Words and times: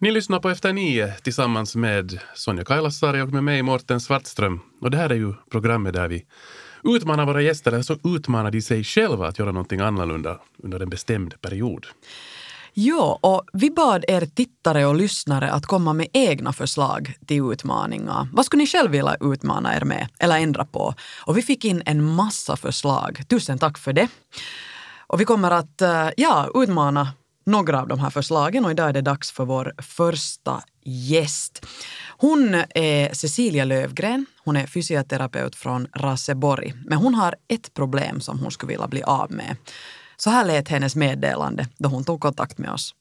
Ni 0.00 0.10
lyssnar 0.10 0.40
på 0.40 0.50
Efter 0.50 0.72
nio 0.72 1.14
tillsammans 1.22 1.76
med 1.76 2.20
Sonja 2.34 2.64
Kailasari 2.64 3.20
och 3.22 3.28
med 3.28 3.44
mig 3.44 3.62
Mårten 3.62 4.00
Svartström. 4.00 4.60
Och 4.80 4.90
det 4.90 4.96
här 4.96 5.10
är 5.10 5.14
ju 5.14 5.34
programmet 5.50 5.92
där 5.92 6.08
vi 6.08 6.24
utmanar 6.84 7.26
våra 7.26 7.42
gäster, 7.42 7.72
eller 7.72 7.82
så 7.82 7.96
utmanar 8.04 8.50
de 8.50 8.62
sig 8.62 8.84
själva 8.84 9.28
att 9.28 9.38
göra 9.38 9.52
någonting 9.52 9.80
annorlunda 9.80 10.40
under 10.62 10.80
en 10.80 10.88
bestämd 10.88 11.40
period. 11.40 11.86
Ja, 12.74 13.18
och 13.22 13.42
vi 13.52 13.70
bad 13.70 14.04
er 14.08 14.26
tittare 14.26 14.86
och 14.86 14.94
lyssnare 14.94 15.50
att 15.50 15.66
komma 15.66 15.92
med 15.92 16.08
egna 16.12 16.52
förslag 16.52 17.14
till 17.26 17.52
utmaningar. 17.52 18.28
Vad 18.32 18.46
skulle 18.46 18.62
ni 18.62 18.66
själv 18.66 18.90
vilja 18.90 19.16
utmana 19.20 19.76
er 19.76 19.84
med 19.84 20.08
eller 20.18 20.38
ändra 20.38 20.64
på? 20.64 20.94
Och 21.26 21.36
vi 21.36 21.42
fick 21.42 21.64
in 21.64 21.82
en 21.86 22.04
massa 22.04 22.56
förslag. 22.56 23.22
Tusen 23.28 23.58
tack 23.58 23.78
för 23.78 23.92
det. 23.92 24.08
Och 25.06 25.20
vi 25.20 25.24
kommer 25.24 25.50
att 25.50 25.82
eh, 25.82 26.08
ja, 26.16 26.50
utmana 26.54 27.08
några 27.48 27.80
av 27.80 27.88
de 27.88 27.98
här 28.00 28.10
förslagen 28.10 28.64
och 28.64 28.70
idag 28.70 28.88
är 28.88 28.92
det 28.92 29.10
dags 29.12 29.32
för 29.36 29.44
vår 29.44 29.66
första 29.98 30.54
gäst. 31.12 31.54
Hon 32.18 32.54
är 32.74 33.14
Cecilia 33.14 33.64
Lövgren. 33.64 34.26
Hon 34.44 34.56
är 34.56 34.66
fysioterapeut 34.66 35.56
från 35.56 35.86
Raseborg. 36.04 36.72
Men 36.86 36.98
hon 36.98 37.14
har 37.14 37.34
ett 37.54 37.74
problem 37.74 38.20
som 38.20 38.38
hon 38.38 38.50
skulle 38.50 38.72
vilja 38.72 38.88
bli 38.88 39.02
av 39.02 39.32
med. 39.32 39.56
Så 40.16 40.30
här 40.30 40.44
lät 40.46 40.68
hennes 40.68 40.96
meddelande 40.96 41.62
då 41.78 41.88
hon 41.88 42.04
tog 42.04 42.20
kontakt 42.20 42.58
med 42.58 42.70
oss. 42.70 42.94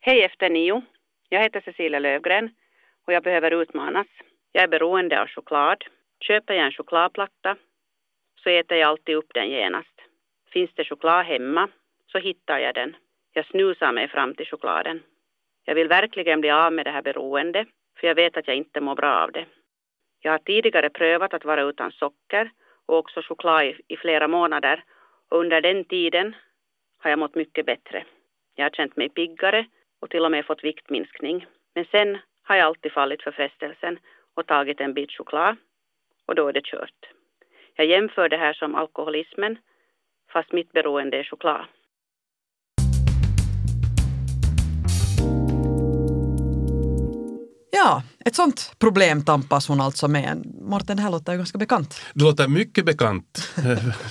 Hej 0.00 0.24
efter 0.24 0.50
nio. 0.50 0.82
Jag 1.28 1.42
heter 1.42 1.60
Cecilia 1.60 1.98
Lövgren 1.98 2.50
och 3.06 3.12
jag 3.12 3.22
behöver 3.22 3.62
utmanas. 3.62 4.06
Jag 4.52 4.64
är 4.64 4.68
beroende 4.68 5.20
av 5.20 5.26
choklad. 5.26 5.78
Köper 6.20 6.54
jag 6.54 6.66
en 6.66 6.72
chokladplatta 6.72 7.56
så 8.42 8.50
äter 8.50 8.76
jag 8.76 8.88
alltid 8.88 9.14
upp 9.16 9.30
den 9.34 9.48
genast. 9.48 9.97
Finns 10.52 10.70
det 10.74 10.84
choklad 10.84 11.26
hemma 11.26 11.68
så 12.06 12.18
hittar 12.18 12.58
jag 12.58 12.74
den. 12.74 12.96
Jag 13.32 13.46
snusar 13.46 13.92
mig 13.92 14.08
fram 14.08 14.34
till 14.34 14.46
chokladen. 14.46 15.02
Jag 15.64 15.74
vill 15.74 15.88
verkligen 15.88 16.40
bli 16.40 16.50
av 16.50 16.72
med 16.72 16.86
det 16.86 16.90
här 16.90 17.02
beroendet 17.02 17.68
för 18.00 18.06
jag 18.06 18.14
vet 18.14 18.36
att 18.36 18.48
jag 18.48 18.56
inte 18.56 18.80
mår 18.80 18.94
bra 18.94 19.14
av 19.14 19.32
det. 19.32 19.46
Jag 20.20 20.32
har 20.32 20.38
tidigare 20.38 20.90
prövat 20.90 21.34
att 21.34 21.44
vara 21.44 21.62
utan 21.62 21.92
socker 21.92 22.50
och 22.86 22.98
också 22.98 23.22
choklad 23.22 23.64
i, 23.64 23.80
i 23.88 23.96
flera 23.96 24.28
månader 24.28 24.84
och 25.30 25.40
under 25.40 25.60
den 25.60 25.84
tiden 25.84 26.36
har 26.98 27.10
jag 27.10 27.18
mått 27.18 27.34
mycket 27.34 27.66
bättre. 27.66 28.04
Jag 28.54 28.64
har 28.64 28.70
känt 28.70 28.96
mig 28.96 29.08
piggare 29.08 29.66
och 30.00 30.10
till 30.10 30.24
och 30.24 30.30
med 30.30 30.46
fått 30.46 30.64
viktminskning. 30.64 31.46
Men 31.74 31.84
sen 31.84 32.18
har 32.42 32.56
jag 32.56 32.66
alltid 32.66 32.92
fallit 32.92 33.22
för 33.22 33.32
frestelsen 33.32 33.98
och 34.34 34.46
tagit 34.46 34.80
en 34.80 34.94
bit 34.94 35.12
choklad 35.12 35.56
och 36.26 36.34
då 36.34 36.48
är 36.48 36.52
det 36.52 36.64
kört. 36.64 37.12
Jag 37.74 37.86
jämför 37.86 38.28
det 38.28 38.36
här 38.36 38.52
som 38.52 38.74
alkoholismen 38.74 39.58
fast 40.32 40.52
mitt 40.52 40.72
beroende 40.72 41.16
är 41.18 41.24
choklad. 41.24 41.66
Ja, 47.70 48.02
ett 48.24 48.34
sånt 48.34 48.72
problem 48.78 49.24
tampas 49.24 49.68
hon 49.68 49.80
alltså 49.80 50.08
med. 50.08 50.46
Mårten, 50.60 50.96
det 50.96 51.02
här 51.02 51.10
låter 51.10 51.32
ju 51.32 51.38
ganska 51.38 51.58
bekant. 51.58 52.00
Det 52.14 52.24
låter 52.24 52.48
mycket 52.48 52.84
bekant. 52.84 53.38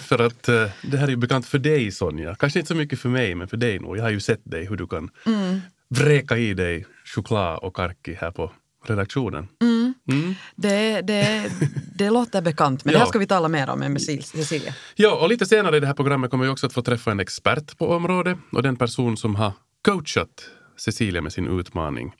för 0.07 0.19
att 0.19 0.47
eh, 0.47 0.69
det 0.91 0.97
här 0.97 1.07
är 1.07 1.11
ju 1.11 1.17
bekant 1.17 1.45
för 1.45 1.59
dig 1.59 1.91
Sonja. 1.91 2.35
Kanske 2.35 2.59
inte 2.59 2.67
så 2.67 2.75
mycket 2.75 2.99
för 2.99 3.09
mig, 3.09 3.35
men 3.35 3.47
för 3.47 3.57
dig 3.57 3.79
nog. 3.79 3.97
Jag 3.97 4.03
har 4.03 4.09
ju 4.09 4.19
sett 4.19 4.41
dig 4.43 4.65
hur 4.65 4.75
du 4.75 4.87
kan 4.87 5.09
mm. 5.25 5.59
vräka 5.89 6.37
i 6.37 6.53
dig 6.53 6.85
choklad 7.05 7.59
och 7.59 7.75
karki 7.75 8.13
här 8.13 8.31
på 8.31 8.51
redaktionen. 8.89 9.47
Mm. 9.61 9.93
Mm. 10.09 10.35
Det, 10.55 11.01
det, 11.01 11.51
det 11.95 12.09
låter 12.09 12.41
bekant, 12.41 12.85
men 12.85 12.91
ja. 12.91 12.97
det 12.97 13.03
här 13.03 13.09
ska 13.09 13.19
vi 13.19 13.27
tala 13.27 13.47
mer 13.47 13.69
om 13.69 13.79
med 13.79 14.01
Cecilia. 14.01 14.73
Ja, 14.95 15.15
och 15.21 15.29
lite 15.29 15.45
senare 15.45 15.77
i 15.77 15.79
det 15.79 15.87
här 15.87 15.93
programmet 15.93 16.31
kommer 16.31 16.45
vi 16.45 16.51
också 16.51 16.67
att 16.67 16.73
få 16.73 16.81
träffa 16.81 17.11
en 17.11 17.19
expert 17.19 17.77
på 17.77 17.89
området 17.89 18.37
och 18.51 18.63
den 18.63 18.75
person 18.75 19.17
som 19.17 19.35
har 19.35 19.51
coachat 19.85 20.49
Cecilia 20.77 21.21
med 21.21 21.33
sin 21.33 21.59
utmaning. 21.59 22.13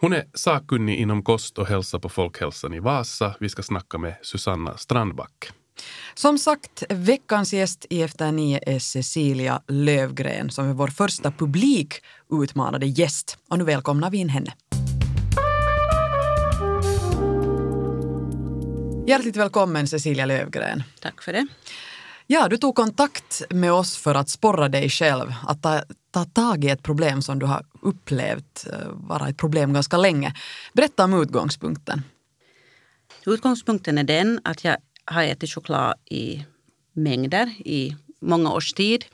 Hon 0.00 0.12
är 0.12 0.24
sakkunnig 0.34 0.96
inom 0.96 1.22
kost 1.22 1.58
och 1.58 1.66
hälsa 1.66 1.98
på 1.98 2.08
Folkhälsan 2.08 2.74
i 2.74 2.80
Vasa. 2.80 3.34
Vi 3.40 3.48
ska 3.48 3.62
snacka 3.62 3.98
med 3.98 4.14
Susanna 4.22 4.76
Strandback. 4.76 5.52
Som 6.14 6.38
sagt, 6.38 6.84
veckans 6.88 7.52
gäst 7.52 7.86
i 7.90 8.02
Efter 8.02 8.32
nio 8.32 8.60
är 8.66 8.78
Cecilia 8.78 9.62
Lövgren 9.68 10.50
som 10.50 10.68
är 10.68 10.72
vår 10.72 10.88
första 10.88 11.30
publikutmanade 11.30 12.86
gäst. 12.86 13.38
Och 13.48 13.58
nu 13.58 13.64
välkomnar 13.64 14.10
vi 14.10 14.18
in 14.18 14.28
henne. 14.28 14.52
Hjärtligt 19.08 19.36
välkommen 19.36 19.86
Cecilia 19.86 20.26
Lövgren. 20.26 20.82
Tack 21.00 21.22
för 21.22 21.32
det. 21.32 21.46
Ja, 22.26 22.48
du 22.48 22.56
tog 22.56 22.74
kontakt 22.74 23.42
med 23.50 23.72
oss 23.72 23.96
för 23.96 24.14
att 24.14 24.28
sporra 24.28 24.68
dig 24.68 24.88
själv 24.90 25.32
att 25.46 25.62
ta, 25.62 25.82
ta 26.10 26.24
tag 26.24 26.64
i 26.64 26.68
ett 26.68 26.82
problem 26.82 27.22
som 27.22 27.38
du 27.38 27.46
har 27.46 27.66
upplevt 27.82 28.66
eh, 28.72 28.88
vara 28.88 29.28
ett 29.28 29.36
problem 29.36 29.72
ganska 29.72 29.96
länge. 29.96 30.34
Berätta 30.72 31.04
om 31.04 31.22
utgångspunkten. 31.22 32.02
Utgångspunkten 33.26 33.98
är 33.98 34.04
den 34.04 34.40
att 34.44 34.64
jag 34.64 34.76
har 35.04 35.22
ätit 35.22 35.50
choklad 35.50 35.94
i 36.04 36.44
mängder 36.92 37.46
i 37.58 37.96
många 38.20 38.52
års 38.52 38.72
tid. 38.72 39.04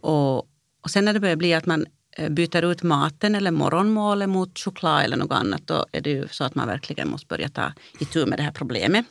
Och, 0.00 0.38
och 0.80 0.90
sen 0.90 1.04
när 1.04 1.12
det 1.12 1.20
börjar 1.20 1.36
bli 1.36 1.54
att 1.54 1.66
man 1.66 1.86
byter 2.30 2.64
ut 2.64 2.82
maten 2.82 3.34
eller 3.34 3.50
morgonmålet 3.50 4.28
mot 4.28 4.58
choklad 4.58 5.04
eller 5.04 5.16
något 5.16 5.32
annat, 5.32 5.62
då 5.64 5.86
är 5.92 6.00
det 6.00 6.10
ju 6.10 6.28
så 6.28 6.44
att 6.44 6.54
man 6.54 6.68
verkligen 6.68 7.08
måste 7.08 7.26
börja 7.26 7.48
ta 7.48 7.72
itu 7.98 8.26
med 8.26 8.38
det 8.38 8.42
här 8.42 8.52
problemet. 8.52 9.06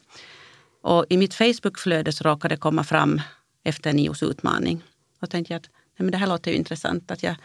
Och 0.82 1.06
i 1.10 1.18
mitt 1.18 1.34
Facebookflöde 1.34 2.12
så 2.12 2.24
råkade 2.24 2.56
det 2.56 2.60
komma 2.60 2.84
fram 2.84 3.22
efter 3.64 3.94
Nios 3.94 4.24
utmaning. 4.24 4.84
Och 5.22 5.30
tänkte 5.30 5.54
jag 5.54 5.60
att 5.60 5.70
nej 5.72 6.04
men 6.06 6.12
det 6.12 6.18
här 6.18 6.28
låter 6.28 6.52
ju 6.52 6.58
intressant. 6.58 7.12
Att 7.12 7.24
jag, 7.24 7.36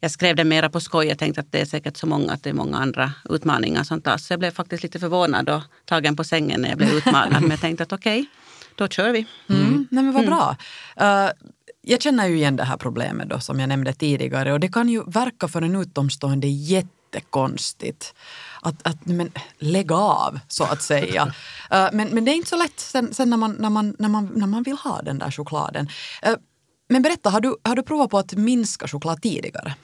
jag 0.00 0.10
skrev 0.10 0.36
det 0.36 0.44
mera 0.44 0.70
på 0.70 0.80
skoj. 0.80 1.06
Jag 1.06 1.18
tänkte 1.18 1.40
att 1.40 1.52
det 1.52 1.60
är 1.60 1.64
säkert 1.64 1.96
så 1.96 2.06
många 2.06 2.32
att 2.32 2.42
det 2.42 2.50
är 2.50 2.54
många 2.54 2.78
andra 2.78 3.12
utmaningar 3.30 3.84
som 3.84 4.00
tas. 4.00 4.26
Så 4.26 4.32
jag 4.32 4.40
blev 4.40 4.50
faktiskt 4.50 4.82
lite 4.82 4.98
förvånad 4.98 5.48
och 5.48 5.62
tagen 5.84 6.16
på 6.16 6.24
sängen 6.24 6.60
när 6.60 6.68
jag 6.68 6.78
blev 6.78 6.90
utmanad. 6.90 7.42
men 7.42 7.50
jag 7.50 7.60
tänkte 7.60 7.82
att 7.82 7.92
okej, 7.92 8.20
okay, 8.20 8.30
då 8.74 8.88
kör 8.88 9.10
vi. 9.10 9.26
Mm. 9.48 9.62
Mm. 9.62 9.88
Nej 9.90 10.04
men 10.04 10.12
vad 10.12 10.24
mm. 10.24 10.34
bra. 10.34 10.56
Uh, 11.00 11.30
jag 11.82 12.02
känner 12.02 12.28
ju 12.28 12.36
igen 12.36 12.56
det 12.56 12.64
här 12.64 12.76
problemet 12.76 13.28
då, 13.28 13.40
som 13.40 13.60
jag 13.60 13.68
nämnde 13.68 13.92
tidigare 13.92 14.52
och 14.52 14.60
det 14.60 14.68
kan 14.68 14.88
ju 14.88 15.04
verka 15.06 15.48
för 15.48 15.62
en 15.62 15.76
utomstående 15.76 16.46
jättekonstigt 16.48 18.14
att, 18.62 18.86
att 18.86 19.06
men, 19.06 19.32
lägga 19.58 19.96
av, 19.96 20.38
så 20.48 20.64
att 20.64 20.82
säga. 20.82 21.24
uh, 21.24 21.32
men, 21.92 22.08
men 22.08 22.24
det 22.24 22.30
är 22.30 22.34
inte 22.34 22.48
så 22.48 22.56
lätt 22.56 22.80
sen, 22.80 23.14
sen, 23.14 23.30
när, 23.30 23.36
man, 23.36 23.52
när, 23.52 23.70
man, 23.70 23.96
när, 23.98 24.08
man, 24.08 24.26
när 24.34 24.46
man 24.46 24.62
vill 24.62 24.76
ha 24.76 25.02
den 25.02 25.18
där 25.18 25.30
chokladen. 25.30 25.88
Uh, 26.26 26.34
men 26.88 27.02
berätta, 27.02 27.30
har 27.30 27.40
du, 27.40 27.56
har 27.62 27.76
du 27.76 27.82
provat 27.82 28.10
på 28.10 28.18
att 28.18 28.32
minska 28.32 28.88
choklad 28.88 29.22
tidigare? 29.22 29.74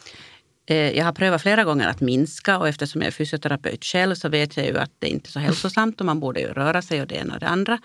Eh, 0.69 0.91
jag 0.99 1.05
har 1.05 1.13
prövat 1.13 1.43
flera 1.43 1.65
gånger 1.65 1.89
att 1.89 2.01
minska 2.01 2.59
och 2.59 2.69
eftersom 2.69 3.01
jag 3.01 3.07
är 3.07 3.13
fysioterapeut 3.13 3.85
själv 3.85 4.15
så 4.15 4.29
vet 4.29 4.57
jag 4.57 4.67
ju 4.67 4.79
att 4.79 4.91
det 4.99 5.09
inte 5.09 5.29
är 5.29 5.31
så 5.31 5.39
hälsosamt 5.39 6.01
och 6.01 6.07
man 6.07 6.21
borde 6.21 6.41
ju 6.41 6.47
röra 6.47 6.83
sig 6.83 7.01
och 7.01 7.07
det 7.07 7.15
ena 7.15 7.35
och 7.35 7.41
det 7.41 7.49
andra. 7.49 7.79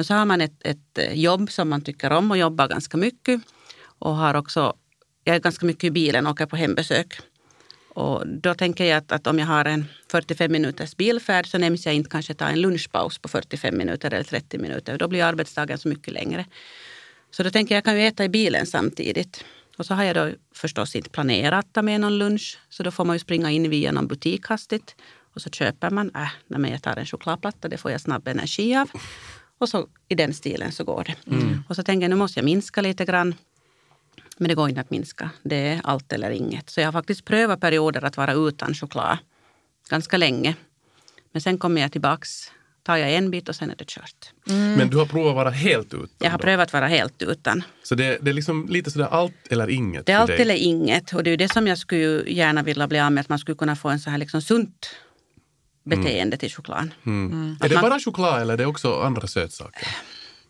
Men 0.00 0.04
så 0.04 0.14
har 0.14 0.24
man 0.24 0.40
ett, 0.40 0.62
ett 0.64 0.98
eh, 0.98 1.12
jobb 1.12 1.50
som 1.50 1.68
man 1.68 1.80
tycker 1.80 2.12
om 2.12 2.30
och 2.30 2.38
jobbar 2.38 2.68
ganska 2.68 2.96
mycket 2.96 3.40
och 3.82 4.16
har 4.16 4.34
också, 4.34 4.76
jag 5.24 5.36
är 5.36 5.40
ganska 5.40 5.66
mycket 5.66 5.84
i 5.84 5.90
bilen 5.90 6.26
och 6.26 6.32
åker 6.32 6.46
på 6.46 6.56
hembesök. 6.56 7.20
Och 7.88 8.26
då 8.26 8.54
tänker 8.54 8.84
jag 8.84 8.96
att, 8.96 9.12
att, 9.12 9.26
om 9.26 9.38
jag 9.38 9.46
har 9.46 9.64
en 9.64 9.84
45 10.10 10.52
minuters 10.52 10.96
bilfärd 10.96 11.46
så 11.46 11.58
nämns 11.58 11.86
jag 11.86 11.94
inte 11.94 12.10
kanske 12.10 12.34
ta 12.34 12.44
en 12.44 12.60
lunchpaus 12.60 13.18
på 13.18 13.28
45 13.28 13.78
minuter 13.78 14.14
eller 14.14 14.24
30 14.24 14.58
minuter. 14.58 14.98
Då 14.98 15.08
blir 15.08 15.24
arbetsdagen 15.24 15.78
så 15.78 15.88
mycket 15.88 16.14
längre. 16.14 16.44
Så 17.30 17.42
då 17.42 17.50
tänker 17.50 17.74
jag, 17.74 17.76
jag 17.76 17.84
kan 17.84 17.96
ju 17.96 18.06
äta 18.06 18.24
i 18.24 18.28
bilen 18.28 18.66
samtidigt. 18.66 19.44
Och 19.78 19.86
så 19.86 19.94
har 19.94 20.04
jag 20.04 20.16
då 20.16 20.30
förstås 20.54 20.96
inte 20.96 21.10
planerat 21.10 21.64
att 21.64 21.72
ta 21.72 21.82
med 21.82 22.00
någon 22.00 22.18
lunch. 22.18 22.58
Så 22.68 22.82
då 22.82 22.90
får 22.90 23.04
man 23.04 23.16
ju 23.16 23.20
springa 23.20 23.50
in 23.50 23.70
via 23.70 23.92
någon 23.92 24.06
butik 24.06 24.46
hastigt. 24.46 24.96
Och 25.34 25.42
så 25.42 25.50
köper 25.50 25.90
man, 25.90 26.10
äh, 26.14 26.28
när 26.46 26.70
jag 26.70 26.82
tar 26.82 26.96
en 26.96 27.06
chokladplatta, 27.06 27.68
det 27.68 27.76
får 27.76 27.90
jag 27.90 28.00
snabb 28.00 28.28
energi 28.28 28.76
av. 28.76 28.90
Och 29.60 29.68
så 29.68 29.88
i 30.08 30.14
den 30.14 30.34
stilen 30.34 30.72
så 30.72 30.84
går 30.84 31.04
det. 31.04 31.30
Mm. 31.30 31.62
Och 31.68 31.76
så 31.76 31.82
tänker 31.82 32.02
jag, 32.04 32.10
nu 32.10 32.16
måste 32.16 32.40
jag 32.40 32.44
minska 32.44 32.80
lite 32.80 33.04
grann. 33.04 33.34
Men 34.38 34.48
det 34.48 34.54
går 34.54 34.68
inte 34.68 34.80
att 34.80 34.90
minska. 34.90 35.30
Det 35.42 35.56
är 35.56 35.80
allt 35.84 36.12
eller 36.12 36.30
inget. 36.30 36.70
Så 36.70 36.80
jag 36.80 36.86
har 36.86 36.92
faktiskt 36.92 37.24
prövat 37.24 37.60
perioder 37.60 38.04
att 38.04 38.16
vara 38.16 38.32
utan 38.32 38.74
choklad. 38.74 39.18
Ganska 39.90 40.16
länge. 40.16 40.56
Men 41.32 41.42
sen 41.42 41.58
kommer 41.58 41.80
jag 41.80 41.92
tillbaks 41.92 42.50
tar 42.82 42.96
jag 42.96 43.14
en 43.14 43.30
bit 43.30 43.48
och 43.48 43.56
sen 43.56 43.70
är 43.70 43.76
det 43.76 43.88
kört. 43.88 44.32
Mm. 44.48 44.74
Men 44.74 44.90
du 44.90 44.96
har 44.96 45.06
provat 45.06 45.34
vara 45.34 45.50
helt 45.50 45.94
utan? 45.94 46.08
Jag 46.18 46.30
har 46.30 46.38
då? 46.38 46.42
prövat 46.42 46.72
vara 46.72 46.86
helt 46.86 47.22
utan. 47.22 47.62
Så 47.82 47.94
det, 47.94 48.18
det 48.22 48.30
är 48.30 48.34
liksom 48.34 48.66
lite 48.68 48.90
sådär 48.90 49.08
allt 49.10 49.34
eller 49.50 49.70
inget? 49.70 50.06
Det 50.06 50.12
är 50.12 50.16
allt 50.16 50.26
dig. 50.26 50.40
eller 50.40 50.54
inget. 50.54 51.12
Och 51.12 51.22
det 51.22 51.30
är 51.30 51.36
det 51.36 51.52
som 51.52 51.66
jag 51.66 51.78
skulle 51.78 52.30
gärna 52.30 52.62
vilja 52.62 52.86
bli 52.88 53.00
av 53.00 53.12
med. 53.12 53.20
Att 53.20 53.28
man 53.28 53.38
skulle 53.38 53.56
kunna 53.56 53.76
få 53.76 53.88
en 53.88 54.00
så 54.00 54.10
här 54.10 54.18
liksom 54.18 54.42
sunt 54.42 54.90
beteende 55.84 56.34
mm. 56.34 56.38
till 56.38 56.50
choklad. 56.50 56.90
Mm. 57.06 57.32
Mm. 57.32 57.56
Är 57.60 57.68
det 57.68 57.74
man, 57.74 57.82
bara 57.82 58.00
choklad 58.00 58.42
eller 58.42 58.54
är 58.54 58.58
det 58.58 58.66
också 58.66 59.00
andra 59.00 59.26
sötsaker? 59.26 59.88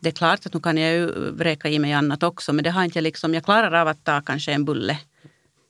Det 0.00 0.09
är 0.09 0.12
klart 0.12 0.47
att 0.47 0.55
nu 0.55 0.61
kan 0.61 0.77
jag 0.77 0.93
ju 0.93 1.31
vräka 1.31 1.69
i 1.69 1.79
mig 1.79 1.93
annat 1.93 2.23
också 2.23 2.53
men 2.53 2.65
det 2.65 2.71
har 2.71 2.85
inte 2.85 3.00
liksom, 3.00 3.35
jag 3.35 3.44
klarar 3.44 3.73
av 3.73 3.88
att 3.88 4.05
ta 4.05 4.21
kanske 4.21 4.53
en 4.53 4.65
bulle 4.65 4.99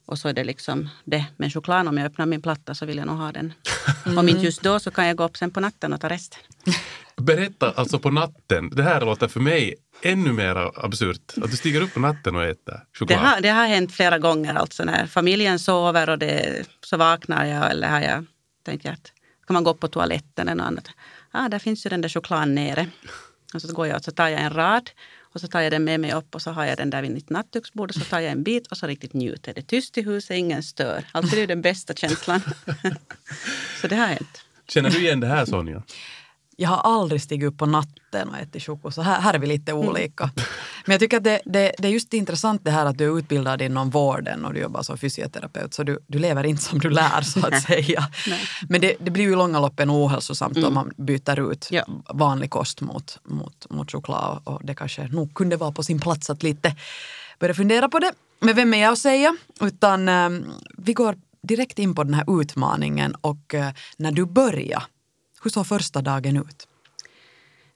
Och 0.07 0.19
så 0.19 0.29
är 0.29 0.33
det 0.33 0.45
liksom 0.45 0.89
det. 1.05 1.25
Men 1.37 1.51
choklad, 1.51 1.89
om 1.89 1.99
jag 1.99 2.07
öppnar 2.07 2.27
min 2.27 2.43
platta 2.43 2.75
så 2.75 2.87
vill 2.87 2.97
jag 2.97 3.07
nog 3.07 3.17
ha 3.17 3.33
den. 3.33 3.53
Om 4.19 4.29
inte 4.29 4.45
just 4.45 4.63
då 4.63 4.81
så 4.81 4.91
kan 4.91 5.07
jag 5.07 5.17
gå 5.17 5.25
upp 5.25 5.37
sen 5.37 5.51
på 5.51 5.61
natten 5.61 5.93
och 5.93 6.01
ta 6.01 6.09
resten. 6.09 6.41
Berätta 7.17 7.71
alltså 7.71 7.99
på 7.99 8.11
natten. 8.11 8.71
Det 8.71 8.83
här 8.83 9.01
låter 9.01 9.29
för 9.29 9.41
mig 9.41 9.75
ännu 10.03 10.33
mer 10.33 10.85
absurt. 10.85 11.33
Att 11.43 11.51
du 11.51 11.57
stiger 11.57 11.81
upp 11.81 11.95
på 11.95 12.01
natten 12.01 12.37
och 12.37 12.45
äter 12.45 12.73
Det 12.73 12.99
choklad. 12.99 13.19
har, 13.19 13.41
det 13.41 13.49
har 13.49 13.67
hänt 13.67 13.93
flera 13.93 14.19
gånger. 14.19 14.55
Alltså 14.55 14.85
när 14.85 15.07
familjen 15.07 15.59
sover 15.59 16.11
och 16.11 16.19
det, 16.19 16.65
så 16.85 16.97
vaknar 16.97 17.47
jag 17.47 17.71
eller 17.71 17.89
har 17.89 18.01
jag 18.01 18.27
tänkt 18.65 18.87
att 18.87 19.13
kan 19.51 19.55
man 19.55 19.65
gå 19.65 19.75
på 19.75 19.89
toaletten 19.89 20.49
eller 20.49 20.63
något 20.63 20.67
annat. 20.67 20.91
Ah, 21.31 21.49
där 21.49 21.59
finns 21.59 21.87
ju 21.87 21.91
den 21.91 22.01
där 22.01 22.09
chokladen 22.09 22.55
nere. 22.55 22.87
Och 23.55 23.63
så 23.63 23.73
går 23.73 23.87
jag 23.87 23.97
och 23.97 24.05
så 24.05 24.11
tar 24.11 24.29
jag 24.29 24.41
en 24.41 24.51
rad 24.51 24.91
och 25.21 25.41
så 25.41 25.49
tar 25.49 25.61
jag 25.61 25.73
den 25.73 25.85
med 25.85 26.01
mig 26.01 26.13
upp 26.13 26.35
och 26.35 26.43
så 26.43 26.51
har 26.51 26.65
jag 26.65 26.77
den 26.77 26.91
där 26.91 27.03
vid 27.03 27.11
mitt 27.11 27.31
nattduksbord 27.31 27.89
och 27.91 27.95
så 27.95 28.01
tar 28.01 28.21
jag 28.21 28.33
en 28.33 28.43
bit 28.43 28.67
och 28.67 28.77
så 28.77 28.87
riktigt 28.87 29.13
njuter. 29.13 29.55
Det 29.55 29.61
är 29.61 29.63
tyst 29.63 29.99
i 29.99 30.03
huset, 30.03 30.37
ingen 30.37 30.63
stör. 30.63 31.05
Alltid 31.13 31.39
är 31.39 31.47
den 31.47 31.63
bästa 31.63 31.95
känslan. 31.95 32.41
så 33.81 33.87
det 33.89 33.97
har 33.97 34.07
hänt. 34.07 34.45
Känner 34.69 34.91
du 34.91 34.99
igen 34.99 35.21
det 35.21 35.27
här 35.27 35.45
Sonja? 35.47 35.83
Jag 36.63 36.69
har 36.69 36.77
aldrig 36.95 37.23
stigit 37.23 37.49
upp 37.49 37.59
på 37.59 37.67
natten 37.67 38.29
och 38.29 38.37
ätit 38.39 38.63
choko, 38.63 38.91
så 38.91 39.03
här, 39.03 39.21
här 39.21 39.35
är 39.35 39.39
vi 39.39 39.47
lite 39.47 39.73
Mm. 39.73 39.89
olika. 39.89 40.31
Men 40.87 40.93
jag 40.93 41.01
tycker 41.01 41.17
att 41.17 41.25
det, 41.25 41.41
det, 41.45 41.73
det 41.79 41.89
är 41.89 41.93
just 41.93 42.15
intressant 42.15 42.65
det 42.65 42.71
här 42.71 42.87
att 42.87 42.99
du 42.99 43.05
är 43.05 43.19
utbildad 43.19 43.63
inom 43.63 43.91
vården 43.91 44.45
och 44.45 44.55
du 44.55 44.61
jobbar 44.61 44.83
som 44.83 44.99
fysioterapeut, 44.99 45.75
så 45.75 45.83
du, 45.83 45.99
du 46.07 46.19
lever 46.19 46.45
inte 46.45 46.63
som 46.63 46.79
du 46.79 46.91
lär 46.91 47.21
så 47.23 47.47
att 47.47 47.63
säga. 47.63 48.09
Men 48.69 48.81
det, 48.81 48.97
det 49.01 49.11
blir 49.11 49.25
ju 49.25 49.33
i 49.33 49.37
långa 49.37 49.61
loppen 49.61 49.91
ohälsosamt 49.91 50.57
om 50.65 50.75
man 50.75 50.91
byter 50.97 51.53
ut 51.53 51.69
Ja. 51.71 51.85
vanlig 52.15 52.51
kost 52.51 52.81
mot, 52.81 53.19
mot, 53.25 53.67
mot 53.71 53.93
choklad 53.93 54.41
och 54.45 54.61
det 54.65 54.75
kanske 54.75 55.09
nog 55.09 55.35
kunde 55.35 55.57
vara 55.57 55.73
på 55.73 55.83
sin 55.83 56.01
plats 56.01 56.31
att 56.31 56.43
lite 56.43 56.77
börja 57.39 57.55
fundera 57.55 57.89
på 57.89 57.99
det. 57.99 58.13
Men 58.41 58.57
vem 58.57 58.75
är 58.75 58.83
jag 58.83 58.93
att 58.93 58.99
säga? 58.99 59.37
Utan 59.61 60.09
eh, 60.09 60.29
vi 60.79 60.93
går 60.93 61.17
direkt 61.43 61.79
in 61.79 61.95
på 61.95 62.05
den 62.05 62.15
här 62.15 62.41
utmaningen 62.41 63.15
och 63.21 63.55
eh, 63.55 63.71
när 63.97 64.13
du 64.13 64.25
börjar, 64.27 64.83
hur 65.43 65.51
såg 65.51 65.67
första 65.67 66.03
dagen 66.03 66.37
ut? 66.37 66.67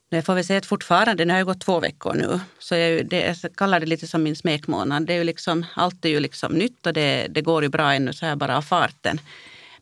Jag 0.09 0.25
får 0.25 0.35
väl 0.35 0.45
säga 0.45 0.57
att 0.57 0.65
fortfarande, 0.65 1.25
det 1.25 1.31
har 1.31 1.39
ju 1.39 1.45
gått 1.45 1.61
två 1.61 1.79
veckor 1.79 2.13
nu, 2.13 2.39
så 2.59 2.75
jag, 2.75 3.09
det, 3.09 3.37
jag 3.43 3.55
kallar 3.55 3.79
det 3.79 3.85
lite 3.85 4.07
som 4.07 4.23
min 4.23 4.35
smekmånad. 4.35 5.05
Det 5.05 5.13
är 5.13 5.17
ju 5.17 5.23
liksom, 5.23 5.65
allt 5.75 6.05
är 6.05 6.09
ju 6.09 6.19
liksom 6.19 6.51
nytt 6.51 6.85
och 6.85 6.93
det, 6.93 7.27
det 7.29 7.41
går 7.41 7.63
ju 7.63 7.69
bra 7.69 7.93
ännu 7.93 8.13
så 8.13 8.25
här 8.25 8.35
bara 8.35 8.57
av 8.57 8.61
farten. 8.61 9.19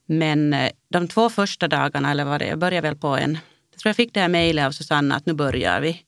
Men 0.06 0.53
eh, 0.53 0.71
de 0.89 1.07
två 1.07 1.30
första 1.30 1.68
dagarna, 1.68 2.12
eller 2.12 2.25
vad 2.25 2.41
det 2.41 2.47
jag 2.47 2.59
började 2.59 2.88
väl 2.88 2.97
på 2.97 3.07
en, 3.07 3.38
jag 3.71 3.80
tror 3.80 3.89
jag 3.89 3.95
fick 3.95 4.13
det 4.13 4.19
här 4.19 4.27
mejlet 4.27 4.65
av 4.65 4.71
Susanna 4.71 5.15
att 5.15 5.25
nu 5.25 5.33
börjar 5.33 5.81
vi. 5.81 6.03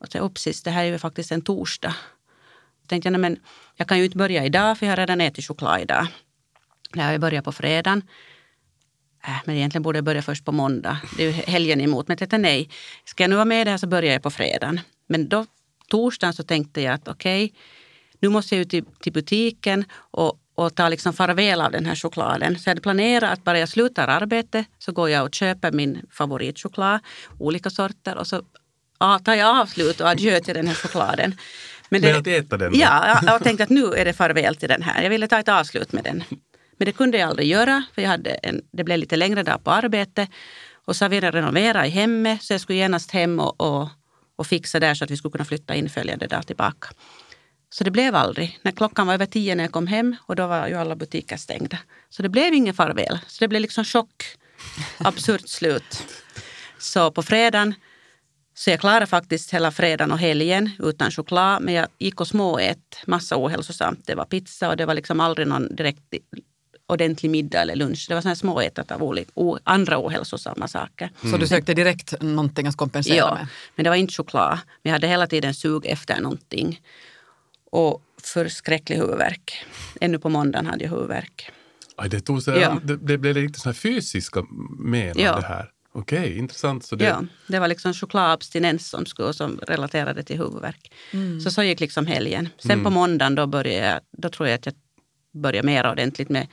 Och 0.00 0.08
så 0.12 0.18
uppsis, 0.18 0.62
det 0.62 0.70
här 0.70 0.84
är 0.84 0.88
ju 0.88 0.98
faktiskt 0.98 1.32
en 1.32 1.42
torsdag. 1.42 1.94
Jag 2.82 2.88
tänkte 2.88 3.08
jag, 3.08 3.20
men 3.20 3.36
jag 3.76 3.88
kan 3.88 3.98
ju 3.98 4.04
inte 4.04 4.16
börja 4.16 4.44
idag 4.44 4.78
för 4.78 4.86
jag 4.86 4.92
har 4.92 4.96
redan 4.96 5.20
ätit 5.20 5.46
choklad 5.46 5.80
idag. 5.80 6.06
Jag 6.94 7.04
har 7.04 7.12
ju 7.12 7.18
börjat 7.18 7.44
på 7.44 7.52
fredagen. 7.52 8.02
Äh, 9.28 9.40
men 9.44 9.56
egentligen 9.56 9.82
borde 9.82 9.98
jag 9.98 10.04
börja 10.04 10.22
först 10.22 10.44
på 10.44 10.52
måndag. 10.52 10.98
Det 11.16 11.22
är 11.22 11.26
ju 11.26 11.32
helgen 11.32 11.80
emot. 11.80 12.08
Men 12.08 12.12
jag 12.12 12.18
tänkte 12.18 12.38
nej, 12.38 12.70
ska 13.04 13.22
jag 13.22 13.30
nu 13.30 13.36
vara 13.36 13.44
med 13.44 13.60
i 13.60 13.64
det 13.64 13.70
här 13.70 13.78
så 13.78 13.86
börjar 13.86 14.12
jag 14.12 14.22
på 14.22 14.30
fredagen. 14.30 14.80
Men 15.08 15.28
då 15.28 15.46
torsdagen 15.88 16.34
så 16.34 16.42
tänkte 16.42 16.80
jag 16.80 16.94
att 16.94 17.08
okej, 17.08 17.52
nu 18.20 18.28
måste 18.28 18.54
jag 18.54 18.62
ut 18.62 18.70
till, 18.70 18.84
till 19.00 19.12
butiken 19.12 19.84
och, 19.92 20.40
och 20.54 20.74
ta 20.74 20.88
liksom 20.88 21.12
farväl 21.12 21.60
av 21.60 21.72
den 21.72 21.86
här 21.86 21.94
chokladen. 21.94 22.58
Så 22.58 22.68
jag 22.68 22.70
hade 22.70 22.80
planerat 22.80 23.32
att 23.32 23.44
bara 23.44 23.58
jag 23.58 23.68
slutar 23.68 24.08
arbete 24.08 24.64
så 24.78 24.92
går 24.92 25.10
jag 25.10 25.24
och 25.24 25.34
köper 25.34 25.72
min 25.72 26.06
favoritchoklad, 26.10 27.00
olika 27.38 27.70
sorter 27.70 28.16
och 28.16 28.26
så 28.26 28.42
ah, 28.98 29.18
tar 29.18 29.34
jag 29.34 29.56
avslut 29.60 30.00
och 30.00 30.08
adjö 30.08 30.40
till 30.40 30.54
den 30.54 30.66
här 30.66 30.74
chokladen. 30.74 31.36
Men 31.88 32.00
Men 32.00 32.16
att 32.16 32.26
äta 32.26 32.56
den 32.56 32.72
då? 32.72 32.78
Ja, 32.78 33.08
jag, 33.08 33.32
jag 33.32 33.42
tänkte 33.42 33.64
att 33.64 33.70
nu 33.70 33.94
är 33.94 34.04
det 34.04 34.12
farväl 34.12 34.56
till 34.56 34.68
den 34.68 34.82
här. 34.82 35.02
Jag 35.02 35.10
ville 35.10 35.28
ta 35.28 35.38
ett 35.38 35.48
avslut 35.48 35.92
med 35.92 36.04
den. 36.04 36.24
Men 36.78 36.86
det 36.86 36.92
kunde 36.92 37.18
jag 37.18 37.28
aldrig 37.28 37.48
göra 37.48 37.84
för 37.94 38.02
jag 38.02 38.08
hade 38.08 38.30
en, 38.30 38.62
det 38.72 38.84
blev 38.84 38.98
lite 38.98 39.16
längre 39.16 39.42
dag 39.42 39.64
på 39.64 39.70
arbete. 39.70 40.28
Och 40.84 40.96
så 40.96 41.08
ville 41.08 41.26
jag 41.26 41.34
renovera 41.34 41.86
i 41.86 41.90
hemmet 41.90 42.42
så 42.42 42.52
jag 42.52 42.60
skulle 42.60 42.78
genast 42.78 43.10
hem 43.10 43.40
och, 43.40 43.60
och, 43.60 43.88
och 44.36 44.46
fixa 44.46 44.80
där 44.80 44.94
så 44.94 45.04
att 45.04 45.10
vi 45.10 45.16
skulle 45.16 45.32
kunna 45.32 45.44
flytta 45.44 45.74
in 45.74 45.90
följande 45.90 46.26
dag 46.26 46.46
tillbaka. 46.46 46.88
Så 47.70 47.84
det 47.84 47.90
blev 47.90 48.14
aldrig. 48.14 48.58
När 48.62 48.72
klockan 48.72 49.06
var 49.06 49.14
över 49.14 49.26
tio 49.26 49.54
när 49.54 49.64
jag 49.64 49.72
kom 49.72 49.86
hem 49.86 50.16
och 50.22 50.36
då 50.36 50.46
var 50.46 50.68
ju 50.68 50.74
alla 50.74 50.96
butiker 50.96 51.36
stängda. 51.36 51.78
Så 52.08 52.22
det 52.22 52.28
blev 52.28 52.54
ingen 52.54 52.74
farväl. 52.74 53.18
Så 53.26 53.44
det 53.44 53.48
blev 53.48 53.62
liksom 53.62 53.84
chock. 53.84 54.24
Absurt 54.98 55.48
slut. 55.48 56.04
Så 56.78 57.10
på 57.10 57.22
fredagen 57.22 57.74
så 58.54 58.70
jag 58.70 58.80
klarade 58.80 59.06
faktiskt 59.06 59.54
hela 59.54 59.70
fredagen 59.70 60.12
och 60.12 60.18
helgen 60.18 60.70
utan 60.78 61.10
choklad. 61.10 61.62
Men 61.62 61.74
jag 61.74 61.88
gick 61.98 62.20
och 62.20 62.28
småät 62.28 63.02
massa 63.06 63.36
ohälsosamt. 63.36 64.06
Det 64.06 64.14
var 64.14 64.24
pizza 64.24 64.68
och 64.68 64.76
det 64.76 64.86
var 64.86 64.94
liksom 64.94 65.20
aldrig 65.20 65.46
någon 65.46 65.76
direkt 65.76 66.14
ordentlig 66.88 67.30
middag 67.30 67.60
eller 67.60 67.76
lunch. 67.76 68.06
Det 68.08 68.14
var 68.14 68.20
sådana 68.20 68.36
småätat 68.36 68.90
av 68.90 69.02
olika, 69.02 69.30
o, 69.34 69.58
andra 69.64 69.98
ohälsosamma 70.06 70.68
saker. 70.68 71.10
Så 71.30 71.36
du 71.36 71.46
sökte 71.46 71.74
direkt 71.74 72.14
någonting 72.22 72.66
att 72.66 72.76
kompensera 72.76 73.16
Ja, 73.16 73.34
med? 73.34 73.46
men 73.76 73.84
det 73.84 73.90
var 73.90 73.96
inte 73.96 74.14
choklad. 74.14 74.58
Men 74.82 74.90
jag 74.90 74.92
hade 74.92 75.06
hela 75.06 75.26
tiden 75.26 75.54
sug 75.54 75.86
efter 75.86 76.20
någonting. 76.20 76.80
Och 77.70 78.02
förskräcklig 78.22 78.96
huvudvärk. 78.96 79.64
Ännu 80.00 80.18
på 80.18 80.28
måndagen 80.28 80.66
hade 80.66 80.84
jag 80.84 80.90
huvudvärk. 80.90 81.50
Aj, 81.96 82.08
det, 82.08 82.20
tog 82.20 82.42
så, 82.42 82.50
Ja. 82.50 82.78
det, 82.84 82.96
det 82.96 83.18
blev 83.18 83.36
lite 83.36 83.60
så 83.60 83.68
här 83.68 83.74
fysiska 83.74 84.44
men 84.78 85.10
av 85.10 85.18
Ja. 85.20 85.36
det 85.40 85.46
här. 85.46 85.70
Okej, 85.92 86.38
intressant. 86.38 86.84
Så 86.84 86.96
det, 86.96 87.04
Ja, 87.04 87.22
det 87.46 87.58
var 87.58 87.68
liksom 87.68 87.94
chokladabstinens 87.94 88.88
som, 88.88 89.06
skulle, 89.06 89.32
som 89.34 89.58
relaterade 89.58 90.22
till 90.22 90.38
huvudvärk. 90.38 90.92
Så 91.44 91.50
så 91.50 91.62
gick 91.62 91.80
liksom 91.80 92.06
helgen. 92.06 92.48
Sen 92.58 92.84
på 92.84 92.90
måndagen 92.90 93.34
då, 93.34 93.46
började 93.46 93.86
jag, 93.86 94.00
då 94.18 94.28
tror 94.28 94.48
jag 94.48 94.54
att 94.58 94.66
jag 94.66 94.74
började 95.32 95.66
mer 95.66 95.90
ordentligt 95.90 96.28
med 96.28 96.46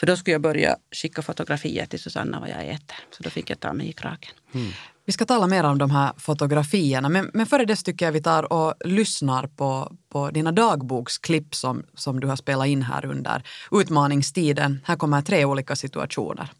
för 0.00 0.06
då 0.06 0.16
skulle 0.16 0.34
jag 0.34 0.42
börja 0.42 0.76
skicka 0.92 1.22
fotografier 1.22 1.86
till 1.86 2.00
Susanna 2.00 2.40
vad 2.40 2.48
jag 2.48 2.68
äter. 2.68 2.96
Så 3.10 3.22
då 3.22 3.30
fick 3.30 3.50
jag 3.50 3.60
ta 3.60 3.72
mig 3.72 3.88
i 3.88 3.92
kragen. 3.92 4.30
Vi 5.06 5.12
ska 5.12 5.24
tala 5.24 5.46
mer 5.46 5.64
om 5.64 5.78
de 5.78 5.90
här 5.90 6.12
fotografierna, 6.18 7.08
men, 7.08 7.30
men 7.34 7.46
före 7.46 7.64
det 7.64 7.76
tycker 7.76 8.06
jag 8.06 8.12
vi 8.12 8.22
tar 8.22 8.52
och 8.52 8.74
lyssnar 8.84 9.46
på, 9.46 9.96
på 10.08 10.30
dina 10.30 10.52
dagboksklipp 10.52 11.54
som, 11.54 11.82
som 11.94 12.20
du 12.20 12.26
har 12.26 12.36
spelat 12.36 12.66
in 12.66 12.82
här 12.82 13.04
under 13.06 13.42
utmaningstiden. 13.72 14.80
Här 14.84 14.96
kommer 14.96 15.22
tre 15.22 15.44
olika 15.44 15.76
situationer. 15.76 16.50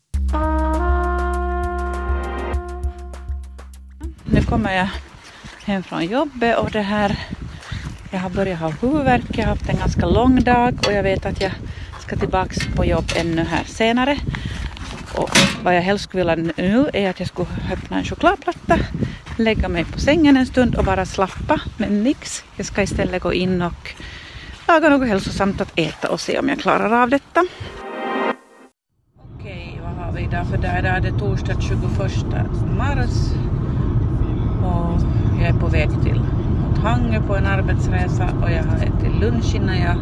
Nu 4.24 4.42
kommer 4.42 4.76
jag 4.76 4.88
hem 5.64 5.82
från 5.82 6.06
jobbet 6.06 6.58
och 6.58 6.70
det 6.70 6.82
här, 6.82 7.18
jag 8.10 8.18
har 8.18 8.30
börjat 8.30 8.60
ha 8.60 8.68
huvudvärk, 8.68 9.24
jag 9.30 9.44
har 9.44 9.50
haft 9.50 9.68
en 9.68 9.76
ganska 9.76 10.06
lång 10.06 10.44
dag 10.44 10.74
och 10.86 10.92
jag 10.92 11.02
vet 11.02 11.26
att 11.26 11.40
jag 11.40 11.52
ska 12.00 12.16
tillbaks 12.16 12.56
på 12.76 12.84
jobb 12.84 13.04
ännu 13.16 13.42
här 13.44 13.64
senare. 13.64 14.18
Och 15.14 15.30
vad 15.64 15.76
jag 15.76 15.82
helst 15.82 16.04
skulle 16.04 16.34
vilja 16.36 16.52
nu 16.56 16.90
är 16.92 17.10
att 17.10 17.20
jag 17.20 17.28
skulle 17.28 17.48
öppna 17.72 17.98
en 17.98 18.04
chokladplatta, 18.04 18.78
lägga 19.38 19.68
mig 19.68 19.84
på 19.84 20.00
sängen 20.00 20.36
en 20.36 20.46
stund 20.46 20.74
och 20.74 20.84
bara 20.84 21.06
slappa, 21.06 21.60
men 21.76 22.02
nix. 22.02 22.44
Jag 22.56 22.66
ska 22.66 22.82
istället 22.82 23.22
gå 23.22 23.32
in 23.32 23.62
och 23.62 23.94
laga 24.68 24.88
något 24.88 25.08
hälsosamt 25.08 25.60
att 25.60 25.78
äta 25.78 26.10
och 26.10 26.20
se 26.20 26.38
om 26.38 26.48
jag 26.48 26.58
klarar 26.58 27.02
av 27.02 27.10
detta. 27.10 27.44
Okej, 29.34 29.80
vad 29.82 30.04
har 30.04 30.12
vi 30.12 30.22
idag 30.22 30.46
för 30.46 30.56
dag? 30.56 30.78
Idag 30.78 30.96
är 30.96 31.00
det 31.00 31.18
torsdag 31.18 31.60
21 31.60 31.80
mars 32.78 33.32
och 34.64 35.00
jag 35.40 35.48
är 35.48 35.60
på 35.60 35.66
väg 35.66 35.88
till 36.04 36.20
mot 37.02 37.26
på 37.26 37.36
en 37.36 37.46
arbetsresa 37.46 38.28
och 38.42 38.50
jag 38.50 38.64
har 38.64 38.76
ätit 38.76 39.20
lunch 39.20 39.54
innan 39.54 39.78
jag 39.78 39.96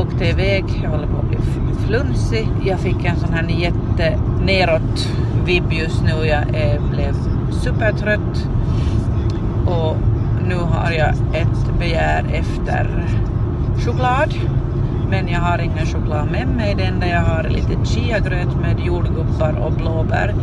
åkte 0.00 0.24
iväg. 0.24 0.64
Jag 0.82 0.90
håller 0.90 1.06
på 1.06 1.18
att 1.18 1.28
bli 1.28 1.38
flunsig. 1.86 2.48
Jag 2.64 2.80
fick 2.80 3.04
en 3.04 3.16
sån 3.16 3.32
här 3.32 3.48
jätte 3.48 4.18
neråt 4.44 5.08
vibb 5.44 5.72
just 5.72 6.02
nu. 6.02 6.26
Jag 6.26 6.54
är, 6.54 6.80
blev 6.90 7.14
supertrött 7.50 8.48
och 9.66 9.96
nu 10.48 10.54
har 10.54 10.90
jag 10.90 11.10
ett 11.34 11.78
begär 11.78 12.24
efter 12.32 13.06
choklad. 13.86 14.34
Men 15.10 15.28
jag 15.28 15.40
har 15.40 15.58
ingen 15.58 15.86
choklad 15.86 16.30
med 16.30 16.48
mig. 16.48 16.74
Det 16.74 16.84
enda 16.84 17.08
jag 17.08 17.20
har 17.20 17.44
är 17.44 17.48
lite 17.48 17.84
chiagröt 17.84 18.56
med 18.60 18.80
jordgubbar 18.86 19.52
och 19.52 19.72
blåbär. 19.72 20.34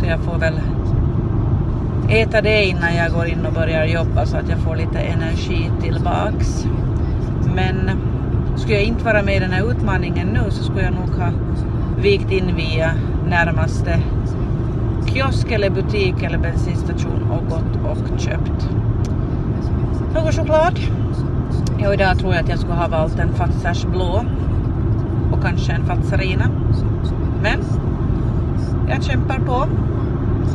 Så 0.00 0.06
jag 0.06 0.20
får 0.20 0.38
väl 0.38 0.60
äta 2.08 2.40
det 2.40 2.64
innan 2.64 2.94
jag 2.94 3.12
går 3.12 3.26
in 3.26 3.46
och 3.46 3.52
börjar 3.52 3.84
jobba 3.84 4.26
så 4.26 4.36
att 4.36 4.48
jag 4.48 4.58
får 4.58 4.76
lite 4.76 4.98
energi 4.98 5.70
tillbaks. 5.82 6.66
Men 7.54 7.90
skulle 8.56 8.74
jag 8.74 8.84
inte 8.84 9.04
vara 9.04 9.22
med 9.22 9.36
i 9.36 9.38
den 9.38 9.52
här 9.52 9.70
utmaningen 9.70 10.28
nu 10.28 10.50
så 10.50 10.64
skulle 10.64 10.82
jag 10.82 10.92
nog 10.92 11.08
ha 11.08 11.30
vikt 12.02 12.30
in 12.30 12.56
via 12.56 12.92
närmaste 13.28 14.00
kiosk 15.06 15.50
eller 15.50 15.70
butik 15.70 16.22
eller 16.22 16.38
bensinstation 16.38 17.30
och 17.30 17.50
gått 17.50 18.00
och 18.12 18.20
köpt 18.20 18.68
någon 20.14 20.32
choklad. 20.32 20.78
Ja, 21.78 21.94
idag 21.94 22.18
tror 22.18 22.34
jag 22.34 22.42
att 22.42 22.48
jag 22.48 22.58
skulle 22.58 22.74
ha 22.74 22.88
valt 22.88 23.18
en 23.18 23.34
Fatsers 23.34 23.84
blå 23.84 24.24
och 25.32 25.42
kanske 25.42 25.72
en 25.72 25.86
Fatsarina. 25.86 26.50
Men 27.42 27.58
jag 28.88 29.04
kämpar 29.04 29.38
på. 29.38 29.66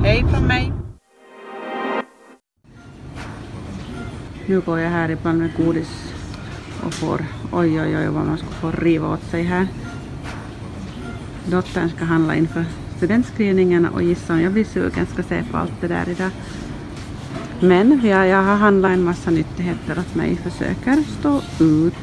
Hej 0.04 0.26
från 0.30 0.48
mig. 0.48 0.83
Nu 4.46 4.62
går 4.62 4.80
jag 4.80 4.90
här 4.90 5.10
ibland 5.12 5.40
med 5.40 5.52
godis 5.58 6.14
och 6.86 6.94
får, 6.94 7.26
oj 7.52 7.82
oj 7.82 7.98
oj 7.98 8.08
vad 8.08 8.26
man 8.26 8.38
ska 8.38 8.48
få 8.48 8.72
riva 8.72 9.10
åt 9.14 9.24
sig 9.24 9.44
här. 9.44 9.68
Dottern 11.46 11.90
ska 11.90 12.06
handla 12.06 12.36
inför 12.36 12.66
studentskrivningen 12.98 13.86
och 13.86 14.04
gissa 14.04 14.34
om 14.34 14.42
jag 14.42 14.54
blir 14.54 14.66
sugen 14.66 15.06
ska 15.06 15.24
se 15.24 15.44
på 15.52 15.58
allt 15.58 15.82
det 15.82 15.88
där 15.88 16.10
idag. 16.10 16.32
Men 17.60 18.02
jag, 18.08 18.28
jag 18.28 18.44
har 18.44 18.56
handlat 18.56 18.92
en 18.92 19.04
massa 19.04 19.32
nyttigheter 19.32 20.00
åt 20.00 20.16
mig, 20.16 20.36
försöker 20.36 21.04
stå 21.20 21.42
ut. 21.60 21.94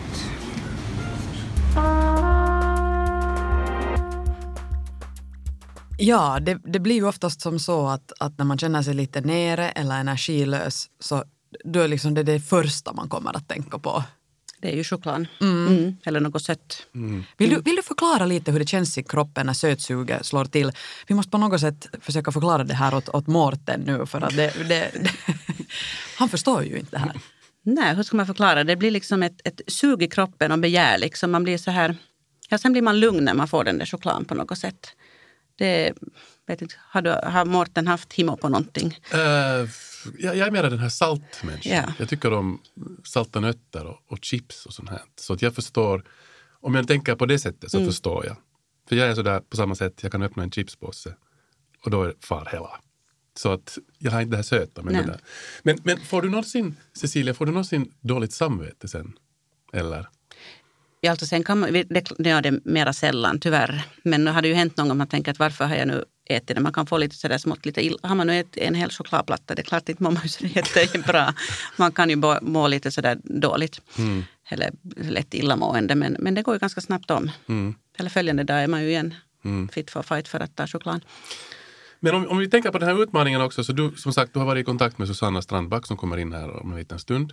Ja, 5.98 6.38
det, 6.40 6.60
det 6.64 6.80
blir 6.80 6.94
ju 6.94 7.04
oftast 7.04 7.40
som 7.40 7.58
så 7.58 7.86
att, 7.86 8.12
att 8.20 8.38
när 8.38 8.44
man 8.44 8.58
känner 8.58 8.82
sig 8.82 8.94
lite 8.94 9.20
nere 9.20 9.70
eller 9.70 10.00
energilös 10.00 10.86
så 11.00 11.24
då 11.64 11.80
är 11.80 11.88
liksom 11.88 12.14
det 12.14 12.22
det 12.22 12.40
första 12.40 12.92
man 12.92 13.08
kommer 13.08 13.36
att 13.36 13.48
tänka 13.48 13.78
på. 13.78 14.04
Det 14.60 14.72
är 14.72 14.76
ju 14.76 14.84
choklad. 14.84 15.26
Mm. 15.40 15.96
Eller 16.04 16.20
något 16.20 16.42
sött. 16.42 16.86
Vill, 17.36 17.50
du, 17.50 17.60
vill 17.60 17.76
du 17.76 17.82
förklara 17.82 18.26
lite 18.26 18.52
hur 18.52 18.58
det 18.58 18.68
känns 18.68 18.98
i 18.98 19.02
kroppen 19.02 19.46
när 19.46 19.52
sötsuget 19.52 20.26
slår 20.26 20.44
till? 20.44 20.72
Vi 21.06 21.14
måste 21.14 21.30
på 21.30 21.38
något 21.38 21.60
sätt 21.60 21.86
försöka 22.00 22.32
förklara 22.32 22.64
det 22.64 22.74
här 22.74 22.94
åt, 22.94 23.08
åt 23.08 23.26
Mårten 23.26 23.80
nu 23.80 24.06
för 24.06 24.20
att 24.20 24.36
det, 24.36 24.52
det, 24.68 24.90
det, 24.94 25.10
han 26.16 26.28
förstår 26.28 26.64
ju 26.64 26.78
inte 26.78 26.90
det 26.90 26.98
här. 26.98 27.20
Nej, 27.62 27.94
hur 27.94 28.02
ska 28.02 28.16
man 28.16 28.26
förklara? 28.26 28.64
Det 28.64 28.76
blir 28.76 28.90
liksom 28.90 29.22
ett, 29.22 29.40
ett 29.44 29.60
sug 29.66 30.02
i 30.02 30.08
kroppen 30.08 30.52
och 30.52 30.58
begär. 30.58 30.98
Liksom. 30.98 31.30
Man 31.30 31.42
blir 31.42 31.58
så 31.58 31.70
här... 31.70 31.96
Ja, 32.48 32.58
sen 32.58 32.72
blir 32.72 32.82
man 32.82 33.00
lugn 33.00 33.24
när 33.24 33.34
man 33.34 33.48
får 33.48 33.64
den 33.64 33.78
där 33.78 33.86
chokladen 33.86 34.24
på 34.24 34.34
något 34.34 34.58
sätt. 34.58 34.88
Det, 35.58 35.92
vet 36.46 36.62
inte, 36.62 36.74
har, 36.78 37.02
du, 37.02 37.10
har 37.10 37.44
Mårten 37.44 37.86
haft 37.86 38.12
himo 38.12 38.36
på 38.36 38.48
någonting? 38.48 38.98
Eh, 39.12 39.68
jag, 40.18 40.36
jag 40.36 40.46
är 40.46 40.50
mer 40.50 40.62
den 40.62 40.78
här 40.78 40.88
saltmänniskan. 40.88 41.72
Ja. 41.72 41.92
Jag 41.98 42.08
tycker 42.08 42.32
om 42.32 42.60
salta 43.04 43.40
nötter 43.40 43.84
och, 43.86 44.00
och 44.06 44.18
chips 44.22 44.66
och 44.66 44.72
sånt 44.74 44.90
här. 44.90 45.02
Så 45.16 45.32
att 45.32 45.42
jag 45.42 45.54
förstår, 45.54 46.04
om 46.60 46.74
jag 46.74 46.88
tänker 46.88 47.14
på 47.14 47.26
det 47.26 47.38
sättet 47.38 47.70
så 47.70 47.76
Mm. 47.76 47.88
förstår 47.88 48.26
jag. 48.26 48.36
För 48.88 48.96
jag 48.96 49.08
är 49.08 49.14
sådär 49.14 49.40
på 49.40 49.56
samma 49.56 49.74
sätt, 49.74 50.02
jag 50.02 50.12
kan 50.12 50.22
öppna 50.22 50.42
en 50.42 50.50
chipspåse 50.50 51.14
och 51.84 51.90
då 51.90 52.02
är 52.02 52.14
far 52.20 52.48
hela. 52.52 52.80
Så 53.34 53.52
att 53.52 53.78
jag 53.98 54.10
har 54.12 54.20
inte 54.20 54.30
det 54.30 54.36
här 54.36 54.42
söta. 54.42 54.82
Men, 54.82 54.94
det 54.94 55.18
men, 55.62 55.78
men 55.82 56.00
får 56.00 56.22
du 56.22 56.30
någonsin, 56.30 56.76
Cecilia, 56.92 57.34
får 57.34 57.46
du 57.46 57.52
någonsin 57.52 57.92
dåligt 58.00 58.32
samvete 58.32 58.88
sen? 58.88 59.12
Eller? 59.72 60.08
Ja, 61.00 61.10
alltså 61.10 61.26
sen 61.26 61.44
kan 61.44 61.58
man, 61.58 61.72
det, 61.72 61.84
det 62.18 62.40
det 62.40 62.60
mera 62.64 62.92
sällan 62.92 63.40
tyvärr. 63.40 63.84
Men 64.02 64.24
nu 64.24 64.30
har 64.30 64.42
det 64.42 64.48
ju 64.48 64.54
hänt 64.54 64.76
någon 64.76 64.88
gång 64.88 64.98
man 64.98 65.06
tänker 65.06 65.30
att 65.30 65.38
varför 65.38 65.64
har 65.64 65.76
jag 65.76 65.88
nu 65.88 66.04
ätit 66.30 66.56
det? 66.56 66.60
Man 66.60 66.72
kan 66.72 66.86
få 66.86 66.98
lite 66.98 67.16
sådär 67.16 67.38
smått 67.38 67.66
lite 67.66 67.84
illa. 67.86 67.98
Har 68.02 68.14
man 68.14 68.26
nu 68.26 68.38
ätit 68.40 68.56
en 68.56 68.74
hel 68.74 68.90
chokladplatta, 68.90 69.54
det 69.54 69.62
är 69.62 69.64
klart 69.64 69.88
inte 69.88 70.02
mår 70.02 70.10
man 70.10 70.28
så 70.28 70.46
jättebra. 70.46 71.34
Man 71.76 71.92
kan 71.92 72.10
ju 72.10 72.16
må, 72.42 72.68
lite 72.68 72.90
sådär 72.90 73.18
dåligt. 73.24 73.80
Eller 74.48 74.70
lätt 74.96 75.34
illamående, 75.34 75.94
men, 75.94 76.16
men 76.18 76.34
det 76.34 76.42
går 76.42 76.54
ju 76.54 76.58
ganska 76.58 76.80
snabbt 76.80 77.10
om. 77.10 77.30
Eller 77.98 78.10
följande 78.10 78.44
dag 78.44 78.62
är 78.62 78.68
man 78.68 78.82
ju 78.82 78.88
igen 78.88 79.14
fit 79.72 79.90
for 79.90 80.02
fight 80.02 80.28
för 80.28 80.40
att 80.40 80.56
ta 80.56 80.66
choklad. 80.66 81.04
Men 82.02 82.14
om, 82.14 82.26
om 82.28 82.38
vi 82.38 82.50
tänker 82.50 82.70
på 82.70 82.78
den 82.78 82.88
här 82.88 83.02
utmaningen 83.02 83.40
också, 83.40 83.64
så 83.64 83.72
du 83.72 83.92
som 83.96 84.12
sagt 84.12 84.32
du 84.32 84.38
har 84.38 84.46
varit 84.46 84.60
i 84.62 84.64
kontakt 84.64 84.98
med 84.98 85.08
Susanna 85.08 85.42
Strandback 85.42 85.86
som 85.86 85.96
kommer 85.96 86.16
in 86.16 86.32
här 86.32 86.62
om 86.62 86.72
en 86.72 86.78
liten 86.78 86.98
stund. 86.98 87.32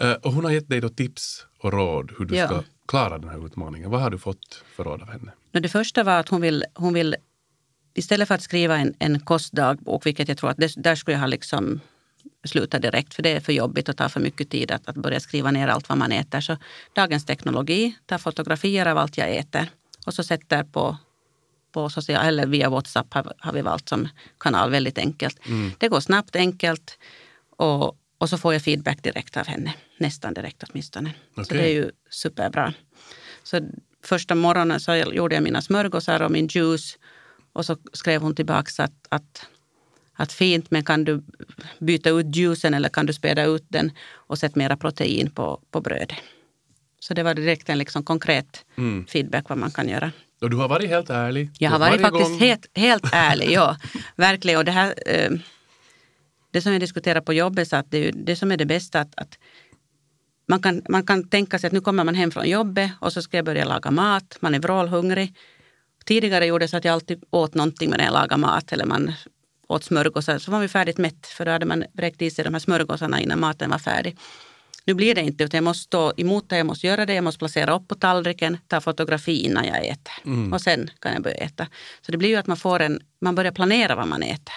Eh, 0.00 0.12
och 0.12 0.32
hon 0.32 0.44
har 0.44 0.50
gett 0.52 0.68
dig 0.68 0.80
då 0.80 0.88
tips 0.88 1.46
och 1.60 1.72
råd 1.72 2.12
hur 2.18 2.24
du 2.24 2.36
Ja. 2.36 2.46
ska 2.46 2.62
klara 2.88 3.18
den 3.18 3.28
här 3.30 3.46
utmaningen. 3.46 3.90
Vad 3.90 4.00
har 4.00 4.10
du 4.10 4.18
fått 4.18 4.64
för 4.76 4.84
råd 4.84 5.02
av 5.02 5.08
henne? 5.10 5.32
Det 5.52 5.68
första 5.68 6.04
var 6.04 6.18
att 6.20 6.28
hon 6.28 6.40
vill, 6.40 6.64
hon 6.74 6.94
vill 6.94 7.16
istället 7.98 8.28
för 8.28 8.34
att 8.34 8.42
skriva 8.42 8.76
en, 8.76 8.94
en 8.98 9.20
kostdagbok, 9.20 10.06
vilket 10.06 10.28
jag 10.28 10.38
tror 10.38 10.50
att 10.50 10.56
det, 10.56 10.72
där 10.76 10.94
skulle 10.94 11.14
jag 11.14 11.20
ha 11.20 11.26
liksom 11.26 11.80
slutat 12.44 12.82
direkt, 12.82 13.14
för 13.14 13.22
det 13.22 13.32
är 13.32 13.40
för 13.40 13.52
jobbigt 13.52 13.88
och 13.88 13.96
tar 13.96 14.08
för 14.08 14.20
mycket 14.20 14.50
tid 14.50 14.70
att, 14.70 14.88
att 14.88 14.96
börja 14.96 15.20
skriva 15.20 15.50
ner 15.50 15.68
allt 15.68 15.88
vad 15.88 15.98
man 15.98 16.12
äter. 16.12 16.40
Så 16.40 16.56
dagens 16.92 17.26
teknologi, 17.26 17.96
tar 18.06 18.18
fotografier 18.18 18.86
av 18.86 18.98
allt 18.98 19.18
jag 19.18 19.36
äter 19.36 19.70
och 20.06 20.14
så 20.14 20.22
sätter 20.22 20.64
på, 20.64 20.96
på 21.72 21.90
social, 21.90 22.26
eller 22.26 22.46
via 22.46 22.70
WhatsApp 22.70 23.14
har, 23.14 23.32
har 23.38 23.52
vi 23.52 23.62
valt 23.62 23.88
som 23.88 24.08
kanal 24.40 24.70
väldigt 24.70 24.98
enkelt. 24.98 25.40
Det 25.78 25.88
går 25.88 26.00
snabbt, 26.00 26.36
enkelt 26.36 26.98
och, 27.56 27.96
och 28.18 28.28
så 28.28 28.38
får 28.38 28.52
jag 28.52 28.62
feedback 28.62 29.02
direkt 29.02 29.36
av 29.36 29.46
henne. 29.46 29.74
Nästan 29.98 30.34
direkt 30.34 30.62
åtminstone. 30.62 31.14
Så 31.34 31.40
Okej. 31.40 31.58
det 31.58 31.64
är 31.64 31.72
ju 31.72 31.90
superbra. 32.10 32.74
Så 33.42 33.60
första 34.04 34.34
morgonen 34.34 34.80
så 34.80 34.94
gjorde 34.94 35.34
jag 35.34 35.42
mina 35.42 35.62
smörgåsar 35.62 36.22
och 36.22 36.30
min 36.30 36.48
juice. 36.50 36.98
Och 37.52 37.66
så 37.66 37.76
skrev 37.92 38.22
hon 38.22 38.34
tillbaka 38.34 38.82
att, 38.84 38.92
att, 39.08 39.46
att 40.12 40.32
fint, 40.32 40.70
men 40.70 40.84
kan 40.84 41.04
du 41.04 41.22
byta 41.78 42.10
ut 42.10 42.36
juicen 42.36 42.74
eller 42.74 42.88
kan 42.88 43.06
du 43.06 43.12
späda 43.12 43.44
ut 43.44 43.64
den 43.68 43.92
och 44.12 44.38
sätta 44.38 44.58
mera 44.58 44.76
protein 44.76 45.30
på, 45.30 45.60
på 45.70 45.80
brödet. 45.80 46.12
Så 47.00 47.14
det 47.14 47.22
var 47.22 47.34
direkt 47.34 47.68
en 47.68 47.78
liksom 47.78 48.02
konkret 48.04 48.64
feedback 49.08 49.48
vad 49.48 49.58
man 49.58 49.70
kan 49.70 49.88
göra. 49.88 50.12
Och 50.40 50.50
du 50.50 50.56
har 50.56 50.68
varit 50.68 50.88
helt 50.88 51.10
ärlig. 51.10 51.50
Jag 51.58 51.70
har 51.70 51.78
varit 51.78 52.00
faktiskt 52.00 52.30
gång- 52.30 52.38
helt, 52.40 52.66
helt 52.74 53.04
ärlig, 53.12 53.50
ja. 53.50 53.76
Verkligen. 54.16 54.58
Och 54.58 54.64
det, 54.64 54.72
här, 54.72 54.94
eh, 55.06 55.30
det 56.50 56.60
som 56.62 56.72
jag 56.72 56.80
diskuterar 56.80 57.20
på 57.20 57.32
jobbet, 57.32 57.68
så 57.68 57.76
att 57.76 57.90
det, 57.90 58.10
det 58.10 58.36
som 58.36 58.52
är 58.52 58.56
det 58.56 58.66
bästa, 58.66 59.00
att, 59.00 59.12
att 59.16 59.38
man, 60.48 60.62
kan, 60.62 60.82
man 60.88 61.06
kan 61.06 61.28
tänka 61.28 61.58
sig 61.58 61.66
att 61.66 61.72
nu 61.72 61.80
kommer 61.80 62.04
man 62.04 62.14
hem 62.14 62.30
från 62.30 62.48
jobbet 62.48 62.90
och 63.00 63.12
så 63.12 63.22
ska 63.22 63.36
jag 63.36 63.44
börja 63.44 63.64
laga 63.64 63.90
mat. 63.90 64.36
Man 64.40 64.54
är 64.54 64.60
vrålhungrig. 64.60 65.34
Tidigare 66.08 66.46
gjorde 66.46 66.68
så 66.68 66.76
att 66.76 66.84
jag 66.84 66.92
alltid 66.92 67.24
åt 67.30 67.54
någonting 67.54 67.90
medan 67.90 68.06
jag 68.06 68.12
lagade 68.12 68.36
mat 68.36 68.72
eller 68.72 68.84
man 68.84 69.12
åt 69.66 69.84
smörgåsar. 69.84 70.38
Så 70.38 70.50
var 70.50 70.60
vi 70.60 70.68
färdigt 70.68 70.98
mätt 70.98 71.26
för 71.26 71.44
då 71.44 71.50
hade 71.50 71.66
man 71.66 71.84
bräckt 71.92 72.22
i 72.22 72.30
sig 72.30 72.44
de 72.44 72.54
här 72.54 72.60
smörgåsarna 72.60 73.20
innan 73.20 73.40
maten 73.40 73.70
var 73.70 73.78
färdig. 73.78 74.16
Nu 74.84 74.94
blir 74.94 75.14
det 75.14 75.20
inte, 75.20 75.44
utan 75.44 75.58
jag 75.58 75.64
måste 75.64 75.84
stå 75.84 76.12
emot 76.16 76.48
det, 76.48 76.56
jag 76.56 76.66
måste 76.66 76.86
göra 76.86 77.06
det, 77.06 77.14
jag 77.14 77.24
måste 77.24 77.38
placera 77.38 77.76
upp 77.76 77.88
på 77.88 77.94
tallriken, 77.94 78.58
ta 78.66 78.80
fotografi 78.80 79.40
innan 79.40 79.64
jag 79.64 79.86
äter. 79.86 80.12
Och 80.52 80.60
sen 80.60 80.90
kan 81.00 81.12
jag 81.12 81.22
börja 81.22 81.36
äta. 81.36 81.66
Så 82.00 82.12
det 82.12 82.18
blir 82.18 82.28
ju 82.28 82.36
att 82.36 82.46
man 82.46 82.56
får 82.56 82.80
en, 82.80 83.00
man 83.20 83.34
börjar 83.34 83.52
planera 83.52 83.94
vad 83.94 84.08
man 84.08 84.22
äter. 84.22 84.54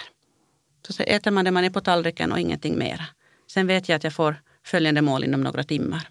Så, 0.86 0.92
så 0.92 1.02
äter 1.02 1.30
man 1.30 1.44
det 1.44 1.50
man 1.50 1.64
är 1.64 1.70
på 1.70 1.80
tallriken 1.80 2.32
och 2.32 2.40
ingenting 2.40 2.78
mera. 2.78 3.04
Sen 3.50 3.66
vet 3.66 3.88
jag 3.88 3.96
att 3.96 4.04
jag 4.04 4.12
får 4.12 4.36
följande 4.64 5.02
mål 5.02 5.24
inom 5.24 5.40
några 5.40 5.64
timmar. 5.64 6.08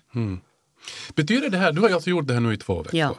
Betyder 1.15 1.49
det 1.49 1.57
här, 1.57 1.71
du 1.71 1.81
har 1.81 1.89
alltså 1.89 2.09
gjort 2.09 2.27
det 2.27 2.33
här 2.33 2.41
nu 2.41 2.53
i 2.53 2.57
två 2.57 2.83
veckor. 2.83 2.99
Ja. 2.99 3.15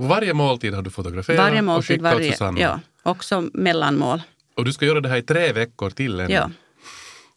Och 0.00 0.08
Varje 0.08 0.34
måltid 0.34 0.74
har 0.74 0.82
du 0.82 0.90
fotograferat 0.90 1.38
Varje 1.38 1.58
och 1.58 1.64
måltid, 1.64 1.86
skickat 1.86 2.06
åt 2.12 2.18
varje, 2.18 2.32
Susanna. 2.32 2.60
ja, 2.60 2.80
också 3.02 3.48
mellanmål. 3.54 4.22
Och 4.56 4.64
du 4.64 4.72
ska 4.72 4.86
göra 4.86 5.00
det 5.00 5.08
här 5.08 5.16
i 5.16 5.22
tre 5.22 5.52
veckor 5.52 5.90
till 5.90 6.20
ännu. 6.20 6.34
Ja. 6.34 6.50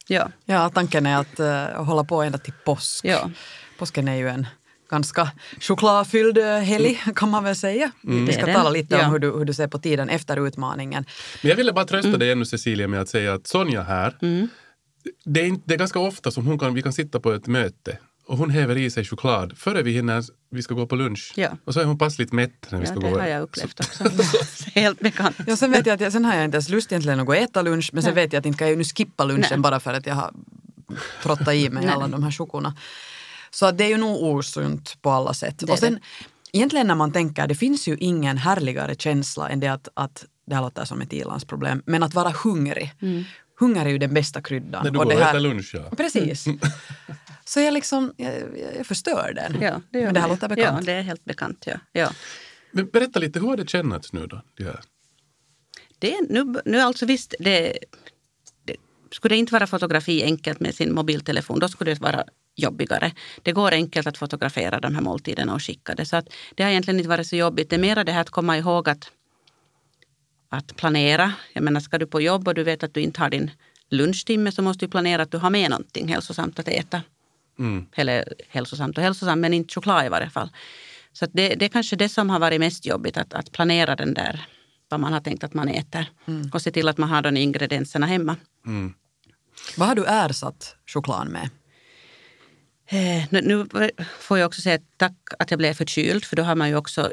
Ja, 0.08 0.29
Ja, 0.46 0.70
tanken 0.70 1.05
är 1.05 1.17
att 1.17 1.39
uh, 1.39 1.84
hålla 1.84 2.03
på 2.03 2.22
ända 2.22 2.38
till 2.38 2.53
påsk. 2.65 3.05
ja. 3.05 3.32
Påsken 3.77 4.08
är 4.08 4.15
ju 4.15 4.29
en 4.29 4.48
ganska 4.89 5.32
chokladfylld 5.62 6.38
eh, 6.38 6.58
helg 6.60 7.01
kan 7.15 7.29
man 7.29 7.43
väl 7.43 7.55
säga. 7.55 7.91
Vi 8.01 8.25
Det 8.25 8.34
ska 8.34 8.53
tala 8.53 8.70
lite 8.70 8.96
Ja. 8.96 9.05
om 9.05 9.12
hur 9.12 9.20
du, 9.20 9.32
hur 9.32 9.46
du 9.46 9.53
ser 9.53 9.67
på 9.67 9.79
tiden 9.79 10.10
efter 10.10 10.48
utmaningen. 10.48 11.05
Men 11.41 11.50
jag 11.50 11.55
ville 11.55 11.74
bara 11.74 11.86
trösta 11.86 12.08
Mm. 12.08 12.20
dig 12.20 12.32
ännu 12.32 12.46
Cecilia 12.46 12.88
med 12.88 13.01
att 13.01 13.10
säga 13.10 13.34
att 13.34 13.48
Sonja 13.48 13.84
här, 13.84 14.17
det, 15.25 15.41
är 15.41 15.46
inte, 15.46 15.62
det 15.65 15.74
är 15.74 15.77
ganska 15.77 16.00
ofta 16.00 16.32
som 16.32 16.46
hon 16.48 16.60
kan, 16.60 16.74
vi 16.74 16.82
kan 16.82 16.93
sitta 16.93 17.20
på 17.20 17.32
ett 17.34 17.48
möte 17.48 17.98
och 18.27 18.38
hon 18.38 18.50
häver 18.50 18.77
i 18.77 18.89
sig 18.92 19.06
choklad 19.06 19.58
före 19.58 19.82
vi 19.84 19.92
hinner, 19.92 20.24
vi 20.50 20.62
ska 20.62 20.74
gå 20.74 20.86
på 20.88 20.96
lunch. 20.96 21.34
Ja. 21.36 21.50
Och 21.65 21.74
så 21.74 21.80
är 21.80 21.86
hon 21.86 21.98
passligt 21.98 22.32
mätt 22.32 22.68
när 22.72 22.80
vi 22.80 22.86
ja 22.86 22.92
ska 22.92 23.00
det 23.00 23.10
gå. 23.12 23.20
har 23.20 23.27
jag 23.27 23.42
upplevt 23.42 23.80
också. 23.80 24.03
Helt 24.75 25.00
bekant. 25.00 25.36
Ja, 25.48 25.56
sen, 25.58 25.72
vet 25.72 25.86
jag 25.86 25.94
att 25.94 26.01
jag, 26.01 26.12
sen 26.12 26.25
har 26.25 26.36
jag 26.36 26.46
inte 26.46 26.56
ens 26.56 26.70
lust 26.70 26.92
egentligen 26.92 27.20
att 27.20 27.25
gå 27.25 27.32
och 27.32 27.38
äta 27.38 27.62
lunch 27.62 27.89
men 27.94 28.03
sen 28.03 28.15
vet 28.15 28.34
jag 28.34 28.39
att 28.39 28.46
inte 28.46 28.60
kan 28.60 28.70
jag 28.70 28.77
nu 28.77 28.84
skippa 28.84 29.24
lunchen 29.24 29.48
Nej. 29.50 29.60
bara 29.60 29.80
för 29.80 29.94
att 29.94 30.06
jag 30.06 30.15
har 30.15 30.32
trottat 31.24 31.53
i 31.53 31.70
mig 31.70 31.88
alla 31.88 32.08
de 32.08 32.24
här 32.24 32.32
chokorna. 32.32 32.75
Så 33.51 33.72
det 33.72 33.84
är 33.84 33.89
ju 33.89 33.98
nog 33.98 34.24
osunt 34.24 34.98
på 35.01 35.10
alla 35.12 35.34
sätt. 35.34 35.56
Det 35.60 35.72
och 35.72 35.80
sen, 35.80 36.00
egentligen 36.53 36.88
när 36.88 36.96
man 36.96 37.12
tänker, 37.12 37.48
det 37.48 37.56
finns 37.56 37.88
ju 37.88 37.98
ingen 38.00 38.38
härligare 38.38 38.96
känsla 38.96 39.50
än 39.50 39.60
det 39.60 39.68
att, 39.68 39.88
att 39.94 40.25
det 40.48 40.56
här 40.56 40.62
låter 40.62 40.86
som 40.86 41.01
ett 41.01 41.13
ilandsproblem, 41.13 41.82
men 41.86 42.03
att 42.03 42.13
vara 42.13 42.30
hungrig. 42.44 42.92
Hunger 43.60 43.86
är 43.86 43.89
ju 43.89 43.98
den 43.98 44.13
bästa 44.13 44.42
kryddan. 44.42 44.84
När 44.84 44.92
du 44.92 45.00
Och 45.00 45.03
går 45.06 45.12
det 45.12 45.18
och 45.18 45.24
här- 45.24 45.30
äter 45.30 45.39
lunch, 45.39 45.72
ja. 45.75 45.96
Precis. 45.98 46.46
Så 47.45 47.59
jag 47.59 47.73
liksom, 47.73 48.13
jag, 48.17 48.33
jag 48.77 48.85
förstör 48.85 49.33
den. 49.35 49.62
Ja, 49.62 49.81
det 49.89 50.00
gör 50.00 50.05
men 50.05 50.13
det 50.13 50.19
här 50.19 50.27
låter 50.27 50.50
bekant. 50.50 50.79
Ja, 50.79 50.85
det 50.85 50.91
är 50.91 51.01
helt 51.01 51.25
bekant. 51.25 51.63
Ja. 51.67 51.79
Ja. 51.91 52.12
Men 52.71 52.89
berätta 52.89 53.19
lite, 53.19 53.39
hur 53.39 53.47
har 53.47 53.57
det 53.57 53.69
kännats 53.69 54.13
nu 54.13 54.27
då? 54.27 54.41
Det 54.57 54.63
här? 54.63 54.79
Det 56.00 56.21
nu, 56.29 56.62
nu 56.65 56.79
alltså 56.79 57.05
visst, 57.05 57.35
det, 57.39 57.77
det, 58.63 58.75
skulle 59.12 59.35
det 59.35 59.39
inte 59.39 59.53
vara 59.53 59.67
fotografi 59.67 60.23
enkelt 60.23 60.59
med 60.59 60.75
sin 60.75 60.93
mobiltelefon, 60.93 61.59
då 61.59 61.67
skulle 61.67 61.93
det 61.93 62.01
vara 62.01 62.23
jobbigare. 62.55 63.12
Det 63.41 63.51
går 63.51 63.71
enkelt 63.71 64.07
att 64.07 64.17
fotografera 64.17 64.79
de 64.79 64.95
här 64.95 65.01
måltiderna 65.01 65.53
och 65.53 65.63
skicka 65.63 65.95
det. 65.95 66.05
Så 66.05 66.15
att 66.15 66.29
det 66.55 66.63
har 66.63 66.69
egentligen 66.69 67.00
inte 67.00 67.09
varit 67.09 67.27
så 67.27 67.35
jobbigt. 67.35 67.69
Det 67.69 67.75
är 67.75 67.79
mera 67.79 68.03
det 68.03 68.12
här 68.12 68.21
att 68.21 68.29
komma 68.29 68.57
ihåg 68.57 68.89
att, 68.89 69.12
att 70.50 70.75
planera. 70.75 71.33
Jag 71.53 71.63
menar, 71.63 71.79
ska 71.79 71.97
du 71.97 72.07
på 72.07 72.21
jobb 72.21 72.47
och 72.47 72.53
du 72.53 72.63
vet 72.63 72.83
att 72.83 72.93
du 72.93 73.01
inte 73.01 73.21
har 73.21 73.29
din 73.29 73.51
lunchtimme 73.89 74.51
så 74.51 74.62
måste 74.62 74.85
du 74.85 74.89
planera 74.89 75.21
att 75.21 75.31
du 75.31 75.38
har 75.38 75.50
med 75.50 75.69
någonting 75.69 76.07
hälsosamt 76.07 76.59
att 76.59 76.67
äta. 76.67 77.01
Mm. 77.60 77.86
Eller 77.95 78.33
hälsosamt 78.50 78.98
och 78.98 79.03
hälsosamt, 79.03 79.41
men 79.41 79.53
inte 79.53 79.74
choklad 79.74 80.05
i 80.05 80.10
varje 80.10 80.29
fall. 80.29 80.50
Så 81.13 81.25
att 81.25 81.31
det, 81.33 81.55
det 81.55 81.65
är 81.65 81.69
kanske 81.69 81.95
det 81.95 82.10
som 82.10 82.29
har 82.29 82.39
varit 82.39 82.60
mest 82.60 82.86
jobbigt, 82.86 83.17
att, 83.17 83.33
att 83.33 83.51
planera 83.51 83.95
den 83.95 84.13
där, 84.13 84.45
vad 84.89 85.00
man 85.00 85.13
har 85.13 85.19
tänkt 85.22 85.43
att 85.43 85.53
man 85.53 85.67
äter. 85.69 86.05
Och 86.53 86.62
se 86.62 86.72
till 86.72 86.88
att 86.88 86.98
man 86.98 87.10
har 87.10 87.22
de 87.22 87.38
ingredienserna 87.38 88.05
hemma. 88.05 88.36
Mm. 88.65 88.93
Vad 89.77 89.88
har 89.88 89.95
du 89.95 90.05
ersatt 90.05 90.75
choklad 90.86 91.27
med? 91.27 91.50
Eh, 92.86 93.25
nu- 93.29 93.41
nu 93.41 93.67
får 94.19 94.39
jag 94.39 94.48
också 94.48 94.62
säga 94.62 94.79
tack 94.98 95.13
att 95.39 95.51
jag 95.51 95.57
blev 95.57 95.74
förkyld 95.74 96.25
för 96.25 96.36
då 96.36 96.43
har 96.43 96.55
man 96.55 96.69
ju 96.69 96.75
också 96.75 97.12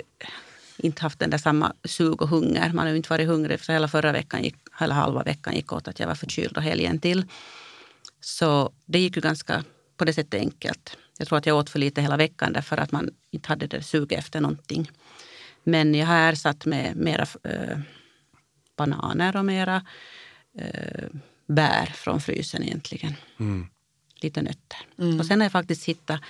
inte 0.76 1.02
haft 1.02 1.18
den 1.18 1.30
där 1.30 1.38
samma 1.38 1.72
sug 1.84 2.22
och 2.22 2.28
hunger. 2.28 2.72
Man 2.72 2.84
har 2.84 2.90
ju 2.90 2.96
inte 2.96 3.10
varit 3.10 3.26
hungrig 3.28 3.60
för 3.60 3.72
hela 3.72 3.88
förra 3.88 4.12
veckan, 4.12 4.42
gick, 4.42 4.56
hela 4.80 4.94
halva 4.94 5.22
veckan 5.22 5.54
gick 5.54 5.72
åt 5.72 5.88
att 5.88 6.00
jag 6.00 6.06
var 6.06 6.14
förkyld 6.14 6.56
och 6.56 6.62
helgen 6.62 6.98
till. 7.00 7.24
Så 8.20 8.72
det 8.86 8.98
gick 8.98 9.16
ju 9.16 9.22
ganska 9.22 9.64
på 10.00 10.04
det 10.04 10.12
sättet 10.12 10.40
enkelt. 10.40 10.96
Jag 11.18 11.28
tror 11.28 11.38
att 11.38 11.46
jag 11.46 11.56
åt 11.56 11.70
för 11.70 11.78
lite 11.78 12.02
hela 12.02 12.16
veckan 12.16 12.52
därför 12.52 12.76
att 12.76 12.92
man 12.92 13.10
inte 13.30 13.48
hade 13.48 13.66
det 13.66 13.82
sug 13.82 14.12
efter 14.12 14.40
någonting. 14.40 14.90
Men 15.64 15.94
jag 15.94 16.06
har 16.06 16.32
ersatt 16.32 16.66
med 16.66 16.96
mera 16.96 17.26
eh, 17.44 17.78
bananer 18.76 19.36
och 19.36 19.44
mera 19.44 19.86
eh, 20.58 21.08
bär 21.46 21.86
från 21.86 22.20
frysen 22.20 22.62
egentligen. 22.62 23.14
Mm. 23.40 23.66
Lite 24.20 24.42
nötter. 24.42 24.78
Och 25.18 25.26
sen 25.26 25.40
har 25.40 25.44
jag 25.44 25.52
faktiskt 25.52 25.84
hittat 25.84 26.20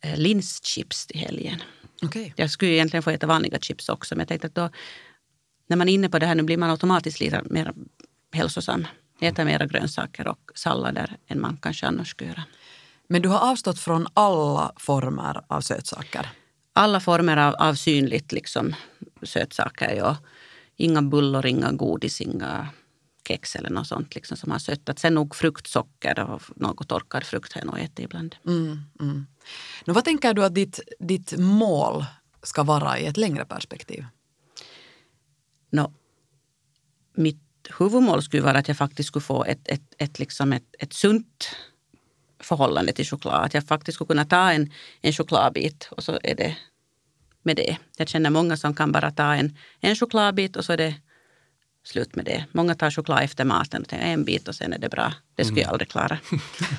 eh, 0.00 0.16
linschips 0.16 1.06
till 1.06 1.20
helgen. 1.20 1.62
Okej. 2.02 2.34
Jag 2.36 2.50
skulle 2.50 2.72
egentligen 2.72 3.02
få 3.02 3.10
äta 3.10 3.26
vanliga 3.26 3.58
chips 3.58 3.88
också 3.88 4.14
men 4.14 4.20
jag 4.20 4.28
tänkte 4.28 4.46
att 4.46 4.54
då 4.54 4.70
när 5.66 5.76
man 5.76 5.88
är 5.88 5.92
inne 5.92 6.08
på 6.08 6.18
det 6.18 6.26
här 6.26 6.34
nu 6.34 6.42
blir 6.42 6.56
man 6.56 6.70
automatiskt 6.70 7.20
lite 7.20 7.42
mer 7.44 7.72
hälsosam. 8.32 8.86
Äta 9.20 9.44
mera 9.44 9.66
grönsaker 9.66 10.28
och 10.28 10.50
sallader 10.54 11.16
än 11.26 11.40
man 11.40 11.56
kanske 11.62 11.86
annars 11.86 12.10
skulle 12.10 12.30
göra. 12.30 12.44
Men 13.12 13.22
du 13.22 13.28
har 13.28 13.50
avstått 13.50 13.78
från 13.78 14.06
alla 14.14 14.72
former 14.76 15.44
av 15.46 15.60
sötsaker? 15.60 16.30
Alla 16.72 17.00
former 17.00 17.36
av, 17.36 17.54
av 17.54 17.74
synligt 17.74 18.32
liksom, 18.32 18.74
sötsaker. 19.22 19.94
Ja. 19.96 20.16
Inga 20.76 21.02
bullar, 21.02 21.46
inga 21.46 21.72
godis, 21.72 22.20
inga 22.20 22.68
kex 23.28 23.56
eller 23.56 23.70
något 23.70 23.86
sånt 23.86 24.14
liksom, 24.14 24.36
som 24.36 24.50
har 24.50 24.58
söttat. 24.58 24.98
Sen 24.98 25.14
nog 25.14 25.34
fruktsocker 25.34 26.20
och 26.20 26.42
något 26.56 26.88
torkad 26.88 27.24
frukt 27.24 27.52
har 27.52 27.60
jag 27.60 27.66
nog 27.66 27.78
ätit 27.78 27.98
ibland. 27.98 28.36
Mm, 28.46 28.78
mm. 29.00 29.26
Nu, 29.84 29.92
vad 29.92 30.04
tänker 30.04 30.34
du 30.34 30.44
att 30.44 30.54
ditt, 30.54 30.80
ditt 30.98 31.38
mål 31.38 32.04
ska 32.42 32.62
vara 32.62 32.98
i 32.98 33.06
ett 33.06 33.16
längre 33.16 33.44
perspektiv? 33.44 34.06
Nå, 35.70 35.92
mitt 37.14 37.42
huvudmål 37.78 38.22
skulle 38.22 38.42
vara 38.42 38.58
att 38.58 38.68
jag 38.68 38.76
faktiskt 38.76 39.06
skulle 39.06 39.22
få 39.22 39.44
ett, 39.44 39.68
ett, 39.68 39.94
ett, 39.98 40.18
liksom 40.18 40.52
ett, 40.52 40.74
ett 40.78 40.92
sunt 40.92 41.56
förhållande 42.40 42.92
till 42.92 43.06
choklad. 43.06 43.44
Att 43.44 43.54
jag 43.54 43.64
faktiskt 43.64 43.94
skulle 43.94 44.08
kunna 44.08 44.24
ta 44.24 44.52
en, 44.52 44.72
en 45.00 45.12
chokladbit 45.12 45.88
och 45.90 46.04
så 46.04 46.18
är 46.22 46.34
det 46.34 46.56
med 47.42 47.56
det. 47.56 47.76
Jag 47.96 48.08
känner 48.08 48.30
många 48.30 48.56
som 48.56 48.74
kan 48.74 48.92
bara 48.92 49.10
ta 49.10 49.34
en, 49.34 49.56
en 49.80 49.96
chokladbit 49.96 50.56
och 50.56 50.64
så 50.64 50.72
är 50.72 50.76
det 50.76 50.94
slut 51.84 52.16
med 52.16 52.24
det. 52.24 52.44
Många 52.52 52.74
tar 52.74 52.90
choklad 52.90 53.22
efter 53.22 53.44
maten 53.44 53.82
och 53.82 53.88
tänker 53.88 54.06
en 54.06 54.24
bit 54.24 54.48
och 54.48 54.54
sen 54.54 54.72
är 54.72 54.78
det 54.78 54.88
bra. 54.88 55.12
Det 55.34 55.44
skulle 55.44 55.60
jag 55.60 55.70
aldrig 55.70 55.88
klara. 55.88 56.18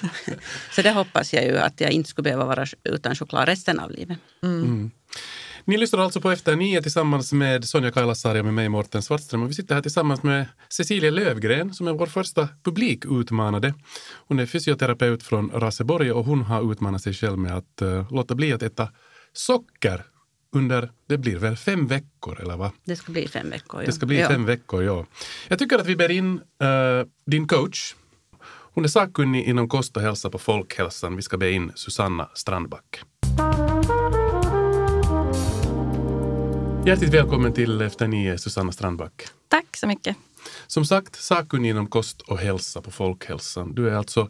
så 0.76 0.82
det 0.82 0.92
hoppas 0.92 1.34
jag 1.34 1.44
ju 1.44 1.58
att 1.58 1.82
jag 1.82 1.92
inte 1.92 2.10
skulle 2.10 2.24
behöva 2.24 2.46
vara 2.46 2.66
utan 2.84 3.16
choklad 3.16 3.46
resten 3.46 3.80
av 3.80 3.92
livet. 3.92 4.18
Ni 5.66 5.78
lyssnar 5.78 6.00
alltså 6.00 6.22
på 6.22 6.32
Efter 6.32 6.56
nio 6.56 6.82
tillsammans 6.82 7.34
med 7.34 7.66
Sonja 7.66 7.92
Kailasari 7.92 8.40
och 8.42 8.46
med 8.46 8.54
mig 8.54 8.70
Morten 8.70 9.02
Svartström. 9.02 9.44
Och 9.44 9.50
vi 9.50 9.54
sitter 9.54 9.76
här 9.76 9.82
tillsammans 9.82 10.24
med 10.24 10.46
Cecilia 10.70 11.12
Lövgren 11.12 11.74
som 11.74 11.88
är 11.88 11.94
vår 11.94 12.06
första 12.08 12.50
publikutmanade. 12.64 13.74
Hon 14.28 14.40
är 14.40 14.46
fysioterapeut 14.46 15.24
från 15.24 15.52
Raseborg 15.54 16.12
och 16.12 16.26
hon 16.26 16.42
har 16.42 16.72
utmanat 16.72 17.02
sig 17.02 17.14
själv 17.14 17.38
med 17.38 17.58
att 17.58 17.82
eh, 17.82 18.12
låta 18.14 18.36
bli 18.36 18.54
att 18.54 18.64
äta 18.64 18.90
socker 19.34 20.04
under, 20.56 20.92
det 21.08 21.18
blir 21.18 21.38
väl 21.38 21.56
fem 21.58 21.88
veckor 21.88 22.42
eller 22.42 22.58
vad? 22.58 22.72
Det 22.86 22.96
ska 22.96 23.12
bli 23.12 23.28
fem 23.28 23.50
veckor. 23.50 23.82
ja. 23.82 23.86
Det 23.86 23.92
ska 23.92 24.06
bli 24.06 24.20
Ja. 24.20 24.28
fem 24.28 24.46
veckor, 24.46 24.84
ja. 24.84 25.06
Jag 25.48 25.60
tycker 25.60 25.80
att 25.80 25.86
vi 25.88 25.96
ber 25.96 26.12
in 26.12 26.42
eh, 26.62 27.08
din 27.26 27.48
coach. 27.48 27.96
Hon 28.74 28.84
är 28.84 28.88
sakkunnig 28.88 29.46
inom 29.48 29.70
kost 29.70 29.98
och 29.98 30.04
hälsa 30.04 30.30
på 30.30 30.38
Folkhälsan. 30.38 31.16
Vi 31.16 31.22
ska 31.22 31.38
be 31.38 31.52
in 31.52 31.72
Susanna 31.76 32.30
Strandback. 32.34 33.02
Hjärtligt 36.86 37.14
välkommen 37.14 37.54
till 37.54 37.82
Efter 37.82 38.08
nio, 38.08 38.38
Susanna 38.38 38.72
Strandback. 38.72 39.28
Tack 39.48 39.78
så 39.78 39.88
mycket. 39.88 40.18
Som 40.68 40.86
sagt, 40.86 41.16
sakkunnig 41.16 41.70
inom 41.70 41.88
kost 41.88 42.22
och 42.22 42.38
hälsa 42.38 42.82
på 42.82 42.92
Folkhälsan. 42.92 43.76
Du 43.76 43.90
är 43.90 43.94
alltså 43.94 44.30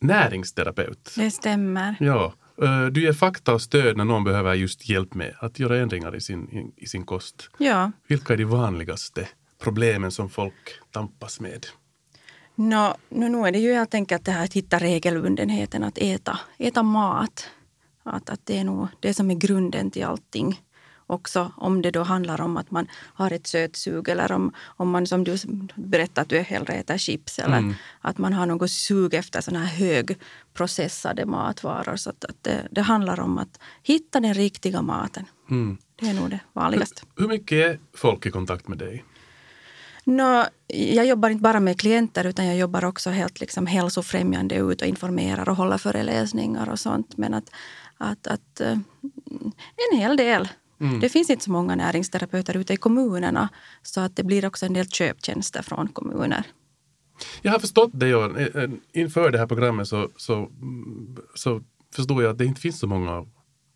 näringsterapeut. 0.00 1.12
Det 1.16 1.30
stämmer. 1.30 1.96
Ja, 2.00 2.34
eh, 2.62 2.86
du 2.86 3.02
ger 3.02 3.12
fakta 3.12 3.54
och 3.54 3.62
stöd 3.62 3.96
när 3.96 4.04
någon 4.04 4.24
behöver 4.24 4.54
just 4.54 4.88
hjälp 4.88 5.14
med 5.14 5.34
att 5.40 5.58
göra 5.58 5.76
ändringar 5.76 6.16
i 6.16 6.20
sin, 6.20 6.72
i, 6.76 6.86
sin 6.86 7.04
kost. 7.04 7.50
Ja. 7.58 7.92
Vilka 8.06 8.32
är 8.32 8.36
de 8.36 8.44
vanligaste 8.44 9.28
problemen 9.62 10.10
som 10.10 10.30
folk 10.30 10.80
tampas 10.90 11.40
med? 11.40 11.66
Nå, 12.54 12.96
nu, 13.08 13.28
nu 13.28 13.46
är 13.46 13.52
det 13.52 13.58
ju 13.58 13.74
helt 13.74 13.94
enkelt 13.94 14.24
det 14.24 14.32
här 14.32 14.44
att 14.44 14.52
hitta 14.52 14.78
regelbundenheten 14.78 15.84
att 15.84 15.98
äta, 15.98 16.38
äta 16.58 16.82
mat. 16.82 17.48
Att, 18.02 18.30
att 18.30 18.40
det 18.44 18.58
är 18.58 18.64
nog 18.64 18.88
det 19.00 19.14
som 19.14 19.30
är 19.30 19.34
grunden 19.34 19.90
till 19.90 20.04
allting. 20.04 20.60
Också 21.10 21.52
om 21.56 21.82
det 21.82 21.90
då 21.90 22.02
handlar 22.02 22.40
om 22.40 22.56
att 22.56 22.70
man 22.70 22.86
har 22.94 23.30
ett 23.30 23.46
sötsug 23.46 24.08
eller 24.08 24.32
om, 24.32 24.52
om 24.76 24.90
man 24.90 25.06
som 25.06 25.24
du 25.24 25.36
berättade 25.74 26.20
att 26.20 26.28
du 26.28 26.38
hellre 26.38 26.74
äter 26.74 26.98
chips 26.98 27.38
eller 27.38 27.74
att 28.00 28.18
man 28.18 28.32
har 28.32 28.46
något 28.46 28.70
sug 28.70 29.14
efter 29.14 29.40
sådana 29.40 29.64
här 29.64 29.86
högprocessade 29.86 31.26
matvaror. 31.26 31.96
Så 31.96 32.10
att, 32.10 32.24
att 32.24 32.42
det, 32.42 32.68
det 32.70 32.80
handlar 32.80 33.20
om 33.20 33.38
att 33.38 33.60
hitta 33.82 34.20
den 34.20 34.34
riktiga 34.34 34.82
maten. 34.82 35.24
Mm. 35.50 35.78
Det 35.96 36.08
är 36.08 36.14
nog 36.14 36.30
det 36.30 36.40
vanligaste. 36.52 37.02
Hur 37.16 37.28
mycket 37.28 37.52
är 37.52 37.78
folk 37.94 38.26
i 38.26 38.30
kontakt 38.30 38.68
med 38.68 38.78
dig? 38.78 39.04
Nå, 40.04 40.46
jag 40.66 41.06
jobbar 41.06 41.30
inte 41.30 41.42
bara 41.42 41.60
med 41.60 41.80
klienter 41.80 42.24
utan 42.26 42.46
jag 42.46 42.56
jobbar 42.56 42.84
också 42.84 43.10
helt 43.10 43.40
liksom 43.40 43.66
hälsofrämjande 43.66 44.54
ut 44.54 44.82
och 44.82 44.88
informerar 44.88 45.48
och 45.48 45.56
håller 45.56 45.78
föreläsningar 45.78 46.68
och 46.68 46.80
sånt. 46.80 47.16
Men 47.16 47.34
att, 47.34 47.50
att, 47.98 48.26
att 48.26 48.60
eh, 48.60 48.78
en 49.90 49.98
hel 49.98 50.16
del. 50.16 50.48
Det 51.00 51.08
finns 51.08 51.30
inte 51.30 51.44
så 51.44 51.50
många 51.50 51.74
näringsterapeuter 51.74 52.56
ute 52.56 52.72
i 52.72 52.76
kommunerna 52.76 53.48
så 53.82 54.00
att 54.00 54.16
det 54.16 54.24
blir 54.24 54.46
också 54.46 54.66
en 54.66 54.72
del 54.72 54.88
köptjänster 54.88 55.62
från 55.62 55.88
kommuner. 55.88 56.44
Jag 57.42 57.52
har 57.52 57.58
förstått 57.58 57.90
det, 57.92 58.08
Johan. 58.08 58.36
Eh, 58.36 58.46
eh, 58.62 58.70
Inför 58.92 59.30
det 59.30 59.38
här 59.38 59.46
programmet 59.46 59.88
så, 59.88 60.08
så, 60.16 60.34
mm, 60.34 61.16
så 61.34 61.60
förstod 61.94 62.22
jag 62.22 62.30
att 62.30 62.38
det 62.38 62.44
inte 62.44 62.60
finns 62.60 62.78
så 62.78 62.86
många 62.86 63.26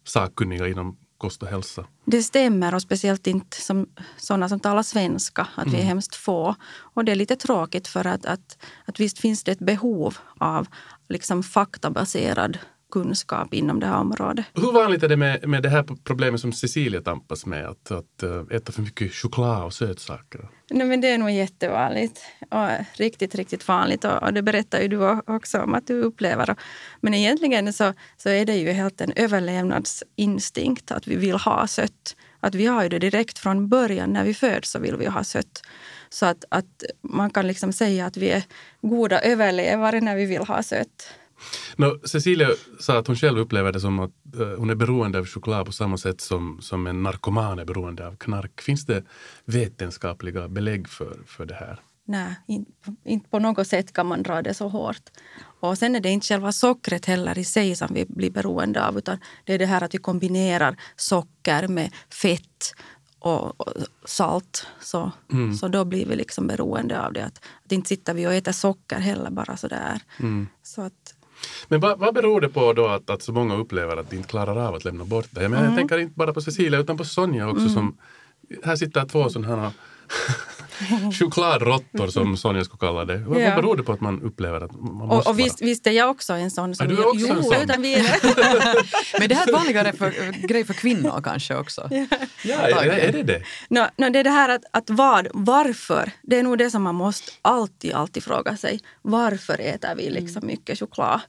sakkunniga 0.04 0.68
inom 0.68 0.96
kost 1.18 1.42
och 1.42 1.48
hälsa. 1.48 1.86
Det 2.04 2.22
stämmer 2.22 2.74
och 2.74 2.82
speciellt 2.82 3.26
inte 3.26 3.60
som 3.60 3.86
sådana 4.16 4.48
som 4.48 4.60
talar 4.60 4.82
svenska, 4.82 5.48
att 5.54 5.68
vi 5.68 5.76
är 5.76 5.82
hemskt 5.82 6.16
få. 6.16 6.54
Och 6.94 7.04
det 7.04 7.12
är 7.12 7.16
lite 7.16 7.36
tråkigt 7.36 7.88
för 7.88 8.06
att, 8.06 8.26
att, 8.26 8.58
att 8.84 9.00
visst 9.00 9.18
finns 9.18 9.44
det 9.44 9.52
ett 9.52 9.58
behov 9.58 10.18
av 10.38 10.66
liksom 11.08 11.42
faktabaserad 11.42 12.58
kunskap 12.94 13.54
inom 13.54 13.80
det 13.80 13.86
här 13.86 14.00
området. 14.00 14.46
Hur 14.54 14.72
vanligt 14.72 15.02
är 15.02 15.08
det 15.08 15.16
med, 15.16 15.48
med 15.48 15.62
det 15.62 15.68
här 15.68 15.84
problemet 16.04 16.40
som 16.40 16.52
Cecilia 16.52 17.00
tampas 17.00 17.46
med? 17.46 17.66
Att, 17.66 17.90
att 17.90 18.22
eh, 18.22 18.56
äta 18.56 18.72
för 18.72 18.82
mycket 18.82 19.14
choklad 19.14 19.64
och 19.64 19.72
sötsaker? 19.72 20.48
Nej, 20.70 20.86
men 20.86 21.00
det 21.00 21.10
är 21.10 21.18
nog 21.18 21.30
jättevanligt. 21.30 22.20
Och 22.50 22.68
riktigt, 22.98 23.34
riktigt 23.34 23.68
vanligt. 23.68 24.04
Och, 24.04 24.22
och 24.22 24.32
det 24.32 24.42
berättar 24.42 24.80
ju 24.80 24.88
du 24.88 25.20
också 25.26 25.60
om 25.60 25.74
att 25.74 25.86
du 25.86 26.02
upplever. 26.02 26.56
Men 27.00 27.14
egentligen 27.14 27.72
så, 27.72 27.92
så 28.16 28.28
är 28.28 28.44
det 28.44 28.56
ju 28.56 28.72
helt 28.72 29.00
en 29.00 29.12
överlevnadsinstinkt 29.16 30.90
att 30.90 31.06
vi 31.06 31.16
vill 31.16 31.36
ha 31.36 31.66
sött. 31.66 32.16
Att 32.40 32.54
vi 32.54 32.66
har 32.66 32.82
ju 32.82 32.88
det 32.88 32.98
direkt 32.98 33.38
från 33.38 33.68
början. 33.68 34.12
När 34.12 34.24
vi 34.24 34.34
föds 34.34 34.70
så 34.70 34.78
vill 34.78 34.96
vi 34.96 35.06
ha 35.06 35.24
sött. 35.24 35.62
Så 36.08 36.26
att, 36.26 36.44
att 36.48 36.84
man 37.02 37.30
kan 37.30 37.46
liksom 37.46 37.72
säga 37.72 38.06
att 38.06 38.16
vi 38.16 38.30
är 38.30 38.42
goda 38.82 39.20
överlevare 39.20 40.00
när 40.00 40.16
vi 40.16 40.26
vill 40.26 40.42
ha 40.42 40.62
sött. 40.62 41.14
Nå, 41.76 41.98
Cecilia 42.04 42.48
sa 42.80 42.98
att 42.98 43.06
hon 43.06 43.16
själv 43.16 43.38
upplever 43.38 43.72
det 43.72 43.80
som 43.80 43.98
att 43.98 44.10
eh, 44.40 44.48
hon 44.58 44.70
är 44.70 44.74
beroende 44.74 45.18
av 45.18 45.26
choklad 45.26 45.66
på 45.66 45.72
samma 45.72 45.98
sätt 45.98 46.20
som, 46.20 46.58
som 46.60 46.86
en 46.86 47.02
narkoman 47.02 47.58
är 47.58 47.64
beroende 47.64 48.06
av 48.06 48.16
knark. 48.16 48.60
Finns 48.60 48.86
det 48.86 49.04
vetenskapliga 49.44 50.48
belägg 50.48 50.88
för, 50.88 51.18
för 51.26 51.46
det 51.46 51.54
här? 51.54 51.80
Nej, 52.06 52.36
inte, 53.04 53.28
på 53.30 53.38
något 53.38 53.66
sätt 53.66 53.92
kan 53.92 54.06
man 54.06 54.22
dra 54.22 54.42
det 54.42 54.54
så 54.54 54.68
hårt. 54.68 55.02
Och 55.60 55.78
sen 55.78 55.94
är 55.94 56.00
det 56.00 56.10
inte 56.10 56.26
själva 56.26 56.52
sockret 56.52 57.06
heller 57.06 57.38
i 57.38 57.44
sig 57.44 57.76
som 57.76 57.94
vi 57.94 58.04
blir 58.08 58.30
beroende 58.30 58.86
av 58.86 58.98
utan 58.98 59.18
det 59.44 59.54
är 59.54 59.58
det 59.58 59.66
här 59.66 59.82
att 59.84 59.94
vi 59.94 59.98
kombinerar 59.98 60.76
socker 60.96 61.68
med 61.68 61.92
fett 62.10 62.74
och, 63.18 63.60
och 63.60 63.72
salt. 64.04 64.66
Så, 64.80 65.12
så 65.60 65.68
då 65.68 65.84
blir 65.84 66.06
vi 66.06 66.16
liksom 66.16 66.46
beroende 66.46 67.06
av 67.06 67.12
det. 67.12 67.24
Att, 67.24 67.40
att 67.64 67.72
inte 67.72 67.88
sitter 67.88 68.14
vi 68.14 68.26
och 68.26 68.34
äter 68.34 68.52
socker 68.52 68.98
heller 68.98 69.30
bara 69.30 69.56
sådär. 69.56 70.00
Så 70.62 70.82
att, 70.82 71.13
Men 71.68 71.80
vad, 71.80 71.98
vad 71.98 72.14
beror 72.14 72.40
det 72.40 72.48
på 72.48 72.72
då 72.72 72.86
att, 72.86 73.10
att 73.10 73.22
så 73.22 73.32
många 73.32 73.56
upplever 73.56 73.96
att 73.96 74.10
de 74.10 74.16
inte 74.16 74.28
klarar 74.28 74.56
av 74.56 74.74
att 74.74 74.84
lämna 74.84 75.04
bort 75.04 75.26
det? 75.30 75.42
Jag, 75.42 75.50
menar, 75.50 75.64
jag 75.64 75.76
tänker 75.76 75.98
inte 75.98 76.14
bara 76.16 76.32
på 76.32 76.40
Cecilia 76.40 76.80
utan 76.80 76.96
på 76.96 77.04
Sonja 77.04 77.48
också 77.48 77.68
som 77.68 77.96
här 78.64 78.76
sitter 78.76 79.04
två 79.04 79.28
sådana 79.28 79.56
här 79.56 79.70
chokladråttor 81.18 82.06
som 82.06 82.36
Sonja 82.36 82.64
skulle 82.64 82.78
kalla 82.78 83.04
det. 83.04 83.18
Vad, 83.18 83.40
Ja. 83.40 83.54
vad 83.54 83.64
beror 83.64 83.76
det 83.76 83.82
på 83.82 83.92
att 83.92 84.00
man 84.00 84.22
upplever 84.22 84.60
att 84.60 84.72
man 84.72 85.08
måste 85.08 85.28
och, 85.28 85.34
och 85.34 85.38
visst, 85.38 85.60
vara? 85.60 85.68
visst 85.68 85.86
är 85.86 85.90
jag 85.90 86.10
också 86.10 86.32
en 86.32 86.50
sån 86.50 86.74
som... 86.74 86.86
Är 86.86 86.90
du 86.90 87.04
också 87.04 87.26
en 87.26 87.36
jo, 87.36 87.42
sån? 87.42 87.62
utan 87.62 87.82
vidare. 87.82 88.16
Men 89.18 89.28
det 89.28 89.34
här 89.34 89.48
är 89.48 89.52
vanligare 89.52 89.92
för, 89.92 90.32
grej 90.46 90.64
för 90.64 90.74
kvinnor 90.74 91.20
kanske 91.24 91.56
också. 91.56 91.88
Ja, 92.44 92.54
är, 92.54 92.88
är 92.88 93.12
det 93.12 93.22
det? 93.22 93.42
No, 93.68 93.80
no, 93.96 94.10
det 94.10 94.18
är 94.18 94.24
det 94.24 94.30
här 94.30 94.48
att, 94.48 94.62
att 94.70 94.90
vad, 94.90 95.28
varför, 95.32 96.10
det 96.22 96.38
är 96.38 96.42
nog 96.42 96.58
det 96.58 96.70
som 96.70 96.82
man 96.82 96.94
måste 96.94 97.32
alltid, 97.42 97.92
alltid 97.92 98.24
fråga 98.24 98.56
sig. 98.56 98.80
Varför 99.02 99.60
äter 99.60 99.94
vi 99.96 100.10
liksom 100.10 100.46
mycket 100.46 100.78
choklad? 100.78 101.20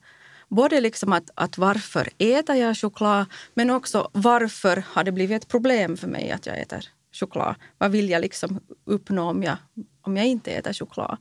både 0.50 0.82
liksom 0.82 1.14
att, 1.14 1.30
att 1.36 1.58
varför 1.58 2.10
äter 2.18 2.56
jag 2.56 2.78
choklad 2.78 3.26
men 3.54 3.70
också 3.70 4.10
varför 4.12 4.84
har 4.88 5.04
det 5.04 5.12
blivit 5.12 5.44
ett 5.44 5.50
problem 5.50 5.98
för 5.98 6.08
mig 6.08 6.32
att 6.32 6.46
jag 6.46 6.60
äter 6.60 6.86
choklad? 7.16 7.56
Vad 7.78 7.92
vill 7.92 8.10
jag 8.10 8.22
liksom 8.22 8.60
uppnå 8.86 9.30
om 9.30 9.44
jag, 9.44 9.58
om 10.02 10.18
jag 10.18 10.26
inte 10.26 10.52
äter 10.52 10.74
choklad? 10.74 11.18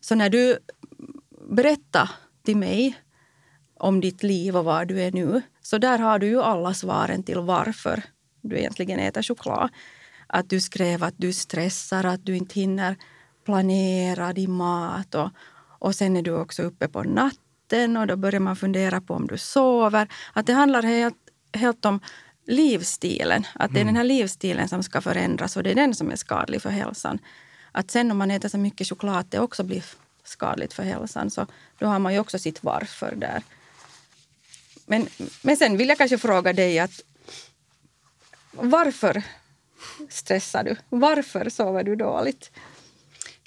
Så 0.00 0.14
när 0.14 0.30
du 0.30 0.58
berättar 1.50 2.10
till 2.42 2.56
mig 2.56 2.96
om 3.74 4.00
ditt 4.00 4.22
liv 4.22 4.56
och 4.56 4.64
var 4.64 4.84
du 4.84 5.00
är 5.00 5.12
nu, 5.12 5.42
så 5.62 5.78
där 5.78 5.98
har 5.98 6.18
du 6.18 6.26
ju 6.26 6.42
alla 6.42 6.74
svaren 6.74 7.22
till 7.22 7.38
varför 7.38 8.02
du 8.40 8.58
egentligen 8.58 8.98
äter 8.98 9.22
choklad. 9.22 9.70
Att 10.26 10.50
du 10.50 10.60
skrev 10.60 11.04
att 11.04 11.14
du 11.16 11.32
stressar, 11.32 12.04
att 12.04 12.26
du 12.26 12.36
inte 12.36 12.60
hinner 12.60 12.96
planera 13.44 14.32
din 14.32 14.52
mat 14.52 15.14
och, 15.14 15.30
och 15.78 15.94
sen 15.94 16.16
är 16.16 16.22
du 16.22 16.36
också 16.36 16.62
uppe 16.62 16.88
på 16.88 17.02
natten 17.02 17.96
och 17.96 18.06
då 18.06 18.16
börjar 18.16 18.40
man 18.40 18.56
fundera 18.56 19.00
på 19.00 19.14
om 19.14 19.26
du 19.26 19.38
sover. 19.38 20.08
Att 20.32 20.46
det 20.46 20.52
handlar 20.52 20.82
helt, 20.82 21.16
helt 21.54 21.84
om 21.84 22.00
livsstilen. 22.44 23.46
Att 23.54 23.74
det 23.74 23.80
är 23.80 23.84
den 23.84 23.96
här 23.96 24.04
livsstilen 24.04 24.68
som 24.68 24.82
ska 24.82 25.00
förändras 25.00 25.56
och 25.56 25.62
det 25.62 25.70
är 25.70 25.74
den 25.74 25.94
som 25.94 26.10
är 26.10 26.16
skadlig 26.16 26.62
för 26.62 26.70
hälsan. 26.70 27.18
Att 27.72 27.90
sen 27.90 28.10
om 28.10 28.18
man 28.18 28.30
äter 28.30 28.48
så 28.48 28.58
mycket 28.58 28.88
choklad 28.88 29.16
att 29.16 29.30
det 29.30 29.38
också 29.38 29.62
blir 29.62 29.84
skadligt 30.24 30.72
för 30.72 30.82
hälsan 30.82 31.30
så 31.30 31.46
då 31.78 31.86
har 31.86 31.98
man 31.98 32.12
ju 32.12 32.18
också 32.18 32.38
sitt 32.38 32.64
varför 32.64 33.14
där. 33.16 33.42
Men, 34.86 35.08
men 35.42 35.56
sen 35.56 35.76
vill 35.76 35.88
jag 35.88 35.98
kanske 35.98 36.18
fråga 36.18 36.52
dig 36.52 36.78
att 36.78 37.00
varför 38.50 39.22
stressar 40.08 40.64
du? 40.64 40.76
Varför 40.88 41.50
sover 41.50 41.84
du 41.84 41.96
dåligt? 41.96 42.50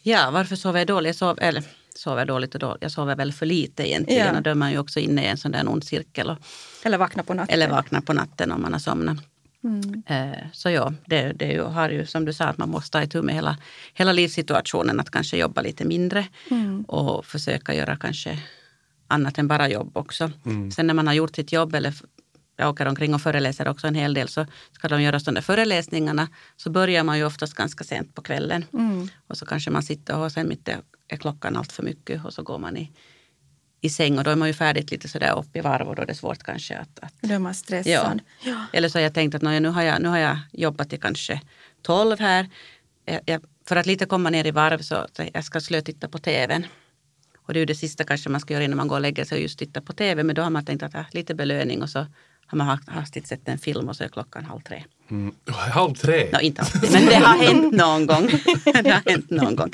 Ja, 0.02 0.32
varför 0.32 0.56
sover 0.56 0.80
jag 0.80 0.88
dåligt? 0.88 1.10
Jag 1.10 1.16
sover, 1.16 1.44
eller 1.44 1.64
sover 1.96 2.26
dåligt 2.26 2.54
och 2.54 2.60
dåligt. 2.60 2.82
Jag 2.82 2.92
sover 2.92 3.16
väl 3.16 3.34
för 3.34 3.46
lite 3.46 3.90
egentligen. 3.90 4.28
Ja. 4.28 4.38
Och 4.38 4.42
då 4.44 4.50
är 4.50 4.56
man 4.56 4.72
ju 4.72 4.78
också 4.80 5.00
inne 5.00 5.24
i 5.24 5.28
en 5.28 5.38
sån 5.38 5.52
där 5.52 5.70
ond 5.70 5.84
cirkel. 5.84 6.30
Och, 6.30 6.38
Eller 6.84 6.98
vakna 6.98 7.24
på 7.24 7.34
natten? 7.34 7.54
eller 7.54 7.70
vaknar 7.70 8.02
på 8.02 8.14
natten 8.14 8.52
om 8.52 8.62
man 8.62 8.74
har 8.74 8.80
somnat. 8.80 9.18
Mm. 9.64 10.04
Eh, 10.08 10.38
så 10.54 10.70
ja, 10.70 10.94
det, 11.06 11.34
det 11.34 11.46
är 11.46 11.52
ju, 11.52 11.62
har 11.62 11.90
ju 11.90 12.06
som 12.06 12.26
du 12.26 12.34
sa 12.34 12.46
att 12.46 12.58
man 12.58 12.70
måste 12.70 12.92
ta 12.92 13.04
itu 13.04 13.22
med 13.22 13.36
hela, 13.36 13.58
hela 13.94 14.12
livssituationen. 14.12 15.00
Att 15.00 15.12
kanske 15.12 15.38
jobba 15.38 15.62
lite 15.62 15.86
mindre 15.86 16.28
Mm. 16.52 16.82
och 16.84 17.26
försöka 17.26 17.74
göra 17.74 17.96
kanske 17.96 18.40
annat 19.08 19.38
än 19.38 19.48
bara 19.48 19.70
jobb 19.70 19.98
också. 19.98 20.32
Sen 20.76 20.88
när 20.88 20.94
man 20.94 21.08
har 21.08 21.14
gjort 21.14 21.36
sitt 21.36 21.52
jobb 21.52 21.76
eller 21.76 21.94
jag 22.58 22.70
åker 22.70 22.86
omkring 22.86 23.14
och 23.14 23.22
föreläser 23.22 23.68
också 23.68 23.88
en 23.88 23.96
hel 23.96 24.14
del 24.14 24.28
så 24.28 24.46
ska 24.72 24.88
de 24.88 25.02
göra 25.02 25.20
de 25.20 25.34
där 25.34 25.42
föreläsningarna 25.42 26.28
så 26.58 26.70
börjar 26.70 27.04
man 27.04 27.18
ju 27.18 27.26
oftast 27.26 27.54
ganska 27.54 27.84
sent 27.84 28.16
på 28.16 28.22
kvällen. 28.22 28.66
Mm. 28.74 29.08
Och 29.28 29.38
så 29.38 29.46
kanske 29.46 29.72
man 29.72 29.84
sitter 29.84 30.18
och 30.18 30.32
sen 30.32 30.48
mitt 30.50 30.70
är 31.08 31.18
klockan 31.18 31.58
allt 31.58 31.72
för 31.72 31.84
mycket 31.84 32.26
och 32.26 32.34
så 32.34 32.44
går 32.44 32.58
man 32.58 32.78
i, 32.78 32.91
i 33.82 33.89
säng 33.89 34.18
och 34.18 34.24
då 34.24 34.32
är 34.32 34.36
man 34.36 34.48
ju 34.48 34.54
färdigt 34.54 34.91
lite 34.91 35.08
sådär 35.08 35.38
upp 35.39 35.56
i 35.56 35.62
varv 35.62 35.88
och 35.88 35.96
då 35.96 36.02
är 36.02 36.06
det 36.06 36.15
svårt 36.15 36.44
kanske 36.44 36.78
att, 36.78 37.00
att 37.00 37.13
Då 37.22 37.34
är 37.34 37.39
man 37.39 37.54
stressad. 37.56 38.20
Ja. 38.44 38.65
eller 38.74 38.89
så 38.89 38.98
har 38.98 39.04
jag 39.04 39.13
tänkt 39.13 39.36
att 39.36 39.41
nu, 39.41 39.68
har 39.70 39.82
jag, 39.84 40.02
nu 40.02 40.10
har 40.10 40.18
jag 40.18 40.38
jobbat 40.52 40.89
till 40.89 41.00
kanske 41.00 41.41
12 41.82 42.20
här. 42.20 42.50
Jag, 43.06 43.22
jag, 43.26 43.44
för 43.68 43.76
att 43.76 43.86
lite 43.86 44.06
komma 44.06 44.30
ner 44.30 44.48
i 44.48 44.52
varv 44.52 44.82
så 44.82 45.08
så 45.13 45.24
jag 45.34 45.44
ska 45.44 45.62
slötitta 45.62 46.10
på 46.10 46.18
tvn. 46.18 46.65
Och 47.38 47.54
det 47.54 47.58
är 47.58 47.62
ju 47.62 47.65
det 47.65 47.76
sista 47.76 48.04
kanske 48.04 48.30
man 48.30 48.41
ska 48.41 48.54
göra 48.54 48.63
innan 48.63 48.78
man 48.78 48.88
går 48.88 48.96
och 48.96 49.02
lägger 49.02 49.26
sig 49.26 49.36
och 49.36 49.41
just 49.41 49.60
titta 49.60 49.82
på 49.82 49.94
tv. 49.94 50.24
Men 50.24 50.36
då 50.36 50.41
har 50.41 50.50
man 50.50 50.65
tänkt 50.65 50.84
att 50.84 50.96
ah, 50.96 51.06
lite 51.12 51.36
belöning 51.36 51.82
och 51.82 51.89
så 51.89 52.00
har 52.48 52.58
man 52.58 52.68
ha- 52.68 52.80
hastigt 52.88 53.28
sett 53.28 53.48
en 53.48 53.58
film 53.58 53.89
och 53.89 53.96
så 53.96 54.04
är 54.04 54.08
klockan 54.08 54.46
halv 54.46 54.62
tre. 54.62 54.84
Mm. 55.12 55.36
Halv 55.48 55.94
tre? 55.96 56.30
Nå, 56.34 56.39
inte 56.39 56.62
alltid, 56.62 56.91
men 56.91 57.06
det 57.06 57.15
har 57.15 57.38
hänt 57.38 57.74
någon 57.76 58.06
gång. 58.08 58.28
det 58.84 58.89
har 58.89 59.12
hänt 59.12 59.30
någon 59.30 59.56
gång. 59.56 59.72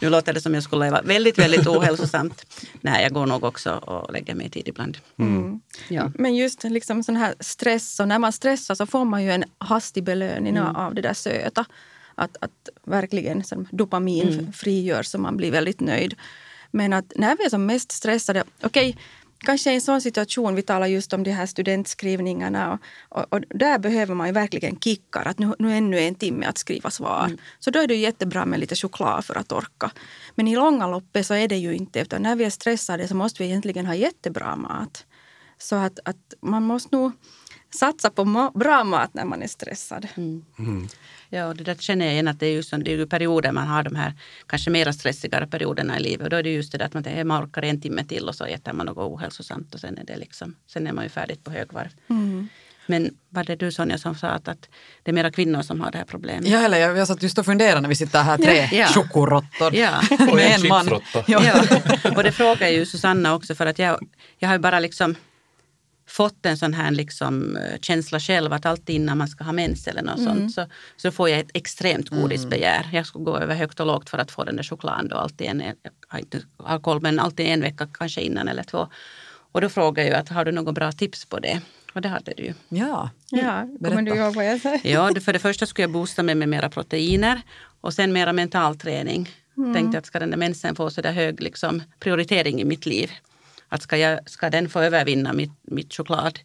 Nu 0.00 0.10
låter 0.10 0.32
det 0.32 0.40
som 0.40 0.54
jag 0.54 0.62
skulle 0.62 0.84
leva 0.84 1.02
väldigt, 1.02 1.38
väldigt 1.38 1.66
ohälsosamt. 1.66 2.44
Nej, 2.80 3.02
jag 3.02 3.12
går 3.12 3.26
nog 3.26 3.44
också 3.44 3.70
och 3.72 4.12
lägger 4.12 4.34
mig 4.34 4.50
tid 4.50 4.68
ibland. 4.68 4.98
Mm. 5.18 5.60
Ja. 5.88 6.12
Men 6.14 6.36
just 6.36 6.64
liksom 6.64 7.02
sån 7.02 7.16
här 7.16 7.34
stress, 7.40 8.00
och 8.00 8.08
när 8.08 8.18
man 8.18 8.32
stressar 8.32 8.74
så 8.74 8.86
får 8.86 9.04
man 9.04 9.22
ju 9.24 9.30
en 9.30 9.44
hastig 9.58 10.04
belöning 10.04 10.56
Mm. 10.56 10.76
av 10.76 10.94
det 10.94 11.02
där 11.02 11.14
söta. 11.14 11.64
Att, 12.14 12.36
att 12.40 12.68
verkligen 12.86 13.44
som 13.44 13.68
dopamin 13.70 14.28
Mm. 14.28 14.52
frigörs 14.52 15.06
så 15.06 15.18
man 15.18 15.36
blir 15.36 15.50
väldigt 15.50 15.80
nöjd. 15.80 16.14
Men 16.70 16.92
att 16.92 17.12
när 17.16 17.36
vi 17.36 17.44
är 17.44 17.50
som 17.50 17.66
mest 17.66 17.92
stressade, 17.92 18.44
okej, 18.62 18.96
kanske 19.40 19.70
i 19.70 19.74
en 19.74 19.80
sån 19.80 20.00
situation, 20.00 20.54
vi 20.54 20.62
talar 20.62 20.86
just 20.86 21.12
om 21.12 21.22
de 21.22 21.30
här 21.30 21.46
studentskrivningarna 21.46 22.72
och, 22.72 23.18
och, 23.18 23.32
och 23.32 23.40
där 23.48 23.78
behöver 23.78 24.14
man 24.14 24.26
ju 24.26 24.32
verkligen 24.32 24.78
kickar, 24.80 25.24
att 25.24 25.38
nu, 25.38 25.54
nu 25.58 25.72
är 25.72 25.76
ännu 25.76 25.98
en 25.98 26.14
timme 26.14 26.46
att 26.46 26.58
skriva 26.58 26.90
svar. 26.90 27.24
Mm. 27.24 27.38
Så 27.58 27.70
då 27.70 27.78
är 27.78 27.86
det 27.86 27.94
ju 27.94 28.00
jättebra 28.00 28.46
med 28.46 28.60
lite 28.60 28.76
choklad 28.76 29.24
för 29.24 29.34
att 29.34 29.52
orka. 29.52 29.90
Men 30.34 30.48
i 30.48 30.54
långa 30.54 30.86
loppet 30.86 31.26
så 31.26 31.34
är 31.34 31.48
det 31.48 31.56
ju 31.56 31.74
inte, 31.74 32.00
utan 32.00 32.22
när 32.22 32.36
vi 32.36 32.44
är 32.44 32.50
stressade 32.50 33.08
så 33.08 33.16
måste 33.16 33.42
vi 33.42 33.48
egentligen 33.48 33.86
ha 33.86 33.94
jättebra 33.94 34.56
mat. 34.56 35.06
Så 35.58 35.76
att, 35.76 35.98
att 36.04 36.34
man 36.40 36.62
måste 36.62 36.96
nog 36.96 37.12
satsa 37.74 38.10
på 38.10 38.24
ma- 38.24 38.58
bra 38.58 38.84
mat 38.84 39.14
när 39.14 39.24
man 39.24 39.42
är 39.42 39.48
stressad. 39.48 40.08
Ja, 41.32 41.46
och 41.46 41.56
det 41.56 41.64
där 41.64 41.74
känner 41.74 42.04
jag 42.04 42.12
igen 42.12 42.28
att 42.28 42.40
det 42.40 42.46
är 42.46 42.52
just 42.52 42.70
det 42.70 42.92
är 42.92 42.96
ju 42.96 43.06
perioder 43.06 43.52
man 43.52 43.66
har 43.66 43.82
de 43.82 43.96
här 43.96 44.14
kanske 44.46 44.70
mera 44.70 44.92
stressigare 44.92 45.46
perioderna 45.46 45.98
i 45.98 46.02
livet. 46.02 46.24
Och 46.24 46.30
då 46.30 46.36
är 46.36 46.42
det 46.42 46.50
just 46.50 46.72
det 46.72 46.78
där 46.78 46.84
att 46.86 46.94
man, 46.94 47.02
tänker, 47.04 47.24
man 47.24 47.44
orkar 47.44 47.62
en 47.62 47.80
timme 47.80 48.04
till 48.04 48.28
och 48.28 48.34
så 48.34 48.44
äter 48.44 48.72
man 48.72 48.86
något 48.86 49.12
ohälsosamt 49.12 49.74
och 49.74 49.80
sen 49.80 49.98
är 49.98 50.04
det 50.04 50.16
liksom, 50.16 50.54
sen 50.66 50.86
är 50.86 50.92
man 50.92 51.04
ju 51.04 51.10
färdigt 51.10 51.44
på 51.44 51.50
högvarv. 51.50 51.88
Men 52.86 53.10
var 53.28 53.44
det 53.44 53.56
du 53.56 53.72
Sonja 53.72 53.98
som 53.98 54.14
sa 54.14 54.28
att, 54.28 54.48
att 54.48 54.68
det 55.02 55.10
är 55.10 55.12
mera 55.12 55.30
kvinnor 55.30 55.62
som 55.62 55.80
har 55.80 55.90
det 55.90 55.98
här 55.98 56.04
problemet? 56.04 56.48
Ja, 56.48 56.58
eller 56.58 56.78
jag, 56.78 56.98
jag 56.98 57.06
satt 57.08 57.22
just 57.22 57.38
och 57.38 57.44
funderade 57.44 57.80
när 57.80 57.88
vi 57.88 57.94
sitter 57.94 58.22
här, 58.22 58.36
tre 58.38 58.68
Ja. 58.72 58.86
chokoråttor 58.86 59.74
Ja. 59.74 60.02
med 60.10 60.28
Och 60.32 60.40
en 60.40 60.60
en 60.62 60.68
man. 60.68 60.88
Ja. 61.14 61.42
Ja, 61.44 61.64
och 62.16 62.22
det 62.22 62.32
frågar 62.32 62.68
ju 62.68 62.86
Susanna 62.86 63.34
också 63.34 63.54
för 63.54 63.66
att 63.66 63.78
jag, 63.78 63.98
jag 64.38 64.48
har 64.48 64.54
ju 64.54 64.58
bara 64.58 64.80
liksom 64.80 65.14
fått 66.10 66.46
en 66.46 66.56
sån 66.58 66.74
här 66.74 66.90
liksom 66.90 67.56
eh, 67.56 67.78
känsla 67.80 68.20
själv 68.20 68.52
att 68.52 68.66
alltid 68.66 68.96
innan 68.96 69.18
man 69.18 69.28
ska 69.28 69.44
ha 69.44 69.52
mens 69.52 69.86
eller 69.86 70.02
något 70.02 70.22
sånt 70.24 70.54
så, 70.54 70.66
så 70.96 71.10
får 71.10 71.28
jag 71.28 71.38
ett 71.38 71.50
extremt 71.54 72.08
godisbegär. 72.08 72.88
Jag 72.92 73.06
ska 73.06 73.18
gå 73.18 73.38
över 73.38 73.54
högt 73.54 73.80
och 73.80 73.86
lågt 73.86 74.10
för 74.10 74.18
att 74.18 74.30
få 74.30 74.44
den 74.44 74.56
där 74.56 74.62
chokladen 74.62 75.08
då 75.08 75.16
alltid 75.16 75.46
en, 75.46 75.60
jag 75.60 75.92
har 76.08 76.18
inte 76.18 76.40
alkohol 76.56 77.00
men 77.00 77.18
alltid 77.20 77.46
en 77.46 77.60
vecka 77.60 77.88
kanske 77.92 78.20
innan 78.20 78.48
eller 78.48 78.62
två. 78.62 78.88
Och 79.52 79.60
då 79.60 79.68
frågar 79.68 80.02
jag 80.02 80.10
ju 80.10 80.16
att 80.16 80.28
har 80.28 80.44
du 80.44 80.52
några 80.52 80.72
bra 80.72 80.92
tips 80.92 81.24
på 81.24 81.38
det? 81.38 81.60
Och 81.94 82.00
det 82.00 82.08
hade 82.08 82.34
du 82.36 82.42
ju. 82.42 82.54
ja. 82.68 83.10
Ja, 83.30 83.68
kommer 83.84 84.02
du 84.02 84.14
ihåg 84.14 84.34
vad 84.34 84.46
jag 84.46 84.60
sa? 84.60 84.78
Ja, 84.82 85.10
för 85.24 85.32
det 85.32 85.38
första 85.38 85.66
skulle 85.66 85.82
jag 85.82 85.92
boosta 85.92 86.22
mig 86.22 86.34
med 86.34 86.48
mera 86.48 86.68
proteiner 86.70 87.40
och 87.80 87.94
sen 87.94 88.12
mera 88.12 88.32
mental 88.32 88.76
träning. 88.76 89.28
Tänkte 89.74 89.98
att 89.98 90.06
ska 90.06 90.18
den 90.18 90.30
där 90.30 90.36
mensen 90.36 90.76
få 90.76 90.90
så 90.90 91.00
där 91.00 91.12
hög 91.12 91.40
liksom, 91.40 91.82
prioritering 91.98 92.60
i 92.60 92.64
mitt 92.64 92.86
liv? 92.86 93.10
Att 93.72 93.82
ska, 93.82 93.96
jag, 93.96 94.30
ska 94.30 94.50
den 94.50 94.68
få 94.68 94.80
övervinna 94.80 95.32
mitt, 95.32 95.52
mitt 95.62 95.94
choklad, 95.94 96.38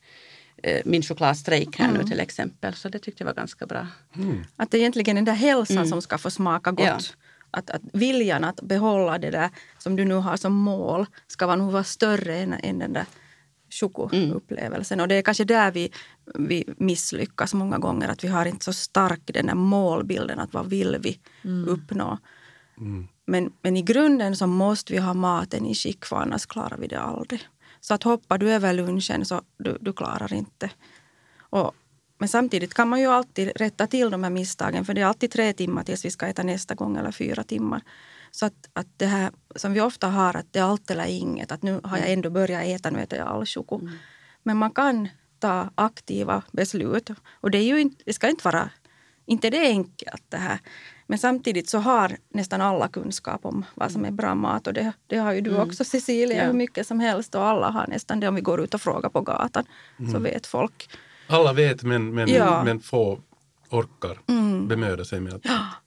eh, 0.63 0.81
min 0.85 1.01
chokladstrejk 1.01 1.79
här 1.79 1.91
nu 1.91 2.03
till 2.03 2.19
exempel. 2.19 2.73
Så 2.73 2.89
det 2.89 2.99
tyckte 2.99 3.23
jag 3.23 3.25
var 3.25 3.33
ganska 3.33 3.65
bra. 3.65 3.87
Att 4.55 4.71
det 4.71 4.77
är 4.77 4.79
egentligen 4.79 5.15
den 5.15 5.25
där 5.25 5.33
hälsan 5.33 5.87
som 5.87 6.01
ska 6.01 6.17
få 6.17 6.29
smaka 6.29 6.71
gott. 6.71 6.85
Ja. 6.85 6.99
Att, 7.51 7.69
att 7.69 7.81
viljan 7.93 8.43
att 8.43 8.61
behålla 8.61 9.17
det 9.17 9.31
där 9.31 9.49
som 9.77 9.95
du 9.95 10.05
nu 10.05 10.13
har 10.13 10.37
som 10.37 10.53
mål 10.53 11.05
ska 11.27 11.45
vara 11.47 11.55
nog 11.55 11.71
vara 11.71 11.83
större 11.83 12.37
än, 12.37 12.53
än 12.53 12.79
den 12.79 12.93
där 12.93 13.05
chokoupplevelsen. 13.69 14.99
Och 14.99 15.07
det 15.07 15.15
är 15.15 15.21
kanske 15.21 15.43
där 15.43 15.71
vi, 15.71 15.91
vi 16.35 16.63
misslyckas 16.77 17.53
många 17.53 17.77
gånger. 17.77 18.09
Att 18.09 18.23
vi 18.23 18.27
har 18.27 18.45
inte 18.45 18.65
så 18.65 18.73
stark 18.73 19.21
den 19.25 19.45
där 19.45 19.55
målbilden. 19.55 20.39
Att 20.39 20.53
vad 20.53 20.69
vill 20.69 20.97
vi 20.99 21.19
uppnå? 21.67 22.17
Men, 23.25 23.53
men 23.61 23.77
i 23.77 23.81
grunden 23.81 24.35
så 24.35 24.47
måste 24.47 24.93
vi 24.93 24.99
ha 24.99 25.13
maten 25.13 25.65
i 25.65 25.75
skick 25.75 26.05
för 26.05 26.15
annars 26.15 26.45
klarar 26.45 26.77
vi 26.77 26.87
det 26.87 26.99
aldrig. 26.99 27.47
Så 27.79 27.93
att 27.93 28.03
hoppar 28.03 28.37
du 28.37 28.51
över 28.51 28.73
lunchen 28.73 29.25
så 29.25 29.41
du, 29.57 29.77
du 29.81 29.93
klarar 29.93 30.33
inte. 30.33 30.69
Och, 31.37 31.75
men 32.17 32.29
samtidigt 32.29 32.73
kan 32.73 32.89
man 32.89 32.99
ju 32.99 33.07
alltid 33.07 33.51
rätta 33.55 33.87
till 33.87 34.09
de 34.09 34.23
här 34.23 34.29
misstagen 34.29 34.85
för 34.85 34.93
det 34.93 35.01
är 35.01 35.05
alltid 35.05 35.31
tre 35.31 35.53
timmar 35.53 35.83
tills 35.83 36.05
vi 36.05 36.11
ska 36.11 36.27
äta 36.27 36.43
nästa 36.43 36.75
gång 36.75 36.97
eller 36.97 37.11
fyra 37.11 37.43
timmar. 37.43 37.81
Så 38.31 38.45
att, 38.45 38.69
att 38.73 38.87
det 38.97 39.05
här 39.05 39.31
som 39.55 39.73
vi 39.73 39.81
ofta 39.81 40.07
har 40.07 40.37
att 40.37 40.53
det 40.53 40.59
är 40.59 40.63
allt 40.63 40.91
eller 40.91 41.05
inget. 41.05 41.51
Att 41.51 41.61
nu 41.61 41.81
har 41.83 41.97
jag 41.97 42.11
ändå 42.11 42.29
börjat 42.29 42.65
äta, 42.65 42.89
nu 42.89 42.99
äter 42.99 43.19
jag 43.19 43.27
all 43.27 43.45
choko. 43.45 43.81
Men 44.43 44.57
man 44.57 44.71
kan 44.71 45.09
ta 45.39 45.69
aktiva 45.75 46.43
beslut. 46.51 47.09
Och 47.41 47.51
det, 47.51 47.57
är 47.57 47.63
ju 47.63 47.81
inte, 47.81 48.03
det 48.05 48.13
ska 48.13 48.29
inte 48.29 48.43
vara 48.43 48.69
inte 49.25 49.49
det 49.49 49.57
är 49.57 49.69
enkelt 49.69 50.23
det 50.29 50.37
här. 50.37 50.59
Men 51.07 51.19
samtidigt 51.19 51.69
så 51.69 51.77
har 51.77 52.17
nästan 52.29 52.61
alla 52.61 52.87
kunskap 52.87 53.45
om 53.45 53.65
vad 53.75 53.91
som 53.91 54.05
är 54.05 54.11
bra 54.11 54.35
mat. 54.35 54.67
Och 54.67 54.73
det, 54.73 54.91
det 55.07 55.17
har 55.17 55.33
ju 55.33 55.41
du 55.41 55.57
också 55.57 55.83
Cecilia, 55.83 56.37
Ja. 56.37 56.45
hur 56.45 56.53
mycket 56.53 56.87
som 56.87 56.99
helst. 56.99 57.35
Och 57.35 57.45
alla 57.45 57.69
har 57.69 57.87
nästan 57.87 58.19
det 58.19 58.27
om 58.27 58.35
vi 58.35 58.41
går 58.41 58.61
ut 58.63 58.73
och 58.73 58.81
frågar 58.81 59.09
på 59.09 59.21
gatan. 59.21 59.63
Så 60.11 60.19
vet 60.19 60.47
folk. 60.47 60.89
Alla 61.27 61.53
vet 61.53 61.83
men, 61.83 62.13
men, 62.13 62.29
Ja. 62.29 62.63
men 62.63 62.79
få 62.79 63.19
orkar 63.69 64.19
bemöda 64.67 65.05
sig 65.05 65.19
med 65.19 65.33
att... 65.33 65.41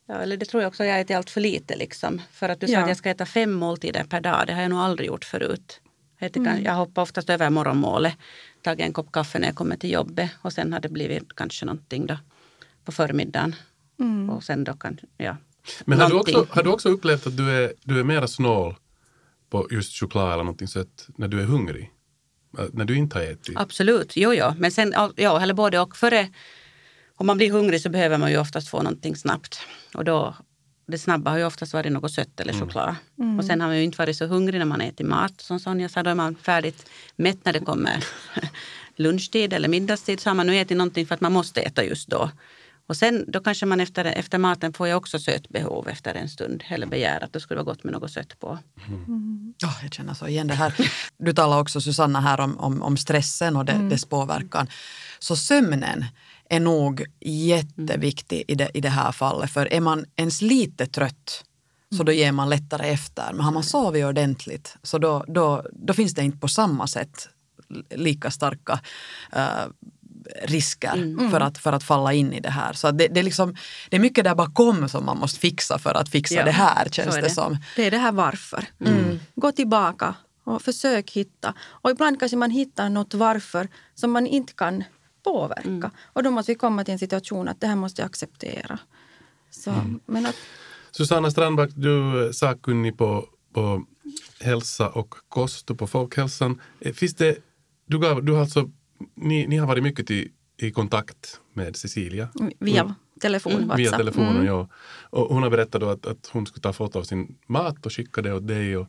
Ja, 0.07 0.14
eller 0.14 0.37
det 0.37 0.44
tror 0.46 0.62
jag 0.62 0.68
också 0.70 0.85
jag 0.85 1.00
äter 1.00 1.16
allt 1.16 1.31
för 1.31 1.40
lite. 1.40 1.76
Liksom. 1.76 2.20
För 2.33 2.48
att 2.48 2.61
du 2.61 2.66
sa 2.66 2.72
Ja. 2.72 2.81
att 2.83 2.88
jag 2.88 2.96
ska 2.96 3.11
äta 3.11 3.26
fem 3.26 3.52
måltider 3.52 4.04
per 4.04 4.20
dag. 4.20 4.46
Det 4.46 4.52
har 4.54 4.61
jag 4.62 4.70
nog 4.70 4.78
aldrig 4.78 5.07
gjort 5.09 5.24
förut. 5.24 5.81
Jag, 6.18 6.33
kan- 6.35 6.62
jag 6.62 6.74
hoppar 6.74 7.02
oftast 7.02 7.31
över 7.31 7.50
morgonmålet. 7.50 8.14
Tagit 8.62 8.87
en 8.87 8.92
kopp 8.92 9.12
kaffe 9.12 9.38
när 9.38 9.46
jag 9.48 9.57
kommer 9.57 9.76
till 9.76 9.92
jobbet. 9.92 10.31
Och 10.42 10.52
sen 10.52 10.72
har 10.72 10.81
det 10.81 10.88
blivit 10.88 11.37
kanske 11.37 11.66
någonting 11.66 12.07
då 12.07 12.16
på 12.85 12.92
förmiddagen. 12.92 13.54
Och 14.30 14.44
sen 14.44 14.64
då 14.64 14.72
kan, 14.72 14.98
ja. 15.16 15.37
Men 15.84 16.00
har 16.00 16.08
du, 16.08 16.14
också, 16.14 16.46
har 16.50 16.62
du 16.62 16.70
också 16.70 16.88
upplevt 16.88 17.26
att 17.26 17.37
du 17.37 17.50
är, 17.50 17.72
du 17.82 18.00
är 18.00 18.04
mera 18.04 18.28
snål 18.28 18.74
på 19.50 19.68
just 19.70 20.00
choklad 20.00 20.32
eller 20.32 20.44
någonting 20.44 20.68
så 20.68 20.80
att 20.80 21.08
när 21.16 21.28
du 21.28 21.40
är 21.40 21.44
hungrig? 21.44 21.92
äh, 22.58 22.64
när 22.72 22.84
du 22.84 22.96
inte 22.96 23.18
har 23.18 23.24
ätit? 23.24 23.56
Absolut, 23.56 24.16
jo, 24.16 24.34
jo. 24.34 24.52
Men 24.56 24.70
sen, 24.70 24.94
ja, 25.16 25.40
eller 25.40 25.54
både 25.54 25.80
och. 25.80 25.96
Före, 25.96 26.28
om 27.16 27.26
man 27.26 27.37
blir 27.37 27.50
hungrig 27.50 27.80
så 27.80 27.88
behöver 27.88 28.18
man 28.18 28.30
ju 28.30 28.38
oftast 28.38 28.68
få 28.68 28.82
någonting 28.82 29.16
snabbt. 29.16 29.61
Och 29.94 30.04
då, 30.04 30.34
det 30.87 30.98
snabba 30.98 31.30
har 31.30 31.38
ju 31.38 31.44
oftast 31.44 31.72
varit 31.72 31.92
något 31.92 32.12
sött 32.12 32.40
eller 32.40 32.52
choklad. 32.52 32.94
Mm. 33.18 33.38
Och 33.38 33.44
sen 33.44 33.61
har 33.61 33.68
man 33.68 33.76
ju 33.76 33.82
inte 33.82 33.98
varit 33.98 34.16
så 34.16 34.26
hungrig 34.26 34.58
när 34.58 34.66
man 34.66 34.80
ätit 34.80 35.06
mat. 35.06 35.40
Som 35.40 35.61
Sonja 35.61 35.88
sa, 35.88 36.02
då 36.02 36.11
är 36.11 36.14
man 36.14 36.34
färdigt 36.37 36.90
mätt 37.16 37.44
när 37.44 37.52
det 37.52 37.61
kommer 37.61 38.04
lunchtid 38.96 39.52
eller 39.52 39.68
middagstid. 39.68 40.20
Så 40.20 40.30
har 40.30 40.34
man 40.34 40.46
nu 40.46 40.56
ätit 40.56 40.76
någonting 40.76 41.06
för 41.06 41.14
att 41.14 41.20
man 41.20 41.32
måste 41.32 41.61
äta 41.61 41.84
just 41.84 42.08
då. 42.08 42.30
Och 42.88 42.96
sen 42.96 43.24
då 43.29 43.40
kanske 43.40 43.66
man 43.66 43.81
efter, 43.81 44.05
efter 44.05 44.38
maten 44.38 44.72
får 44.72 44.87
ju 44.87 44.94
också 44.94 45.18
sötbehov 45.18 45.88
efter 45.88 46.14
en 46.14 46.29
stund. 46.29 46.64
Eller 46.68 46.87
begär 46.87 47.24
att 47.24 47.33
det 47.33 47.40
skulle 47.40 47.62
vara 47.62 47.74
gott 47.74 47.85
med 47.85 47.92
något 47.92 48.11
sött 48.11 48.38
på. 48.38 48.59
Mm. 48.88 49.55
Oh, 49.64 49.79
jag 49.83 49.94
känner 49.94 50.14
så 50.14 50.27
igen 50.27 50.46
det 50.46 50.55
här. 50.55 50.74
Du 51.18 51.33
talar 51.33 51.61
också 51.61 51.81
Susanna 51.81 52.20
här 52.20 52.40
om, 52.40 52.59
om, 52.59 52.83
om 52.83 52.96
stressen 52.96 53.57
och 53.57 53.64
det, 53.64 53.72
mm. 53.72 53.88
dess 53.88 54.05
påverkan. 54.05 54.66
Så 55.18 55.37
sömnen 55.37 56.05
är 56.51 56.61
nog 56.61 57.05
jätteviktig 57.20 58.44
i 58.48 58.55
det, 58.55 58.70
i 58.74 58.81
det 58.81 58.88
här 58.88 59.12
fallet. 59.12 59.51
För 59.51 59.72
är 59.72 59.81
man 59.81 60.05
ens 60.16 60.42
lite 60.42 60.87
trött 60.87 61.44
så 61.96 62.03
då 62.03 62.12
ger 62.12 62.33
man 62.33 62.48
lättare 62.48 62.88
efter. 62.88 63.33
Men 63.33 63.40
har 63.40 63.53
man 63.53 63.64
sovit 63.64 64.05
ordentligt 64.05 64.77
så 64.83 64.98
då, 64.98 65.24
då, 65.29 65.66
då 65.72 65.94
finns 65.94 66.14
det 66.14 66.22
inte 66.22 66.38
på 66.38 66.48
samma 66.48 66.87
sätt 66.87 67.29
lika 67.90 68.31
starka 68.31 68.81
uh, 69.37 69.66
risker 70.42 70.94
mm. 70.94 71.30
för, 71.30 71.40
att, 71.40 71.58
för 71.58 71.72
att 71.72 71.82
falla 71.82 72.12
in 72.12 72.32
i 72.32 72.40
det 72.40 72.50
här. 72.50 72.72
Så 72.72 72.90
det, 72.90 73.08
det, 73.08 73.20
är 73.20 73.24
liksom, 73.24 73.56
det 73.88 73.96
är 73.96 74.00
mycket 74.00 74.24
där 74.24 74.34
bakom 74.34 74.88
som 74.88 75.04
man 75.04 75.18
måste 75.18 75.40
fixa 75.40 75.78
för 75.78 75.94
att 75.94 76.08
fixa 76.08 76.34
ja, 76.34 76.44
det 76.44 76.50
här 76.50 76.88
känns 76.88 77.14
det. 77.14 77.20
det. 77.20 77.30
som. 77.30 77.56
Det 77.76 77.86
är 77.86 77.90
det 77.90 77.98
här 77.98 78.12
varför. 78.12 78.64
Mm. 78.80 79.20
Gå 79.34 79.52
tillbaka 79.52 80.14
och 80.44 80.62
försök 80.62 81.10
hitta. 81.10 81.54
Och 81.60 81.90
ibland 81.90 82.18
kanske 82.18 82.36
man 82.36 82.50
hittar 82.50 82.88
något 82.88 83.14
varför 83.14 83.68
som 83.94 84.10
man 84.10 84.26
inte 84.26 84.52
kan 84.52 84.84
påverka. 85.24 85.68
Mm. 85.68 85.90
Och 86.12 86.22
då 86.22 86.30
måste 86.30 86.52
vi 86.52 86.56
komma 86.56 86.84
till 86.84 86.92
en 86.92 86.98
situation 86.98 87.48
att 87.48 87.60
det 87.60 87.66
här 87.66 87.76
måste 87.76 88.02
jag 88.02 88.06
acceptera. 88.06 88.78
Så, 89.50 89.70
mm. 89.70 90.00
men 90.06 90.26
att, 90.26 90.36
Susanna 90.90 91.30
Strandback, 91.30 91.70
du 91.74 92.26
är 92.26 92.32
sakkunnig 92.32 92.98
på, 92.98 93.24
på 93.52 93.84
hälsa 94.40 94.88
och 94.88 95.14
kost 95.28 95.70
och 95.70 95.78
på 95.78 95.86
folkhälsan. 95.86 96.60
Eh, 96.80 96.92
finns 96.92 97.14
det, 97.14 97.36
du, 97.86 97.98
gav, 97.98 98.24
du 98.24 98.32
har 98.32 98.40
alltså, 98.40 98.70
ni, 99.14 99.46
ni 99.46 99.56
har 99.56 99.66
varit 99.66 99.82
mycket 99.82 100.11
i, 100.11 100.32
i 100.56 100.70
kontakt 100.70 101.40
med 101.52 101.76
Cecilia? 101.76 102.28
Via 102.58 102.80
mm. 102.82 102.94
telefon, 103.20 103.52
mm, 103.52 103.76
Via 103.76 103.90
telefonen, 103.90 104.37
mm. 104.37 104.46
ja. 104.46 104.68
Och 105.11 105.34
hon 105.34 105.42
har 105.42 105.50
berättat 105.50 105.82
att, 105.82 106.06
att 106.06 106.26
hon 106.32 106.46
skulle 106.46 106.62
ta 106.62 106.72
foto 106.72 106.98
av 106.98 107.02
sin 107.02 107.37
mat 107.46 107.87
och 107.87 107.92
skicka 107.92 108.22
det 108.22 108.32
åt 108.32 108.46
dig. 108.46 108.76
Och, 108.76 108.87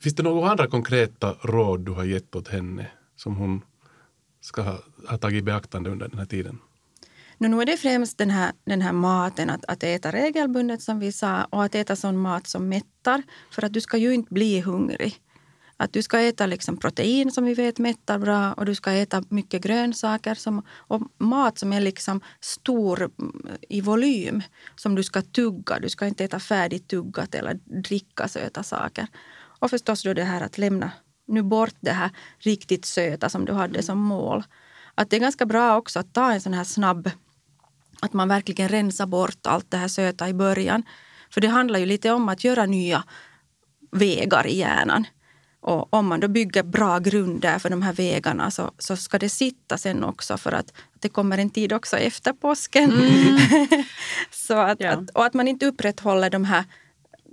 finns 0.00 0.14
det 0.14 0.22
några 0.22 0.50
andra 0.50 0.66
konkreta 0.66 1.36
råd 1.42 1.80
du 1.80 1.92
har 1.92 2.04
gett 2.04 2.36
åt 2.36 2.48
henne 2.48 2.86
som 3.16 3.36
hon 3.36 3.62
ska 4.40 4.62
ha, 4.62 4.78
ha 5.08 5.18
tagit 5.18 5.38
i 5.38 5.42
beaktande 5.42 5.90
under 5.90 6.08
den 6.08 6.18
här 6.18 6.26
tiden? 6.26 6.58
Nu, 7.38 7.48
nu 7.48 7.60
är 7.60 7.66
det 7.66 7.76
främst 7.76 8.18
den 8.18 8.30
här, 8.30 8.52
den 8.64 8.80
här 8.80 8.92
maten, 8.92 9.50
att, 9.50 9.64
att 9.64 9.82
äta 9.82 10.12
regelbundet 10.12 10.82
som 10.82 10.98
vi 10.98 11.12
sa 11.12 11.44
och 11.44 11.64
att 11.64 11.74
äta 11.74 11.96
sån 11.96 12.18
mat 12.18 12.46
som 12.46 12.68
mättar. 12.68 13.22
För 13.50 13.64
att 13.64 13.72
du 13.72 13.80
ska 13.80 13.96
ju 13.96 14.14
inte 14.14 14.34
bli 14.34 14.60
hungrig. 14.60 15.20
Att 15.82 15.92
du 15.92 16.02
ska 16.02 16.20
äta 16.20 16.46
liksom 16.46 16.76
protein 16.76 17.32
som 17.32 17.44
vi 17.44 17.54
vet 17.54 17.78
mättar 17.78 18.18
bra 18.18 18.52
och 18.52 18.66
du 18.66 18.74
ska 18.74 18.92
äta 18.92 19.22
mycket 19.28 19.62
grönsaker 19.62 20.34
som, 20.34 20.62
och 20.70 21.02
mat 21.18 21.58
som 21.58 21.72
är 21.72 21.80
liksom 21.80 22.20
stor 22.40 23.02
mm, 23.02 23.46
i 23.68 23.80
volym 23.80 24.42
som 24.76 24.94
du 24.94 25.02
ska 25.02 25.22
tugga. 25.22 25.78
Du 25.78 25.88
ska 25.88 26.06
inte 26.06 26.24
äta 26.24 26.40
färdigt 26.40 26.88
tuggat 26.88 27.34
eller 27.34 27.54
dricka 27.84 28.28
söta 28.28 28.62
saker. 28.62 29.06
Och 29.34 29.70
förstås 29.70 30.02
då 30.02 30.14
det 30.14 30.24
här 30.24 30.40
att 30.40 30.58
lämna 30.58 30.90
nu 31.26 31.42
bort 31.42 31.74
det 31.80 31.92
här 31.92 32.10
riktigt 32.38 32.84
söta 32.84 33.28
som 33.28 33.44
du 33.44 33.52
hade 33.52 33.82
som 33.82 33.98
mål. 33.98 34.44
Att 34.94 35.10
det 35.10 35.16
är 35.16 35.20
ganska 35.20 35.46
bra 35.46 35.76
också 35.76 35.98
att 35.98 36.14
ta 36.14 36.32
en 36.32 36.40
sån 36.40 36.54
här 36.54 36.64
snabb, 36.64 37.10
att 38.00 38.12
man 38.12 38.28
verkligen 38.28 38.68
rensar 38.68 39.06
bort 39.06 39.46
allt 39.46 39.70
det 39.70 39.76
här 39.76 39.88
söta 39.88 40.28
i 40.28 40.34
början. 40.34 40.82
För 41.30 41.40
det 41.40 41.48
handlar 41.48 41.78
ju 41.78 41.86
lite 41.86 42.12
om 42.12 42.28
att 42.28 42.44
göra 42.44 42.66
nya 42.66 43.04
vägar 43.92 44.46
i 44.46 44.58
hjärnan. 44.58 45.06
Och 45.62 45.94
om 45.94 46.06
man 46.06 46.20
då 46.20 46.28
bygger 46.28 46.62
bra 46.62 46.98
grunder 46.98 47.58
för 47.58 47.70
de 47.70 47.82
här 47.82 47.92
vägarna 47.92 48.50
så, 48.50 48.70
så 48.78 48.96
ska 48.96 49.18
det 49.18 49.28
sitta 49.28 49.78
sen 49.78 50.04
också 50.04 50.36
för 50.36 50.52
att, 50.52 50.68
att 50.94 51.02
det 51.02 51.08
kommer 51.08 51.38
en 51.38 51.50
tid 51.50 51.72
också 51.72 51.96
efter 51.96 52.32
påsken. 52.32 52.92
Mm. 52.92 53.38
så 54.30 54.54
att, 54.54 54.80
ja. 54.80 54.90
att, 54.90 55.10
och 55.10 55.24
att 55.24 55.34
man 55.34 55.48
inte 55.48 55.66
upprätthåller 55.66 56.30
de 56.30 56.44
här 56.44 56.64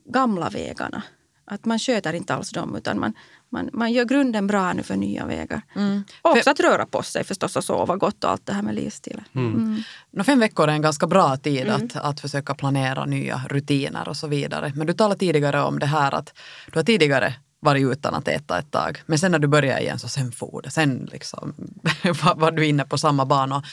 gamla 0.05 0.49
vägarna. 0.49 1.03
Att 1.45 1.65
man 1.65 1.79
sköter 1.79 2.13
inte 2.13 2.35
alls 2.35 2.51
dem 2.51 2.75
utan 2.75 2.99
man, 2.99 3.13
man, 3.49 3.69
man 3.73 3.91
gör 3.93 4.05
grunden 4.05 4.47
bra 4.47 4.73
nu 4.73 4.83
för 4.83 4.95
nya 4.95 5.25
vägar. 5.25 5.61
Mm. 5.75 6.03
Och 6.21 6.31
också 6.31 6.49
att 6.49 6.59
röra 6.59 6.85
på 6.85 7.03
sig 7.03 7.23
förstås 7.23 7.55
och 7.55 7.63
sova 7.63 7.95
gott 7.95 8.23
och 8.23 8.31
allt 8.31 8.45
det 8.45 8.53
här 8.53 8.61
med 8.61 8.75
livsstilen. 8.75 9.25
Mm. 9.35 9.53
Mm. 9.53 9.83
No, 10.11 10.23
fem 10.23 10.39
veckor 10.39 10.67
är 10.67 10.73
en 10.73 10.81
ganska 10.81 11.07
bra 11.07 11.37
tid 11.37 11.67
mm. 11.67 11.75
att, 11.75 11.95
att 11.95 12.19
försöka 12.19 12.55
planera 12.55 13.05
nya 13.05 13.41
rutiner 13.49 14.09
och 14.09 14.17
så 14.17 14.27
vidare. 14.27 14.73
Men 14.75 14.87
du 14.87 14.93
talade 14.93 15.19
tidigare 15.19 15.61
om 15.61 15.79
det 15.79 15.85
här 15.85 16.13
att 16.13 16.33
du 16.71 16.79
har 16.79 16.83
tidigare 16.83 17.35
varit 17.60 17.86
utan 17.86 18.13
att 18.13 18.28
äta 18.28 18.60
ett 18.60 18.72
tag. 18.72 19.02
Men 19.06 19.19
sen 19.19 19.32
när 19.32 19.39
du 19.39 19.48
börjar 19.48 19.80
igen 19.80 20.00
så 20.00 20.08
sen 20.08 20.32
for 20.32 20.62
det. 20.62 20.69
Sen 20.69 21.10
liksom 21.12 21.54
var 22.36 22.52
du 22.52 22.65
inne 22.65 22.86
på 22.86 22.98
samma 22.98 23.26
bana. 23.26 23.63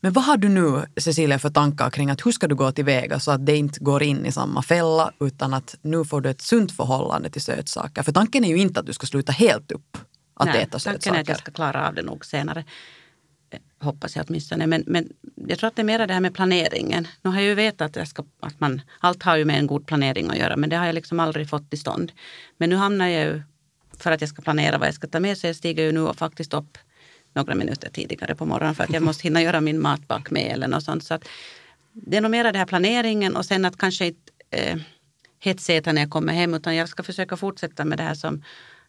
Men 0.00 0.12
vad 0.12 0.24
har 0.24 0.36
du 0.36 0.48
nu, 0.48 0.86
Cecilia, 0.96 1.38
för 1.38 1.50
tankar 1.50 1.90
kring 1.90 2.10
att 2.10 2.26
hur 2.26 2.32
ska 2.32 2.48
du 2.48 2.54
gå 2.54 2.72
tillväga 2.72 3.20
så 3.20 3.30
att 3.30 3.46
det 3.46 3.56
inte 3.56 3.80
går 3.80 4.02
in 4.02 4.26
i 4.26 4.32
samma 4.32 4.62
fälla 4.62 5.12
utan 5.20 5.54
att 5.54 5.74
nu 5.82 6.04
får 6.04 6.20
du 6.20 6.30
ett 6.30 6.40
sunt 6.40 6.72
förhållande 6.72 7.30
till 7.30 7.42
sötsaker? 7.42 8.02
För 8.02 8.12
tanken 8.12 8.44
är 8.44 8.48
ju 8.48 8.58
inte 8.58 8.80
att 8.80 8.86
du 8.86 8.92
ska 8.92 9.06
sluta 9.06 9.32
helt 9.32 9.72
upp 9.72 9.96
att 10.34 10.46
Nej, 10.46 10.62
äta 10.62 10.78
sötsaker. 10.78 10.92
Tanken 10.92 11.14
är 11.14 11.20
att 11.20 11.28
jag 11.28 11.38
ska 11.38 11.52
klara 11.52 11.88
av 11.88 11.94
det 11.94 12.02
nog 12.02 12.26
senare. 12.26 12.64
Hoppas 13.82 14.16
jag 14.16 14.26
åtminstone. 14.28 14.66
Men, 14.66 14.84
men 14.86 15.12
jag 15.46 15.58
tror 15.58 15.68
att 15.68 15.76
det 15.76 15.82
är 15.82 15.84
mer 15.84 16.06
det 16.06 16.14
här 16.14 16.20
med 16.20 16.34
planeringen. 16.34 17.08
Nu 17.22 17.30
har 17.30 17.36
jag 17.36 17.44
ju 17.44 17.54
vetat 17.54 17.90
att, 17.90 17.96
jag 17.96 18.08
ska, 18.08 18.24
att 18.40 18.60
man, 18.60 18.80
allt 19.00 19.22
har 19.22 19.36
ju 19.36 19.44
med 19.44 19.58
en 19.58 19.66
god 19.66 19.86
planering 19.86 20.30
att 20.30 20.38
göra 20.38 20.56
men 20.56 20.70
det 20.70 20.76
har 20.76 20.86
jag 20.86 20.94
liksom 20.94 21.20
aldrig 21.20 21.48
fått 21.48 21.70
till 21.70 21.80
stånd. 21.80 22.12
Men 22.56 22.70
nu 22.70 22.76
hamnar 22.76 23.08
jag 23.08 23.24
ju, 23.24 23.42
för 23.98 24.12
att 24.12 24.20
jag 24.20 24.30
ska 24.30 24.42
planera 24.42 24.78
vad 24.78 24.88
jag 24.88 24.94
ska 24.94 25.06
ta 25.06 25.20
med 25.20 25.38
så 25.38 25.46
jag 25.46 25.56
stiger 25.56 25.84
ju 25.84 25.92
nu 25.92 26.12
faktiskt 26.14 26.54
upp 26.54 26.78
några 27.32 27.54
minuter 27.54 27.90
tidigare 27.90 28.34
på 28.34 28.46
morgonen 28.46 28.74
för 28.74 28.84
att 28.84 28.92
jag 28.92 29.02
måste 29.08 29.22
hinna 29.22 29.42
göra 29.42 29.60
min 29.60 29.82
matbak 29.82 30.30
med 30.30 30.52
eller 30.52 30.68
något 30.68 30.84
sånt. 30.84 31.04
Så 31.04 31.14
att 31.14 31.28
det 31.92 32.16
är 32.16 32.20
nog 32.20 32.30
mera 32.30 32.52
den 32.52 32.58
här 32.58 32.66
planeringen 32.66 33.36
och 33.36 33.46
sen 33.46 33.64
att 33.64 33.78
kanske 33.78 34.06
inte 34.06 34.32
eh, 34.50 34.76
hetsäta 35.40 35.92
när 35.92 36.02
jag 36.02 36.10
kommer 36.10 36.32
hem 36.32 36.54
utan 36.54 36.76
jag 36.76 36.88
ska 36.88 37.02
försöka 37.02 37.36
fortsätta 37.36 37.84
med 37.84 37.98
det 37.98 38.04
här 38.04 38.14
som 38.14 38.42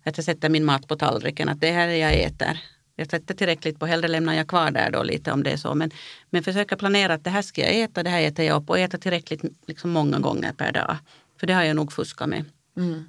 att 0.04 0.18
jag 0.18 0.26
sätter 0.26 0.50
min 0.50 0.66
mat 0.66 0.88
på 0.88 0.96
tallriken, 0.96 1.50
att 1.50 1.62
det 1.62 1.72
här 1.72 1.88
är 1.88 1.96
jag 1.96 2.14
äter. 2.14 2.60
Jag 3.02 3.10
sätter 3.10 3.34
tillräckligt 3.34 3.80
på, 3.80 3.86
hellre 3.86 4.08
lämnar 4.08 4.34
jag 4.34 4.48
kvar 4.48 4.72
där 4.72 4.92
då 4.92 5.04
lite 5.04 5.32
om 5.32 5.44
det 5.44 5.52
är 5.52 5.58
så. 5.58 5.76
Men, 5.76 5.92
men 6.30 6.44
försöka 6.44 6.78
planera 6.78 7.14
att 7.14 7.24
det 7.24 7.30
här 7.30 7.42
ska 7.42 7.62
jag 7.62 7.80
äta, 7.80 8.04
det 8.04 8.10
här 8.10 8.22
äter 8.22 8.46
jag 8.46 8.62
upp 8.62 8.70
och 8.70 8.80
äta 8.80 8.98
tillräckligt 8.98 9.42
liksom 9.68 9.92
många 9.92 10.20
gånger 10.20 10.54
per 10.54 10.72
dag. 10.72 10.98
För 11.40 11.48
det 11.48 11.54
har 11.54 11.64
jag 11.64 11.76
nog 11.76 11.94
fuskat 11.94 12.30
med. 12.30 12.46
Mm. 12.78 13.04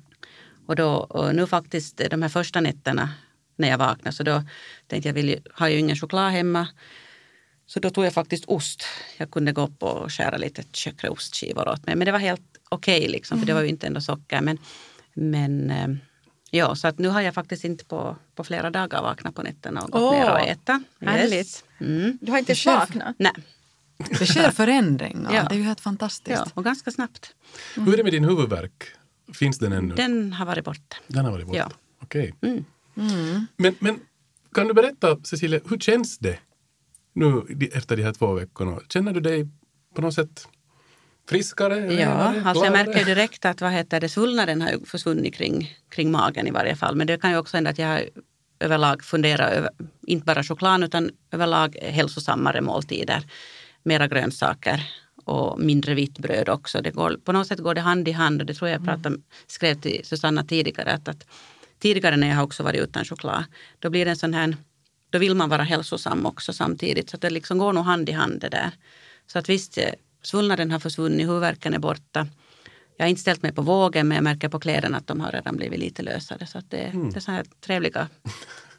Och 0.67 0.77
då 0.77 0.89
och 0.89 1.35
nu 1.35 1.47
faktiskt 1.47 2.01
de 2.11 2.23
här 2.23 2.29
första 2.29 2.61
nätterna 2.61 3.11
när 3.57 3.69
jag 3.69 3.79
vaknade. 3.79 4.17
Så 4.17 4.23
då 4.23 4.43
tänkte 4.87 5.09
jag, 5.09 5.15
vill, 5.15 5.41
har 5.55 5.69
ju 5.69 5.79
ingen 5.79 5.97
choklad 5.97 6.33
hemma. 6.33 6.69
Så 7.67 7.81
då 7.81 7.91
tog 7.91 8.05
jag 8.05 8.13
faktiskt 8.13 8.45
ost. 8.45 8.85
Jag 9.17 9.31
kunde 9.31 9.53
gå 9.53 9.63
upp 9.63 9.83
och 9.83 10.13
skära 10.13 10.37
lite 10.37 10.63
tjockare 10.73 11.11
ostskivor 11.11 11.69
åt 11.69 11.87
mig. 11.87 11.97
Men 11.97 12.07
det 12.07 12.13
var 12.13 12.19
helt 12.19 12.43
okej 12.69 12.99
okay 12.99 13.09
liksom, 13.09 13.39
för 13.39 13.47
det 13.47 13.55
var 13.55 13.63
ju 13.63 13.69
inte 13.69 13.87
ändå 13.87 14.01
socker. 14.01 14.41
Men, 14.41 14.59
men 15.15 15.71
eh, 15.71 15.89
ja, 16.55 16.75
så 16.75 16.89
att 16.89 16.99
nu 16.99 17.09
har 17.09 17.21
jag 17.21 17.35
faktiskt 17.35 17.65
inte 17.65 17.85
på, 17.85 18.17
på 18.35 18.45
flera 18.45 18.71
dagar 18.71 19.03
vaknat 19.03 19.35
på 19.35 19.43
nätterna 19.43 19.81
och 19.81 19.91
gått 19.91 20.03
oh, 20.03 20.13
ner 20.13 20.31
och 20.31 20.41
ätit. 20.41 21.33
Yes. 21.33 21.65
Mm. 21.81 22.19
Du 22.21 22.33
har 22.33 22.39
inte 22.39 22.55
saknat? 22.55 23.17
Nej. 23.19 23.33
Det 24.19 24.27
sker 24.27 24.51
förändringar. 24.51 25.33
Ja. 25.35 25.49
Det 25.49 25.55
är 25.55 25.59
ju 25.59 25.65
helt 25.65 25.81
fantastiskt. 25.81 26.43
Ja, 26.45 26.51
och 26.55 26.65
ganska 26.65 26.91
snabbt. 26.91 27.35
Mm. 27.77 27.87
Hur 27.87 27.93
är 27.93 27.97
det 27.97 28.03
med 28.03 28.13
din 28.13 28.25
huvudvärk? 28.25 28.85
Finns 29.33 29.59
den 29.59 29.73
ännu? 29.73 29.95
Den 29.95 30.33
har 30.33 30.47
varit 30.47 30.65
borta. 30.65 30.97
Den 31.07 31.25
har 31.25 31.33
varit 31.33 31.47
borta? 31.47 31.59
Ja. 31.59 31.71
Okej. 32.03 32.33
Okay. 32.37 32.51
Mm. 32.51 32.65
Mm. 32.97 33.47
Men, 33.57 33.75
men 33.79 34.01
kan 34.55 34.69
du 34.69 34.75
berätta, 34.75 35.19
Cecilia, 35.25 35.61
hur 35.69 35.79
känns 35.79 36.19
det 36.19 36.39
nu 37.13 37.43
efter 37.73 37.97
de 37.97 38.03
här 38.03 38.13
två 38.13 38.33
veckorna? 38.33 38.81
Känner 38.89 39.13
du 39.13 39.21
dig 39.21 39.49
på 39.95 40.03
något 40.03 40.15
sätt 40.15 40.49
friskare? 41.29 41.95
Ja, 41.95 42.35
alltså 42.45 42.65
jag 42.65 42.73
märker 42.73 43.05
direkt 43.05 43.45
att 43.45 43.61
vad 43.61 43.73
heter 43.73 44.01
det, 44.01 44.09
svullnaden 44.09 44.63
har 44.63 44.87
försvunnit 44.87 45.35
kring, 45.35 45.77
kring 45.89 46.11
magen 46.11 46.47
i 46.47 46.51
varje 46.51 46.77
fall. 46.77 46.97
Men 46.97 47.07
det 47.07 47.21
kan 47.21 47.31
ju 47.31 47.37
också 47.37 47.57
hända 47.57 47.71
att 47.71 47.79
jag 47.79 48.09
överlag 48.61 49.05
funderat 49.05 49.53
över, 49.53 49.71
inte 50.07 50.25
bara 50.25 50.43
choklad 50.43 50.85
utan 50.85 51.11
överlag 51.31 51.77
hälsosammare 51.83 52.61
måltider. 52.61 53.23
Mera 53.83 54.07
grönsaker 54.07 54.91
och 55.25 55.61
mindre 55.61 55.95
vitt 55.95 56.19
bröd 56.19 56.49
också. 56.49 56.83
Det 56.83 56.91
går, 56.91 57.19
på 57.25 57.33
något 57.33 57.47
sätt 57.47 57.59
går 57.59 57.75
det 57.75 57.81
hand 57.81 58.09
i 58.09 58.13
hand 58.13 58.41
och 58.41 58.47
det 58.47 58.55
tror 58.55 58.71
jag 58.71 58.81
jag 58.81 58.87
pratade, 58.87 59.17
skrev 59.47 59.81
till 59.81 60.01
Susanna 60.05 60.45
tidigare. 60.45 60.93
Att, 60.93 61.09
att 61.09 61.27
tidigare 61.79 62.17
när 62.17 62.29
jag 62.29 62.45
också 62.45 62.63
varit 62.63 62.81
utan 62.81 63.05
choklad, 63.05 63.45
då 63.79 63.91
blir 63.91 64.05
det 64.05 64.11
en 64.11 64.17
sån 64.17 64.35
här, 64.35 64.57
då 65.11 65.19
vill 65.19 65.35
man 65.35 65.49
vara 65.49 65.63
hälsosam 65.63 66.27
också 66.27 66.53
samtidigt. 66.53 67.11
Så 67.11 67.17
att 67.17 67.21
det 67.21 67.31
liksom 67.31 67.59
går 67.59 67.73
nog 67.73 67.85
hand 67.85 68.09
i 68.09 68.13
hand 68.13 68.41
det 68.41 68.49
där. 68.49 68.71
Så 69.27 69.39
att 69.39 69.49
visst, 69.49 69.79
eh, 69.79 69.85
svullnaden 70.23 70.71
har 70.71 70.79
försvunnit, 70.79 71.29
huvudvärken 71.29 71.75
är 71.75 71.79
borta. 71.79 72.27
Jag 72.97 73.05
har 73.05 73.11
inte 73.11 73.23
ställt 73.23 73.43
mig 73.43 73.53
på 73.53 73.63
vågen 73.63 74.09
men 74.09 74.15
jag 74.15 74.25
märker 74.25 74.49
på 74.49 74.61
kläderna 74.61 74.97
att 74.97 75.07
de 75.07 75.21
har 75.21 75.33
redan 75.33 75.57
blivit 75.57 75.79
lite 75.79 76.03
lösare. 76.03 76.47
Så 76.47 76.61
det, 76.69 76.77
mm. 76.77 77.11
det 77.11 77.17
är 77.17 77.21
så 77.21 77.31
här 77.31 77.45
trevliga 77.61 78.09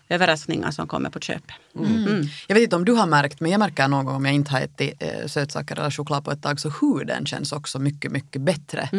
överraskningar 0.10 0.72
som 0.72 0.88
kommer 0.88 1.10
på 1.10 1.20
köpet. 1.20 1.56
Mm. 1.76 2.24
Jag 2.48 2.56
vet 2.56 2.64
inte 2.64 2.76
om 2.76 2.86
du 2.86 2.94
har 2.94 3.08
märkt, 3.08 3.40
men 3.40 3.52
jag 3.52 3.60
märker 3.60 3.88
någon 3.88 4.06
gång 4.06 4.16
om 4.16 4.26
jag 4.26 4.34
inte 4.34 4.52
har 4.52 4.62
ätit 4.62 5.04
eh, 5.04 5.28
sötsaker 5.28 5.80
eller 5.80 5.92
choklad 5.92 6.26
på 6.26 6.32
ett 6.32 6.42
tag 6.42 6.60
så 6.60 6.70
huden 6.70 7.26
känns 7.26 7.52
också 7.52 7.80
mycket, 7.80 8.12
mycket 8.12 8.42
bättre. 8.42 8.90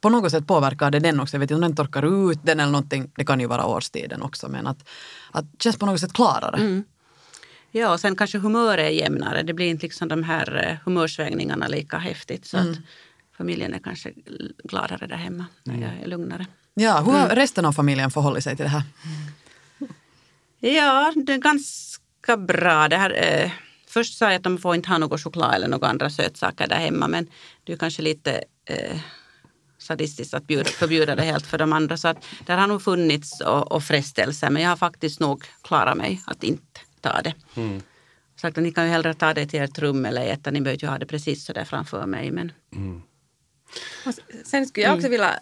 På 0.00 0.08
något 0.08 0.30
sätt 0.30 0.46
påverkar 0.46 0.90
det 0.90 0.98
den 0.98 1.20
också. 1.20 1.36
Jag 1.36 1.40
vet 1.40 1.50
inte 1.50 1.54
om 1.54 1.60
den 1.60 1.76
torkar 1.76 2.30
ut 2.30 2.38
den 2.42 2.60
eller 2.60 2.72
någonting. 2.72 3.10
Det 3.16 3.24
kan 3.24 3.40
ju 3.40 3.46
vara 3.46 3.66
årstiden 3.66 4.22
också, 4.22 4.48
men 4.48 4.66
att, 4.66 4.88
att 5.32 5.44
känns 5.58 5.76
på 5.76 5.86
något 5.86 6.00
sätt 6.00 6.12
klarare. 6.12 6.82
Ja, 7.70 7.92
och 7.92 8.00
sen 8.00 8.16
kanske 8.16 8.38
humöret 8.38 8.84
är 8.84 8.90
jämnare. 8.90 9.42
Det 9.42 9.52
blir 9.52 9.66
inte 9.66 9.86
liksom 9.86 10.08
de 10.08 10.22
här 10.22 10.66
eh, 10.66 10.76
humörsvängningarna 10.84 11.68
lika 11.68 11.98
häftigt. 11.98 12.46
Så 12.46 12.56
att 12.56 12.76
familjen 13.36 13.74
är 13.74 13.78
kanske 13.78 14.12
gladare 14.64 15.06
där 15.06 15.16
hemma 15.16 15.46
när 15.64 15.80
jag 15.80 16.02
är 16.02 16.06
lugnare. 16.06 16.46
Ja, 16.74 17.00
hur 17.00 17.12
har 17.12 17.28
resten 17.28 17.64
av 17.64 17.72
familjen 17.72 18.10
förhållit 18.10 18.44
sig 18.44 18.56
till 18.56 18.64
det 18.64 18.70
här? 18.70 18.82
Ja, 20.60 21.12
det 21.26 21.32
är 21.32 21.38
ganska 21.38 22.36
bra. 22.36 22.88
Det 22.88 22.96
här, 22.96 23.42
eh, 23.42 23.50
först 23.86 24.18
sa 24.18 24.24
jag 24.24 24.34
att 24.34 24.42
de 24.42 24.58
får 24.58 24.74
inte 24.74 24.88
ha 24.88 24.98
någon 24.98 25.18
choklad 25.18 25.54
eller 25.54 25.68
några 25.68 25.88
andra 25.88 26.10
sötsaker 26.10 26.66
där 26.66 26.76
hemma 26.76 27.08
men 27.08 27.26
det 27.64 27.72
är 27.72 27.76
kanske 27.76 28.02
lite 28.02 28.44
eh, 28.64 28.98
sadistiskt 29.78 30.34
att 30.34 30.46
bjuda, 30.46 30.64
förbjuda 30.70 31.16
det 31.16 31.22
helt 31.22 31.46
för 31.46 31.58
de 31.58 31.72
andra. 31.72 31.96
Så 31.96 32.08
att 32.08 32.24
där 32.46 32.56
har 32.56 32.66
nog 32.66 32.82
funnits 32.82 33.40
och, 33.40 33.72
och 33.72 33.82
frestelser 33.84 34.50
men 34.50 34.62
jag 34.62 34.70
har 34.70 34.76
faktiskt 34.76 35.20
nog 35.20 35.44
klarat 35.62 35.96
mig 35.96 36.22
att 36.26 36.44
inte 36.44 36.80
ta 37.00 37.22
det. 37.22 37.34
Mm. 37.56 37.82
Sagt 38.36 38.58
att 38.58 38.64
ni 38.64 38.72
kan 38.72 38.84
ju 38.84 38.90
hellre 38.90 39.14
ta 39.14 39.34
det 39.34 39.46
till 39.46 39.60
ert 39.60 39.78
rum 39.78 40.04
eller 40.04 40.26
äta, 40.26 40.50
ni 40.50 40.60
behöver 40.60 40.82
ju 40.82 40.88
ha 40.88 40.98
det 40.98 41.06
precis 41.06 41.44
så 41.44 41.52
där 41.52 41.64
framför 41.64 42.06
mig. 42.06 42.30
Men 42.30 42.52
Och 44.06 44.14
sen 44.44 44.66
skulle 44.66 44.86
jag 44.86 44.96
också 44.96 45.08
vilja 45.08 45.38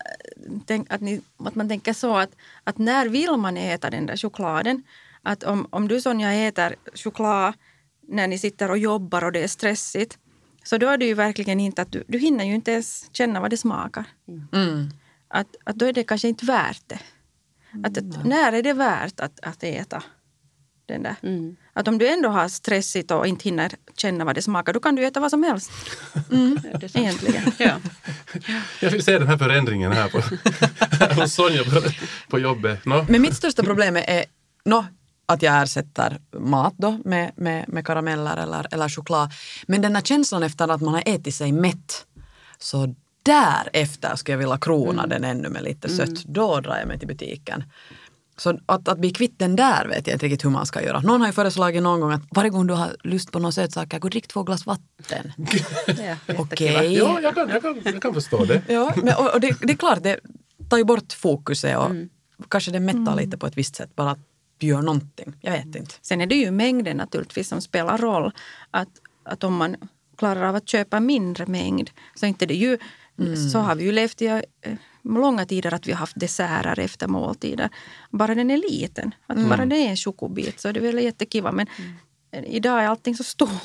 tänka 0.66 0.95
att, 0.95 1.01
ni, 1.01 1.21
att 1.38 1.55
man 1.55 1.69
tänker 1.69 1.92
så 1.92 2.16
att, 2.16 2.31
att 2.64 2.79
när 2.79 3.09
vill 3.09 3.37
man 3.37 3.57
äta 3.57 3.90
den 3.90 4.07
där 4.07 4.16
chokladen? 4.16 4.83
Att 5.23 5.45
om, 5.45 5.69
om 5.71 5.88
du 5.88 6.01
Sonja 6.01 6.33
äter 6.33 6.75
choklad 6.95 7.55
när 8.09 8.29
ni 8.29 8.38
sitter 8.38 8.71
och 8.71 8.79
jobbar 8.79 9.25
och 9.25 9.33
det 9.33 9.42
är 9.42 9.49
stressigt 9.49 10.19
så 10.64 10.79
då 10.79 10.88
är 10.88 10.99
det 10.99 11.07
ju 11.07 11.14
verkligen 11.14 11.61
inte 11.61 11.83
att 11.83 11.92
du, 11.92 12.05
du 12.07 12.19
hinner 12.19 12.45
ju 12.45 12.55
inte 12.55 12.73
ens 12.73 13.09
känna 13.12 13.40
vad 13.40 13.51
det 13.51 13.57
smakar. 13.57 14.05
Mm. 14.53 14.90
Att, 15.29 15.57
att 15.64 15.77
då 15.77 15.87
är 15.87 15.92
det 15.92 16.05
kanske 16.05 16.29
inte 16.29 16.47
värt 16.47 16.83
det. 16.87 17.01
Att, 17.85 17.99
att, 17.99 18.27
när 18.27 18.53
är 18.53 18.62
det 18.62 18.73
värt 18.73 19.21
att, 19.21 19.40
att 19.40 19.62
äta 19.62 20.03
den 20.87 21.03
där? 21.03 21.16
mm. 21.22 21.57
Att 21.72 21.88
om 21.88 21.99
du 21.99 22.09
ändå 22.09 22.29
har 22.29 22.49
stressigt 22.49 23.11
och 23.11 23.27
inte 23.27 23.44
hinner 23.44 23.72
känna 23.96 24.25
vad 24.25 24.35
det 24.35 24.42
smakar, 24.42 24.72
då 24.72 24.81
kan 24.81 24.94
du 24.94 25.07
äta 25.07 25.20
vad 25.20 25.31
som 25.31 25.42
helst. 25.42 25.70
sant. 26.31 26.96
Egentligen. 26.96 27.42
Ja. 27.59 27.72
Jag 28.81 28.90
vill 28.90 29.05
se 29.05 29.18
den 29.18 29.29
här 29.29 29.38
förändringen 29.38 29.92
här 29.92 30.09
på, 30.09 30.20
hos 31.20 31.35
Sonja 31.35 31.64
på, 31.64 31.83
på 32.29 32.38
jobbet. 32.38 32.85
No? 32.85 33.07
Men 33.09 33.22
mitt 33.22 33.37
största 33.37 33.62
problem 33.62 33.96
är 33.96 34.25
no, 34.64 34.85
att 35.27 35.42
jag 35.42 35.62
ersätter 35.62 36.18
mat 36.38 36.75
då 36.77 36.99
med, 37.05 37.33
med, 37.37 37.68
med 37.68 37.87
karameller 37.87 38.37
eller, 38.37 38.66
eller 38.70 38.88
choklad. 38.88 39.31
Men 39.66 39.83
den 39.83 39.94
här 39.94 40.03
känslan 40.03 40.42
efter 40.42 40.68
att 40.68 40.81
man 40.81 40.94
har 40.94 41.03
ätit 41.07 41.35
sig 41.35 41.53
mätt, 41.53 42.07
så 42.59 42.94
därefter 43.22 44.16
skulle 44.16 44.33
jag 44.33 44.38
vilja 44.38 44.59
krona 44.59 45.07
den 45.07 45.25
ännu 45.25 45.49
med 45.49 45.62
lite 45.62 45.88
sött. 45.88 46.25
Då 46.25 46.61
drar 46.61 46.77
jag 46.77 46.88
mig 46.88 46.99
till 46.99 47.09
butiken. 47.09 47.64
Så 48.38 48.59
att, 48.66 48.88
att 48.88 48.99
bli 48.99 49.11
kvitt 49.11 49.38
den 49.38 49.57
där 49.57 49.88
vet 49.88 50.07
jag 50.07 50.14
inte 50.14 50.27
riktigt 50.27 50.44
hur 50.44 50.51
man 50.51 50.66
ska 50.66 50.83
göra. 50.83 51.01
Någon 51.01 51.20
har 51.20 51.29
ju 51.29 51.33
föreslagit 51.33 51.83
någon 51.83 52.01
gång 52.01 52.12
att 52.12 52.22
varje 52.31 52.51
gång 52.51 52.66
du 52.66 52.75
har 52.75 52.96
lust 53.05 53.33
på 53.33 53.38
någon 53.38 53.53
sötsaker, 53.53 53.99
gå 53.99 54.07
och 54.07 54.11
drick 54.11 54.29
två 54.29 54.42
glas 54.42 54.66
vatten. 54.66 55.33
Ja, 55.87 56.16
Okej. 56.38 56.66
jättekiva. 56.66 56.85
Ja, 56.85 57.20
jag 57.20 57.35
kan, 57.35 57.49
jag, 57.49 57.62
kan, 57.62 57.81
jag 57.85 58.03
kan 58.03 58.14
förstå 58.20 58.44
det. 58.44 58.62
Ja, 58.68 58.92
men, 58.96 59.14
och, 59.14 59.35
och 59.35 59.40
det, 59.40 59.57
det 59.61 59.72
är 59.72 59.77
klart, 59.77 60.03
det 60.03 60.20
tar 60.70 60.79
ju 60.79 60.85
bort 60.85 61.12
fokuset 61.12 61.77
och 61.77 61.90
kanske 62.49 62.70
det 62.70 62.81
mättar 62.81 63.16
lite 63.16 63.38
på 63.38 63.46
ett 63.46 63.57
visst 63.59 63.77
sätt. 63.77 63.96
Bara 63.96 64.11
att 64.11 64.18
du 64.59 64.66
gör 64.66 64.83
någonting. 64.83 65.37
Jag 65.40 65.53
vet 65.53 65.77
inte. 65.77 65.94
Sen 66.03 66.20
är 66.20 66.27
det 66.27 66.35
ju 66.35 66.51
mängden 66.51 66.96
naturligtvis 66.96 67.49
som 67.49 67.61
spelar 67.61 67.99
roll. 67.99 68.33
Att, 68.70 68.88
att 69.25 69.44
om 69.44 69.55
man 69.57 69.77
klarar 70.18 70.49
av 70.49 70.55
att 70.57 70.68
köpa 70.68 71.01
mindre 71.01 71.46
mängd 71.46 71.90
så 72.14 72.27
inte 72.27 72.46
det 72.46 72.55
ju 72.55 72.79
så 73.53 73.59
har 73.59 73.75
vi 73.75 73.85
ju 73.85 73.92
levt 73.92 74.22
i 74.22 74.27
eh, 74.27 74.42
långa 75.14 75.45
tider 75.47 75.75
att 75.75 75.87
vi 75.87 75.92
har 75.92 75.99
haft 75.99 76.21
desserter 76.21 76.79
efter 76.79 77.07
måltider. 77.09 77.69
Bara 78.11 78.35
den 78.35 78.51
är 78.51 78.57
liten, 78.57 79.14
att 79.27 79.49
bara 79.49 79.66
det 79.66 79.77
är 79.77 79.88
en 79.90 79.97
chokobit 79.97 80.61
så 80.61 80.69
är 80.69 80.73
det 80.73 80.81
väl 80.81 80.99
jättekiva 80.99 81.53
men 81.53 81.66
idag 82.47 82.83
är 82.83 82.88
allting 82.88 83.16
så 83.16 83.25
stort. 83.25 83.64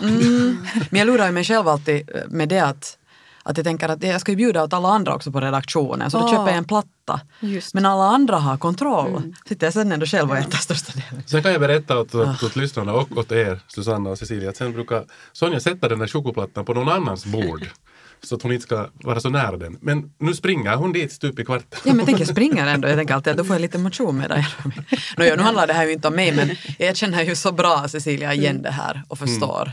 Men 0.90 1.00
jag 1.00 1.06
lurar 1.06 1.26
ju 1.26 1.32
mig 1.32 1.44
själv 1.44 1.68
alltid 1.68 2.10
eh, 2.16 2.22
med 2.30 2.50
det 2.50 2.60
att, 2.60 2.98
att 3.44 3.58
jag 3.58 3.66
tänker 3.66 3.90
att 3.90 4.04
jag 4.04 4.22
ska 4.22 4.32
ju 4.32 4.36
bjuda 4.36 4.64
åt 4.64 4.74
alla 4.74 4.90
andra 4.90 5.16
också 5.16 5.32
på 5.32 5.40
redaktionen 5.42 6.12
så 6.12 6.18
då 6.20 6.24
Ja. 6.26 6.30
köper 6.32 6.48
jag 6.48 6.58
en 6.58 6.66
platta. 6.66 7.22
Just. 7.40 7.74
Men 7.74 7.86
alla 7.86 8.04
andra 8.04 8.38
har 8.38 8.58
kontroll. 8.58 9.36
Sitter 9.48 9.68
jag 9.68 9.74
sen 9.74 9.92
ändå 9.92 10.06
själv 10.06 10.32
och 10.32 10.38
äter 10.38 10.58
största 10.58 10.92
delen. 10.94 11.24
Sen 11.28 11.44
kan 11.44 11.52
jag 11.52 11.62
berätta 11.62 12.00
åt, 12.00 12.16
åt, 12.16 12.44
åt 12.44 12.56
lyssnarna 12.56 12.94
och 12.94 13.18
åt 13.18 13.32
er, 13.32 13.60
Susanna 13.68 14.10
och 14.10 14.18
Cecilia, 14.18 14.50
att 14.50 14.58
sen 14.58 14.74
brukar 14.74 15.06
Sonja 15.32 15.60
sätta 15.60 15.90
den 15.90 16.00
där 16.00 16.08
chokoplattan 16.08 16.66
på 16.66 16.74
någon 16.74 16.90
annans 16.90 17.26
bord. 17.26 17.68
Så 18.24 18.36
att 18.36 18.42
hon 18.42 18.52
inte 18.52 18.64
ska 18.64 18.90
vara 18.94 19.20
så 19.20 19.30
nära 19.30 19.58
den. 19.58 19.78
Men 19.82 20.12
nu 20.20 20.34
springer 20.34 20.76
hon 20.76 20.92
dit 20.94 21.12
stup 21.12 21.40
i 21.40 21.46
kvarten. 21.46 21.80
Ja 21.86 21.94
men 21.94 22.06
tänk 22.06 22.20
jag 22.20 22.28
springer 22.28 22.68
ändå. 22.68 22.88
Jag 22.88 22.98
tänker 22.98 23.14
alltid 23.14 23.32
att 23.32 23.38
då 23.38 23.44
får 23.44 23.56
jag 23.56 23.62
lite 23.62 23.78
motion 23.78 24.18
med 24.18 24.30
det. 24.30 24.46
Nå, 25.18 25.24
ja, 25.26 25.36
nu 25.36 25.42
handlar 25.44 25.68
det 25.68 25.74
här 25.74 25.86
ju 25.86 25.92
inte 25.94 26.08
om 26.08 26.16
mig 26.16 26.36
men 26.36 26.50
jag 26.78 26.96
känner 26.98 27.24
ju 27.24 27.36
så 27.36 27.52
bra 27.52 27.88
Cecilia 27.88 28.34
igen 28.34 28.62
det 28.62 28.72
här 28.72 29.04
och 29.08 29.18
förstår. 29.20 29.72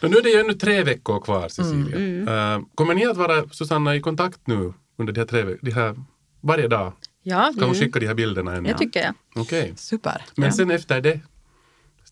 Men 0.00 0.10
nu 0.10 0.16
är 0.16 0.22
det 0.22 0.28
ju 0.30 0.40
ännu 0.40 0.52
tre 0.54 0.82
veckor 0.82 1.20
kvar, 1.20 1.48
Cecilia. 1.48 2.54
Eh, 2.54 2.60
kommer 2.74 2.94
ni 2.94 3.06
att 3.06 3.16
vara, 3.16 3.48
Susanna, 3.50 3.96
i 3.96 4.00
kontakt 4.00 4.40
nu 4.46 4.72
under 4.98 5.12
de 5.12 5.20
här 5.20 5.26
tre 5.26 5.42
veckorna? 5.42 5.58
De 5.62 5.70
här, 5.72 5.94
varje 6.40 6.68
dag? 6.68 6.92
Ja, 7.22 7.52
Kan 7.58 7.62
hon 7.68 7.74
skicka 7.74 7.98
de 8.00 8.06
här 8.06 8.14
bilderna 8.14 8.56
ännu? 8.56 8.68
det 8.68 8.78
tycker 8.78 9.00
jag. 9.00 9.14
Okej. 9.34 9.72
Super. 9.76 10.22
Men 10.34 10.52
sen 10.52 10.70
efter 10.70 11.00
det, 11.00 11.20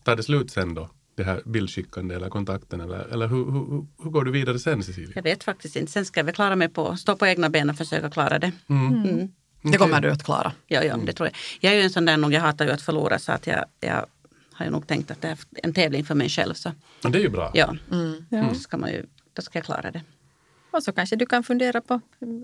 tar 0.03 0.15
det 0.15 0.23
slut 0.23 0.51
sen 0.51 0.73
då? 0.73 0.89
Det 1.17 1.23
här 1.23 1.41
bildskickande 1.45 2.15
eller 2.15 2.29
kontakten 2.29 2.81
eller, 2.81 2.99
eller 3.13 3.27
hur, 3.27 3.45
hur, 3.45 3.51
hur- 3.71 3.85
hur 4.03 4.09
går 4.11 4.23
du 4.25 4.31
vidare 4.31 4.59
sen 4.59 4.83
Cecilia? 4.83 5.11
Jag 5.15 5.23
vet 5.23 5.43
faktiskt 5.43 5.75
inte. 5.75 5.91
Sen 5.91 6.05
ska 6.05 6.19
jag 6.19 6.25
väl 6.25 6.35
klara 6.35 6.55
mig 6.55 6.69
på, 6.69 6.95
stå 6.97 7.15
på 7.15 7.27
egna 7.27 7.49
ben 7.49 7.69
och 7.69 7.75
försöka 7.77 8.09
klara 8.09 8.39
det. 8.39 8.51
Mm. 8.69 9.27
Det 9.61 9.77
kommer 9.77 10.01
du 10.01 10.11
att 10.11 10.23
klara. 10.23 10.51
Ja, 10.67 10.83
ja, 10.83 10.97
det 10.97 11.13
tror 11.13 11.27
jag. 11.29 11.35
Jag 11.59 11.73
är 11.73 11.77
ju 11.77 11.83
en 11.83 11.89
sån 11.89 12.05
där 12.05 12.17
nog, 12.17 12.33
jag 12.33 12.41
hatar 12.41 12.65
ju 12.65 12.71
att 12.71 12.81
förlora 12.81 13.19
så 13.19 13.31
att 13.31 13.47
jag, 13.47 13.65
jag 13.79 14.05
har 14.53 14.65
ju 14.65 14.71
nog 14.71 14.87
tänkt 14.87 15.11
att 15.11 15.21
det 15.21 15.27
är 15.27 15.37
en 15.63 15.73
tävling 15.73 16.05
för 16.05 16.15
mig 16.15 16.29
själv. 16.29 16.53
Så 16.53 16.71
Men 17.03 17.11
det 17.11 17.17
är 17.17 17.21
ju 17.21 17.29
bra. 17.29 17.51
ja, 17.53 17.75
Ja. 18.29 18.45
då, 18.49 18.55
ska 18.55 18.77
man 18.77 18.89
ju, 18.91 19.05
då 19.33 19.41
ska 19.41 19.57
jag 19.59 19.65
klara 19.65 19.91
det. 19.91 20.01
Och 20.71 20.83
så 20.83 20.91
kanske 20.91 21.15
du 21.15 21.25
kan 21.25 21.43
fundera 21.43 21.81
på 21.81 22.01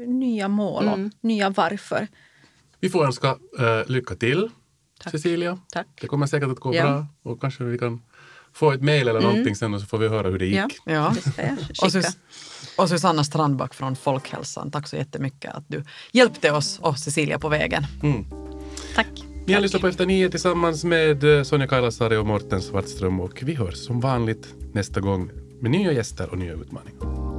nya 0.07 0.47
mål 0.47 0.87
och 0.87 0.99
nya 1.21 1.49
varför. 1.49 2.07
Vi 2.79 2.89
får 2.89 3.05
önska 3.05 3.27
eh, 3.59 3.81
lycka 3.87 4.15
till 4.15 4.49
Tack. 4.99 5.11
Cecilia. 5.11 5.59
Tack. 5.71 5.87
Det 6.01 6.07
kommer 6.07 6.27
säkert 6.27 6.49
att 6.49 6.59
gå 6.59 6.75
Ja. 6.75 6.83
bra 6.83 7.07
och 7.31 7.41
kanske 7.41 7.63
vi 7.63 7.77
kan 7.77 8.01
få 8.53 8.71
ett 8.71 8.81
mejl 8.81 9.07
eller 9.07 9.21
någonting 9.21 9.55
sen 9.55 9.73
och 9.73 9.81
så 9.81 9.85
får 9.87 9.97
vi 9.97 10.07
höra 10.07 10.29
hur 10.29 10.39
det 10.39 10.45
gick. 10.45 10.55
Ja, 10.55 10.69
Ja. 10.85 11.15
Och. 11.81 11.87
Sus- 11.91 12.17
och 12.77 12.89
Susanna 12.89 13.23
Strandback 13.23 13.73
från 13.73 13.95
Folkhälsan, 13.95 14.71
tack 14.71 14.87
så 14.87 14.95
jättemycket 14.95 15.53
att 15.55 15.63
du 15.67 15.83
hjälpte 16.11 16.51
oss 16.51 16.79
och 16.81 16.99
Cecilia 16.99 17.39
på 17.39 17.49
vägen. 17.49 17.83
Tack. 18.95 19.07
Ni 19.47 19.53
har 19.53 19.61
lyssnat 19.61 19.81
på 19.81 19.87
Efter 19.87 20.05
nio 20.05 20.29
tillsammans 20.29 20.83
med 20.83 21.37
eh, 21.37 21.43
Sonja 21.43 21.67
Kailasari 21.67 22.17
och 22.17 22.25
Morten 22.27 22.61
Svartström 22.61 23.19
och 23.19 23.39
vi 23.43 23.55
hörs 23.55 23.77
som 23.77 23.99
vanligt 23.99 24.53
nästa 24.73 24.99
gång 24.99 25.29
med 25.61 25.71
nya 25.71 25.91
gäster 25.91 26.29
och 26.29 26.37
nya 26.37 26.53
utmaningar. 26.53 27.32